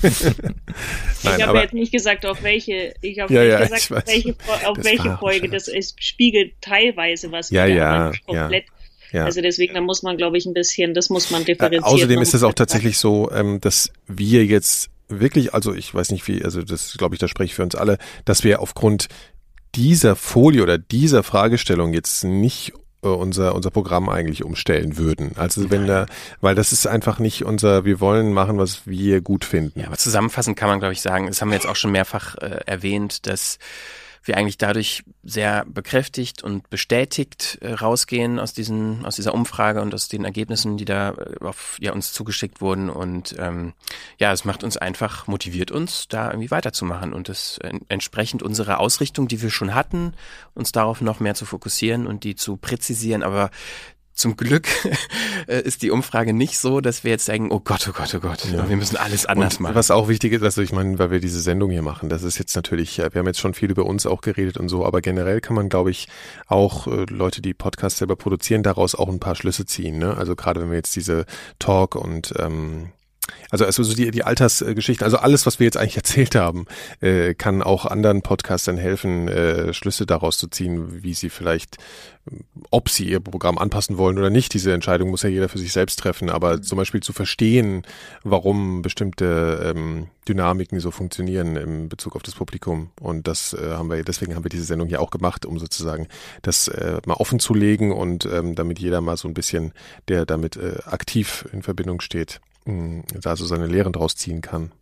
ich 1.38 1.46
habe 1.46 1.60
jetzt 1.60 1.72
nicht 1.72 1.92
gesagt, 1.92 2.26
auf 2.26 2.42
welche, 2.42 2.94
ich 3.00 3.20
habe 3.20 3.32
ja, 3.32 3.64
gesagt, 3.64 3.90
auf 3.90 4.06
welche, 4.06 4.34
auf 4.66 4.76
welche 4.82 5.16
Folge. 5.16 5.48
Das 5.48 5.68
ist, 5.68 6.02
spiegelt 6.02 6.52
teilweise 6.60 7.32
was 7.32 7.50
ja, 7.50 7.64
ja, 7.64 8.12
komplett. 8.26 8.66
Ja. 9.12 9.24
Also 9.24 9.40
deswegen, 9.40 9.74
da 9.74 9.80
muss 9.80 10.02
man, 10.02 10.16
glaube 10.16 10.36
ich, 10.36 10.44
ein 10.44 10.54
bisschen, 10.54 10.92
das 10.92 11.08
muss 11.08 11.30
man 11.30 11.44
differenzieren. 11.44 11.84
Äh, 11.84 11.86
außerdem 11.86 12.20
ist 12.20 12.34
es 12.34 12.42
auch 12.42 12.52
tatsächlich 12.52 12.98
so, 12.98 13.30
ähm, 13.30 13.60
dass 13.60 13.92
wir 14.08 14.44
jetzt 14.44 14.90
wirklich, 15.08 15.54
also 15.54 15.72
ich 15.72 15.94
weiß 15.94 16.10
nicht 16.10 16.26
wie, 16.28 16.44
also 16.44 16.62
das 16.62 16.96
glaube 16.98 17.14
ich, 17.14 17.20
da 17.20 17.28
spreche 17.28 17.46
ich 17.46 17.54
für 17.54 17.62
uns 17.62 17.76
alle, 17.76 17.98
dass 18.24 18.42
wir 18.42 18.60
aufgrund 18.60 19.08
dieser 19.74 20.16
Folie 20.16 20.62
oder 20.62 20.78
dieser 20.78 21.22
Fragestellung 21.22 21.92
jetzt 21.92 22.24
nicht 22.24 22.72
äh, 23.02 23.08
unser 23.08 23.54
unser 23.54 23.70
Programm 23.70 24.08
eigentlich 24.08 24.44
umstellen 24.44 24.96
würden. 24.96 25.32
Also 25.36 25.70
wenn 25.70 25.86
da, 25.86 26.06
weil 26.40 26.54
das 26.54 26.72
ist 26.72 26.86
einfach 26.86 27.18
nicht 27.18 27.44
unser, 27.44 27.84
wir 27.84 28.00
wollen 28.00 28.32
machen, 28.32 28.58
was 28.58 28.86
wir 28.86 29.20
gut 29.20 29.44
finden. 29.44 29.80
Ja, 29.80 29.86
aber 29.86 29.98
zusammenfassend 29.98 30.56
kann 30.56 30.68
man, 30.68 30.80
glaube 30.80 30.94
ich, 30.94 31.02
sagen, 31.02 31.26
das 31.26 31.40
haben 31.40 31.50
wir 31.50 31.56
jetzt 31.56 31.68
auch 31.68 31.76
schon 31.76 31.92
mehrfach 31.92 32.36
äh, 32.36 32.60
erwähnt, 32.66 33.26
dass 33.26 33.58
wir 34.24 34.36
eigentlich 34.36 34.58
dadurch 34.58 35.04
sehr 35.22 35.64
bekräftigt 35.66 36.42
und 36.42 36.70
bestätigt 36.70 37.58
äh, 37.60 37.72
rausgehen 37.72 38.38
aus 38.38 38.52
diesen, 38.52 39.04
aus 39.04 39.16
dieser 39.16 39.34
Umfrage 39.34 39.82
und 39.82 39.94
aus 39.94 40.08
den 40.08 40.24
Ergebnissen, 40.24 40.76
die 40.76 40.84
da 40.84 41.10
äh, 41.10 41.44
auf 41.44 41.76
ja, 41.80 41.92
uns 41.92 42.12
zugeschickt 42.12 42.60
wurden. 42.60 42.88
Und 42.88 43.36
ähm, 43.38 43.74
ja, 44.18 44.32
es 44.32 44.44
macht 44.44 44.64
uns 44.64 44.76
einfach, 44.76 45.26
motiviert 45.26 45.70
uns, 45.70 46.08
da 46.08 46.30
irgendwie 46.30 46.50
weiterzumachen 46.50 47.12
und 47.12 47.28
es 47.28 47.58
äh, 47.58 47.72
entsprechend 47.88 48.42
unserer 48.42 48.80
Ausrichtung, 48.80 49.28
die 49.28 49.42
wir 49.42 49.50
schon 49.50 49.74
hatten, 49.74 50.14
uns 50.54 50.72
darauf 50.72 51.00
noch 51.00 51.20
mehr 51.20 51.34
zu 51.34 51.44
fokussieren 51.44 52.06
und 52.06 52.24
die 52.24 52.34
zu 52.34 52.56
präzisieren. 52.56 53.22
Aber 53.22 53.50
zum 54.14 54.36
Glück 54.36 54.68
äh, 55.48 55.60
ist 55.62 55.82
die 55.82 55.90
Umfrage 55.90 56.32
nicht 56.32 56.58
so, 56.58 56.80
dass 56.80 57.04
wir 57.04 57.10
jetzt 57.10 57.26
sagen, 57.26 57.50
oh 57.50 57.60
Gott, 57.60 57.86
oh 57.88 57.92
Gott, 57.92 58.14
oh 58.14 58.20
Gott, 58.20 58.44
ja. 58.50 58.68
wir 58.68 58.76
müssen 58.76 58.96
alles 58.96 59.26
anders 59.26 59.56
und 59.56 59.62
machen. 59.62 59.74
Was 59.74 59.90
auch 59.90 60.08
wichtig 60.08 60.32
ist, 60.32 60.42
also 60.42 60.62
ich 60.62 60.72
meine, 60.72 60.98
weil 60.98 61.10
wir 61.10 61.20
diese 61.20 61.40
Sendung 61.40 61.70
hier 61.70 61.82
machen, 61.82 62.08
das 62.08 62.22
ist 62.22 62.38
jetzt 62.38 62.54
natürlich, 62.54 62.98
wir 62.98 63.10
haben 63.12 63.26
jetzt 63.26 63.40
schon 63.40 63.54
viel 63.54 63.70
über 63.70 63.86
uns 63.86 64.06
auch 64.06 64.20
geredet 64.20 64.56
und 64.56 64.68
so, 64.68 64.86
aber 64.86 65.00
generell 65.00 65.40
kann 65.40 65.56
man, 65.56 65.68
glaube 65.68 65.90
ich, 65.90 66.08
auch 66.46 66.86
äh, 66.86 67.04
Leute, 67.08 67.42
die 67.42 67.54
Podcasts 67.54 67.98
selber 67.98 68.16
produzieren, 68.16 68.62
daraus 68.62 68.94
auch 68.94 69.08
ein 69.08 69.20
paar 69.20 69.34
Schlüsse 69.34 69.66
ziehen. 69.66 69.98
Ne? 69.98 70.16
Also 70.16 70.36
gerade 70.36 70.60
wenn 70.60 70.70
wir 70.70 70.76
jetzt 70.76 70.94
diese 70.96 71.26
Talk 71.58 71.96
und 71.96 72.34
ähm, 72.38 72.92
Also, 73.50 73.64
also 73.64 73.94
die, 73.94 74.10
die 74.10 74.24
Altersgeschichten, 74.24 75.04
also 75.04 75.18
alles, 75.18 75.46
was 75.46 75.60
wir 75.60 75.64
jetzt 75.64 75.76
eigentlich 75.76 75.96
erzählt 76.04 76.34
haben, 76.34 76.66
äh, 77.00 77.34
kann 77.34 77.62
auch 77.62 77.86
anderen 77.86 78.22
Podcastern 78.22 78.76
helfen, 78.76 79.28
äh, 79.28 79.72
Schlüsse 79.72 80.06
daraus 80.06 80.38
zu 80.38 80.48
ziehen, 80.48 81.02
wie 81.02 81.14
sie 81.14 81.30
vielleicht, 81.30 81.78
ob 82.70 82.88
sie 82.88 83.08
ihr 83.08 83.20
Programm 83.20 83.58
anpassen 83.58 83.98
wollen 83.98 84.18
oder 84.18 84.30
nicht. 84.30 84.54
Diese 84.54 84.72
Entscheidung 84.72 85.10
muss 85.10 85.22
ja 85.22 85.28
jeder 85.28 85.48
für 85.48 85.58
sich 85.58 85.72
selbst 85.72 85.98
treffen. 85.98 86.30
Aber 86.30 86.62
zum 86.62 86.78
Beispiel 86.78 87.02
zu 87.02 87.12
verstehen, 87.12 87.82
warum 88.22 88.82
bestimmte 88.82 89.72
ähm, 89.74 90.08
Dynamiken 90.26 90.80
so 90.80 90.90
funktionieren 90.90 91.56
im 91.56 91.88
Bezug 91.88 92.16
auf 92.16 92.22
das 92.22 92.34
Publikum. 92.34 92.90
Und 93.00 93.28
das 93.28 93.52
äh, 93.52 93.72
haben 93.72 93.90
wir, 93.90 94.02
deswegen 94.02 94.34
haben 94.34 94.44
wir 94.44 94.48
diese 94.48 94.64
Sendung 94.64 94.88
ja 94.88 94.98
auch 94.98 95.10
gemacht, 95.10 95.46
um 95.46 95.58
sozusagen 95.58 96.08
das 96.42 96.68
äh, 96.68 97.00
mal 97.06 97.14
offen 97.14 97.38
zu 97.38 97.54
legen 97.54 97.92
und 97.92 98.26
ähm, 98.26 98.54
damit 98.54 98.78
jeder 98.78 99.00
mal 99.00 99.16
so 99.16 99.28
ein 99.28 99.34
bisschen, 99.34 99.72
der 100.08 100.24
damit 100.26 100.56
äh, 100.56 100.78
aktiv 100.86 101.46
in 101.52 101.62
Verbindung 101.62 102.00
steht, 102.00 102.40
da 102.64 103.36
so 103.36 103.46
seine 103.46 103.66
Lehren 103.66 103.92
draus 103.92 104.16
ziehen 104.16 104.40
kann. 104.40 104.72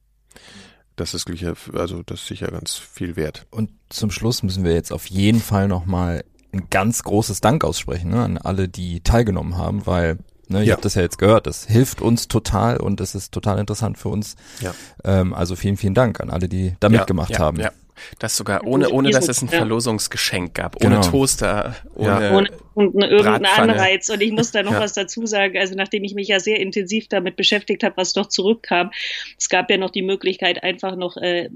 Das 0.97 1.14
ist 1.14 1.26
also 1.74 2.03
das 2.03 2.20
ist 2.20 2.26
sicher 2.26 2.49
ganz 2.49 2.76
viel 2.76 3.16
wert. 3.16 3.47
Und 3.51 3.70
zum 3.89 4.11
Schluss 4.11 4.43
müssen 4.43 4.64
wir 4.64 4.74
jetzt 4.74 4.93
auf 4.93 5.07
jeden 5.07 5.41
Fall 5.41 5.68
nochmal 5.68 6.24
ein 6.53 6.68
ganz 6.70 7.03
großes 7.03 7.41
Dank 7.41 7.64
aussprechen 7.64 8.11
ne, 8.11 8.22
an 8.22 8.39
alle, 8.39 8.68
die 8.68 9.01
teilgenommen 9.01 9.57
haben, 9.57 9.87
weil 9.87 10.18
Ne, 10.49 10.62
ich 10.62 10.68
ja. 10.68 10.72
habe 10.72 10.83
das 10.83 10.95
ja 10.95 11.03
jetzt 11.03 11.18
gehört. 11.18 11.47
Das 11.47 11.64
hilft 11.64 12.03
uns 12.03 12.28
total 12.28 12.76
und 12.76 13.01
es 13.01 13.14
ist 13.14 13.33
total 13.33 13.59
interessant 13.59 13.97
für 13.97 14.11
uns. 14.11 14.37
Ja. 14.61 14.74
Ähm, 15.03 15.33
also 15.33 15.57
vielen, 15.57 15.76
vielen 15.76 15.95
Dank 15.95 16.20
an 16.20 16.30
alle, 16.30 16.49
die 16.49 16.76
da 16.78 16.89
mitgemacht 16.89 17.30
ja, 17.30 17.39
haben. 17.39 17.59
Ja. 17.59 17.70
Das 18.19 18.37
sogar 18.37 18.67
ohne, 18.67 18.91
ohne 18.91 19.11
dass 19.11 19.29
es 19.29 19.43
ein 19.43 19.49
Verlosungsgeschenk 19.49 20.55
gab, 20.55 20.77
ohne 20.85 20.97
genau. 20.97 21.11
Toaster, 21.11 21.77
ohne, 21.95 22.09
ja. 22.09 22.37
ohne 22.37 22.49
irgendeinen 22.75 23.47
Anreiz. 23.47 24.09
Und 24.09 24.23
ich 24.23 24.33
muss 24.33 24.53
da 24.53 24.63
noch 24.63 24.73
ja. 24.73 24.81
was 24.81 24.93
dazu 24.93 25.27
sagen. 25.27 25.59
Also 25.59 25.75
nachdem 25.75 26.05
ich 26.05 26.15
mich 26.15 26.29
ja 26.29 26.41
sehr 26.41 26.61
intensiv 26.61 27.09
damit 27.09 27.37
beschäftigt 27.37 27.83
habe, 27.83 27.97
was 27.97 28.13
doch 28.13 28.27
zurückkam, 28.27 28.91
es 29.39 29.49
gab 29.49 29.71
ja 29.71 29.77
noch 29.77 29.91
die 29.91 30.03
Möglichkeit, 30.03 30.63
einfach 30.63 30.97
noch 30.97 31.17
äh, 31.17 31.51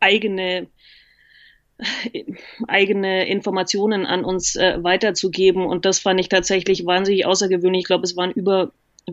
eigene 0.00 0.66
eigene 2.68 3.26
Informationen 3.26 4.06
an 4.06 4.24
uns 4.24 4.54
äh, 4.54 4.78
weiterzugeben 4.82 5.66
und 5.66 5.84
das 5.84 5.98
fand 5.98 6.20
ich 6.20 6.28
tatsächlich 6.28 6.86
wahnsinnig 6.86 7.26
außergewöhnlich. 7.26 7.80
Ich 7.80 7.86
glaube, 7.86 8.04
es 8.04 8.16
waren 8.16 8.30
über 8.30 8.70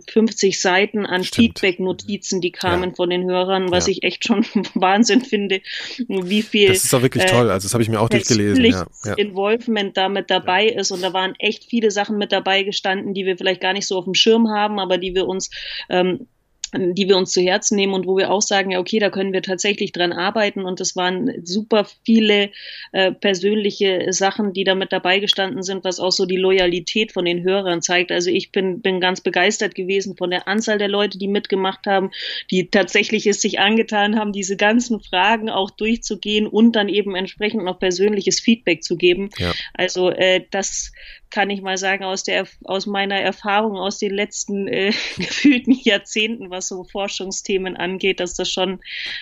50 0.08 0.60
Seiten 0.60 1.06
an 1.06 1.24
Feedback-Notizen, 1.24 2.42
die 2.42 2.52
kamen 2.52 2.90
ja. 2.90 2.96
von 2.96 3.10
den 3.10 3.26
Hörern, 3.26 3.72
was 3.72 3.88
ja. 3.88 3.92
ich 3.92 4.04
echt 4.04 4.26
schon 4.26 4.46
Wahnsinn 4.74 5.22
finde, 5.22 5.62
wie 6.08 6.42
viel. 6.42 6.70
Das 6.70 6.84
ist 6.84 6.94
doch 6.94 7.02
wirklich 7.02 7.26
äh, 7.26 7.28
toll. 7.28 7.50
Also 7.50 7.66
das 7.66 7.74
habe 7.74 7.84
ich 7.84 7.90
mir 7.90 8.00
auch 8.00 8.10
durchgelesen. 8.10 8.64
Ja. 8.64 8.88
ja. 9.04 9.14
Involvement 9.14 9.98
damit 9.98 10.30
dabei 10.30 10.68
ist 10.68 10.92
und 10.92 11.02
da 11.02 11.14
waren 11.14 11.36
echt 11.40 11.66
viele 11.66 11.92
Sachen 11.92 12.18
mit 12.18 12.32
dabei 12.32 12.64
gestanden, 12.64 13.14
die 13.14 13.26
wir 13.26 13.38
vielleicht 13.38 13.62
gar 13.62 13.74
nicht 13.74 13.88
so 13.88 13.98
auf 13.98 14.06
dem 14.06 14.14
Schirm 14.14 14.50
haben, 14.50 14.80
aber 14.80 14.98
die 14.98 15.14
wir 15.14 15.28
uns 15.28 15.50
ähm, 15.90 16.28
die 16.74 17.08
wir 17.08 17.18
uns 17.18 17.32
zu 17.32 17.42
Herzen 17.42 17.76
nehmen 17.76 17.94
und 17.94 18.08
wo 18.08 18.18
wir 18.18 18.32
auch 18.32 18.42
sagen, 18.42 18.72
ja, 18.72 18.80
okay, 18.80 19.00
da 19.00 19.10
können 19.10 19.34
wir 19.34 19.42
tatsächlich 19.42 19.92
dran 19.92 20.14
arbeiten. 20.14 20.64
Und 20.64 20.80
es 20.80 20.96
waren 20.96 21.32
super 21.44 21.86
viele 22.06 22.52
äh, 22.94 23.12
persönliche 23.12 24.08
Sachen, 24.12 24.54
die 24.54 24.64
da 24.64 24.76
mit 24.76 24.92
dabei 24.92 25.20
gestanden 25.20 25.64
sind, 25.64 25.84
was 25.84 26.00
auch 26.00 26.12
so 26.12 26.26
die 26.26 26.38
Loyalität 26.38 27.12
von 27.12 27.26
den 27.26 27.44
Hörern 27.44 27.82
zeigt. 27.82 28.12
Also 28.12 28.30
ich 28.30 28.52
bin, 28.52 28.82
bin 28.82 29.02
ganz 29.02 29.22
begeistert 29.22 29.76
gewesen 29.76 30.16
von 30.16 30.32
der 30.32 30.48
Anzahl 30.48 30.78
der 30.78 30.88
Leute, 30.88 31.18
die 31.18 31.28
mitgemacht 31.28 31.86
haben, 31.88 32.12
die 32.50 32.70
tatsächlich 32.70 33.28
es 33.28 33.42
sich 33.42 33.60
angetan 33.60 34.18
haben, 34.18 34.32
diese 34.32 34.56
ganzen 34.56 35.02
Fragen 35.02 35.50
auch 35.50 35.72
durchzugehen 35.72 36.48
und 36.48 36.74
dann 36.74 36.88
eben 36.88 37.16
entsprechend 37.16 37.64
noch 37.64 37.80
persönliches 37.80 38.40
Feedback 38.40 38.84
zu 38.84 38.96
geben. 38.96 39.30
Ja. 39.38 39.52
Also 39.74 40.10
äh, 40.10 40.46
das 40.52 40.92
kann 41.32 41.50
ich 41.50 41.62
mal 41.62 41.78
sagen, 41.78 42.04
aus 42.04 42.24
der 42.24 42.46
aus 42.66 42.86
meiner 42.86 43.16
Erfahrung 43.16 43.78
aus 43.78 43.98
den 43.98 44.14
letzten 44.14 44.68
äh, 44.68 44.92
gefühlten 45.18 45.74
Jahrzehnten, 45.82 46.50
was 46.50 46.61
so 46.62 46.84
Forschungsthemen 46.84 47.78
angeht, 47.78 48.20
dass 48.20 48.34
das 48.34 48.50
schon 48.50 48.80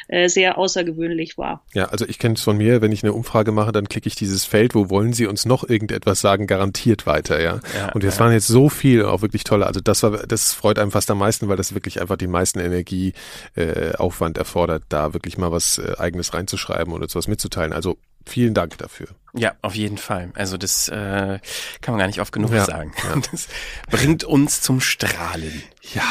äh, 0.07 0.29
sehr 0.29 0.57
außergewöhnlich 0.57 1.37
war. 1.37 1.63
Ja, 1.73 1.85
also 1.85 2.05
ich 2.07 2.19
kenne 2.19 2.35
es 2.35 2.41
von 2.41 2.57
mir, 2.57 2.81
wenn 2.81 2.91
ich 2.91 3.03
eine 3.03 3.13
Umfrage 3.13 3.51
mache, 3.51 3.71
dann 3.71 3.89
klicke 3.89 4.07
ich 4.07 4.15
dieses 4.15 4.45
Feld, 4.45 4.75
wo 4.75 4.89
wollen 4.89 5.13
Sie 5.13 5.27
uns 5.27 5.45
noch 5.45 5.67
irgendetwas 5.67 6.21
sagen, 6.21 6.47
garantiert 6.47 7.05
weiter, 7.05 7.41
ja. 7.41 7.59
ja 7.77 7.91
und 7.93 8.03
das 8.03 8.15
ja. 8.15 8.21
waren 8.21 8.33
jetzt 8.33 8.47
so 8.47 8.69
viel, 8.69 9.05
auch 9.05 9.21
wirklich 9.21 9.43
tolle. 9.43 9.67
Also 9.67 9.79
das 9.81 10.03
war, 10.03 10.11
das 10.27 10.53
freut 10.53 10.79
einem 10.79 10.91
fast 10.91 11.09
am 11.11 11.17
meisten, 11.17 11.47
weil 11.47 11.57
das 11.57 11.73
wirklich 11.73 12.01
einfach 12.01 12.17
die 12.17 12.27
meisten 12.27 12.59
Energieaufwand 12.59 14.37
äh, 14.37 14.39
erfordert, 14.39 14.83
da 14.89 15.13
wirklich 15.13 15.37
mal 15.37 15.51
was 15.51 15.77
äh, 15.77 15.93
eigenes 15.97 16.33
reinzuschreiben 16.33 16.93
und 16.93 17.01
uns 17.01 17.15
was 17.15 17.27
mitzuteilen. 17.27 17.73
Also 17.73 17.97
vielen 18.25 18.53
Dank 18.53 18.77
dafür. 18.77 19.07
Ja, 19.33 19.53
auf 19.61 19.75
jeden 19.75 19.97
Fall. 19.97 20.31
Also 20.35 20.57
das 20.57 20.87
äh, 20.87 21.39
kann 21.81 21.93
man 21.93 21.99
gar 21.99 22.07
nicht 22.07 22.21
oft 22.21 22.31
genug 22.31 22.51
ja, 22.51 22.65
sagen. 22.65 22.93
Ja. 23.03 23.21
Das 23.31 23.47
bringt 23.89 24.23
uns 24.23 24.61
zum 24.61 24.81
Strahlen. 24.81 25.63
Ja. 25.93 26.03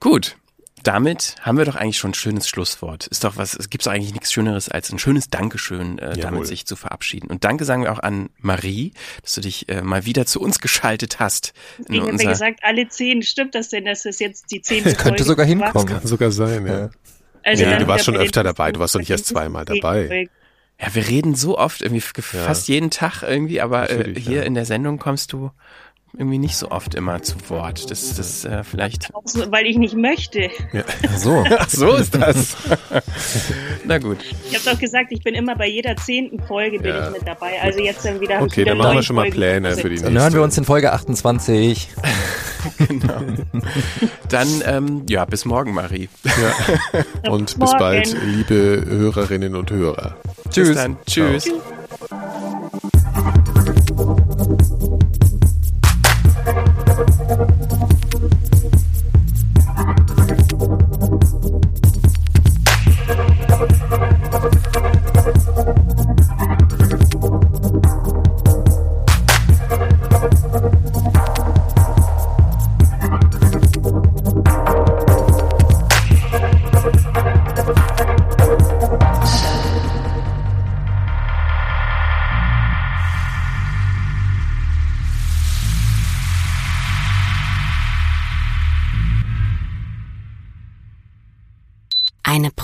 Gut. 0.00 0.36
Damit 0.84 1.34
haben 1.40 1.58
wir 1.58 1.64
doch 1.64 1.74
eigentlich 1.74 1.98
schon 1.98 2.12
ein 2.12 2.14
schönes 2.14 2.48
Schlusswort. 2.48 3.08
Ist 3.08 3.24
doch 3.24 3.36
was, 3.36 3.54
es 3.54 3.68
gibt 3.68 3.84
doch 3.84 3.90
eigentlich 3.90 4.12
nichts 4.12 4.32
Schöneres 4.32 4.68
als 4.68 4.90
ein 4.92 4.98
schönes 4.98 5.28
Dankeschön, 5.28 5.98
äh, 5.98 6.16
damit 6.16 6.46
sich 6.46 6.66
zu 6.66 6.76
verabschieden. 6.76 7.28
Und 7.28 7.44
Danke 7.44 7.64
sagen 7.64 7.82
wir 7.82 7.92
auch 7.92 7.98
an 7.98 8.30
Marie, 8.38 8.92
dass 9.22 9.34
du 9.34 9.40
dich 9.40 9.68
äh, 9.68 9.82
mal 9.82 10.06
wieder 10.06 10.24
zu 10.24 10.40
uns 10.40 10.60
geschaltet 10.60 11.18
hast. 11.18 11.52
Ich 11.88 12.00
habe 12.00 12.22
ja 12.22 12.30
gesagt, 12.30 12.60
alle 12.62 12.88
zehn. 12.88 13.22
Stimmt 13.22 13.54
das 13.54 13.70
denn, 13.70 13.86
dass 13.86 14.04
es 14.04 14.20
jetzt 14.20 14.52
die 14.52 14.62
zehnte 14.62 14.90
Folge 14.90 14.98
Könnte 15.02 15.24
sogar 15.24 15.46
hinkommen. 15.46 15.72
Das 15.72 15.86
kann 15.86 16.06
sogar 16.06 16.30
sein, 16.30 16.66
ja. 16.66 16.90
Also 17.42 17.64
ja, 17.64 17.78
du 17.78 17.86
warst 17.86 18.04
schon 18.04 18.16
öfter 18.16 18.44
dabei, 18.44 18.72
du 18.72 18.80
warst 18.80 18.94
doch 18.94 19.00
nicht 19.00 19.10
erst 19.10 19.26
zweimal 19.26 19.64
dabei. 19.64 20.28
Ja, 20.80 20.94
wir 20.94 21.08
reden 21.08 21.34
so 21.34 21.58
oft, 21.58 21.82
irgendwie 21.82 22.00
fast 22.00 22.68
ja. 22.68 22.74
jeden 22.74 22.90
Tag 22.90 23.22
irgendwie, 23.22 23.60
aber 23.60 23.90
äh, 23.90 24.14
hier 24.18 24.38
ja. 24.38 24.42
in 24.44 24.54
der 24.54 24.64
Sendung 24.64 24.98
kommst 24.98 25.32
du 25.32 25.50
irgendwie 26.16 26.38
nicht 26.38 26.56
so 26.56 26.70
oft 26.70 26.94
immer 26.94 27.22
zu 27.22 27.36
Wort. 27.48 27.90
Das 27.90 28.18
ist 28.18 28.44
äh, 28.44 28.64
vielleicht. 28.64 29.10
So, 29.24 29.50
weil 29.52 29.66
ich 29.66 29.76
nicht 29.76 29.94
möchte. 29.94 30.50
Ja. 30.72 30.82
Ach 31.06 31.16
so. 31.16 31.44
Ach 31.58 31.68
so 31.68 31.94
ist 31.94 32.14
das. 32.14 32.56
Na 33.84 33.98
gut. 33.98 34.18
Ich 34.50 34.56
habe 34.56 34.74
doch 34.74 34.80
gesagt, 34.80 35.12
ich 35.12 35.22
bin 35.22 35.34
immer 35.34 35.54
bei 35.56 35.68
jeder 35.68 35.96
zehnten 35.96 36.40
Folge 36.40 36.78
bin 36.78 36.94
ja. 36.94 37.06
ich 37.06 37.12
mit 37.12 37.26
dabei. 37.26 37.60
Also 37.62 37.80
jetzt 37.80 38.04
dann 38.04 38.20
wieder. 38.20 38.42
Okay, 38.42 38.62
wieder 38.62 38.70
dann 38.70 38.78
machen 38.78 38.96
wir 38.96 39.02
schon 39.02 39.16
mal 39.16 39.30
Pläne 39.30 39.76
für 39.76 39.82
die 39.82 39.88
nächste. 39.90 40.12
Dann 40.12 40.22
hören 40.22 40.32
wir 40.32 40.42
uns 40.42 40.56
in 40.56 40.64
Folge 40.64 40.92
28. 40.92 41.88
genau. 42.88 43.20
Dann, 44.28 44.48
ähm, 44.66 45.02
ja, 45.08 45.24
bis 45.24 45.44
morgen, 45.44 45.74
Marie. 45.74 46.08
Ja. 46.24 47.30
Und 47.30 47.46
bis, 47.46 47.58
bis 47.58 47.70
bald, 47.78 48.16
liebe 48.24 48.84
Hörerinnen 48.86 49.54
und 49.54 49.70
Hörer. 49.70 50.16
Tschüss. 50.50 50.68
Bis 50.68 50.76
dann. 50.76 50.96
Tschüss. 51.06 51.50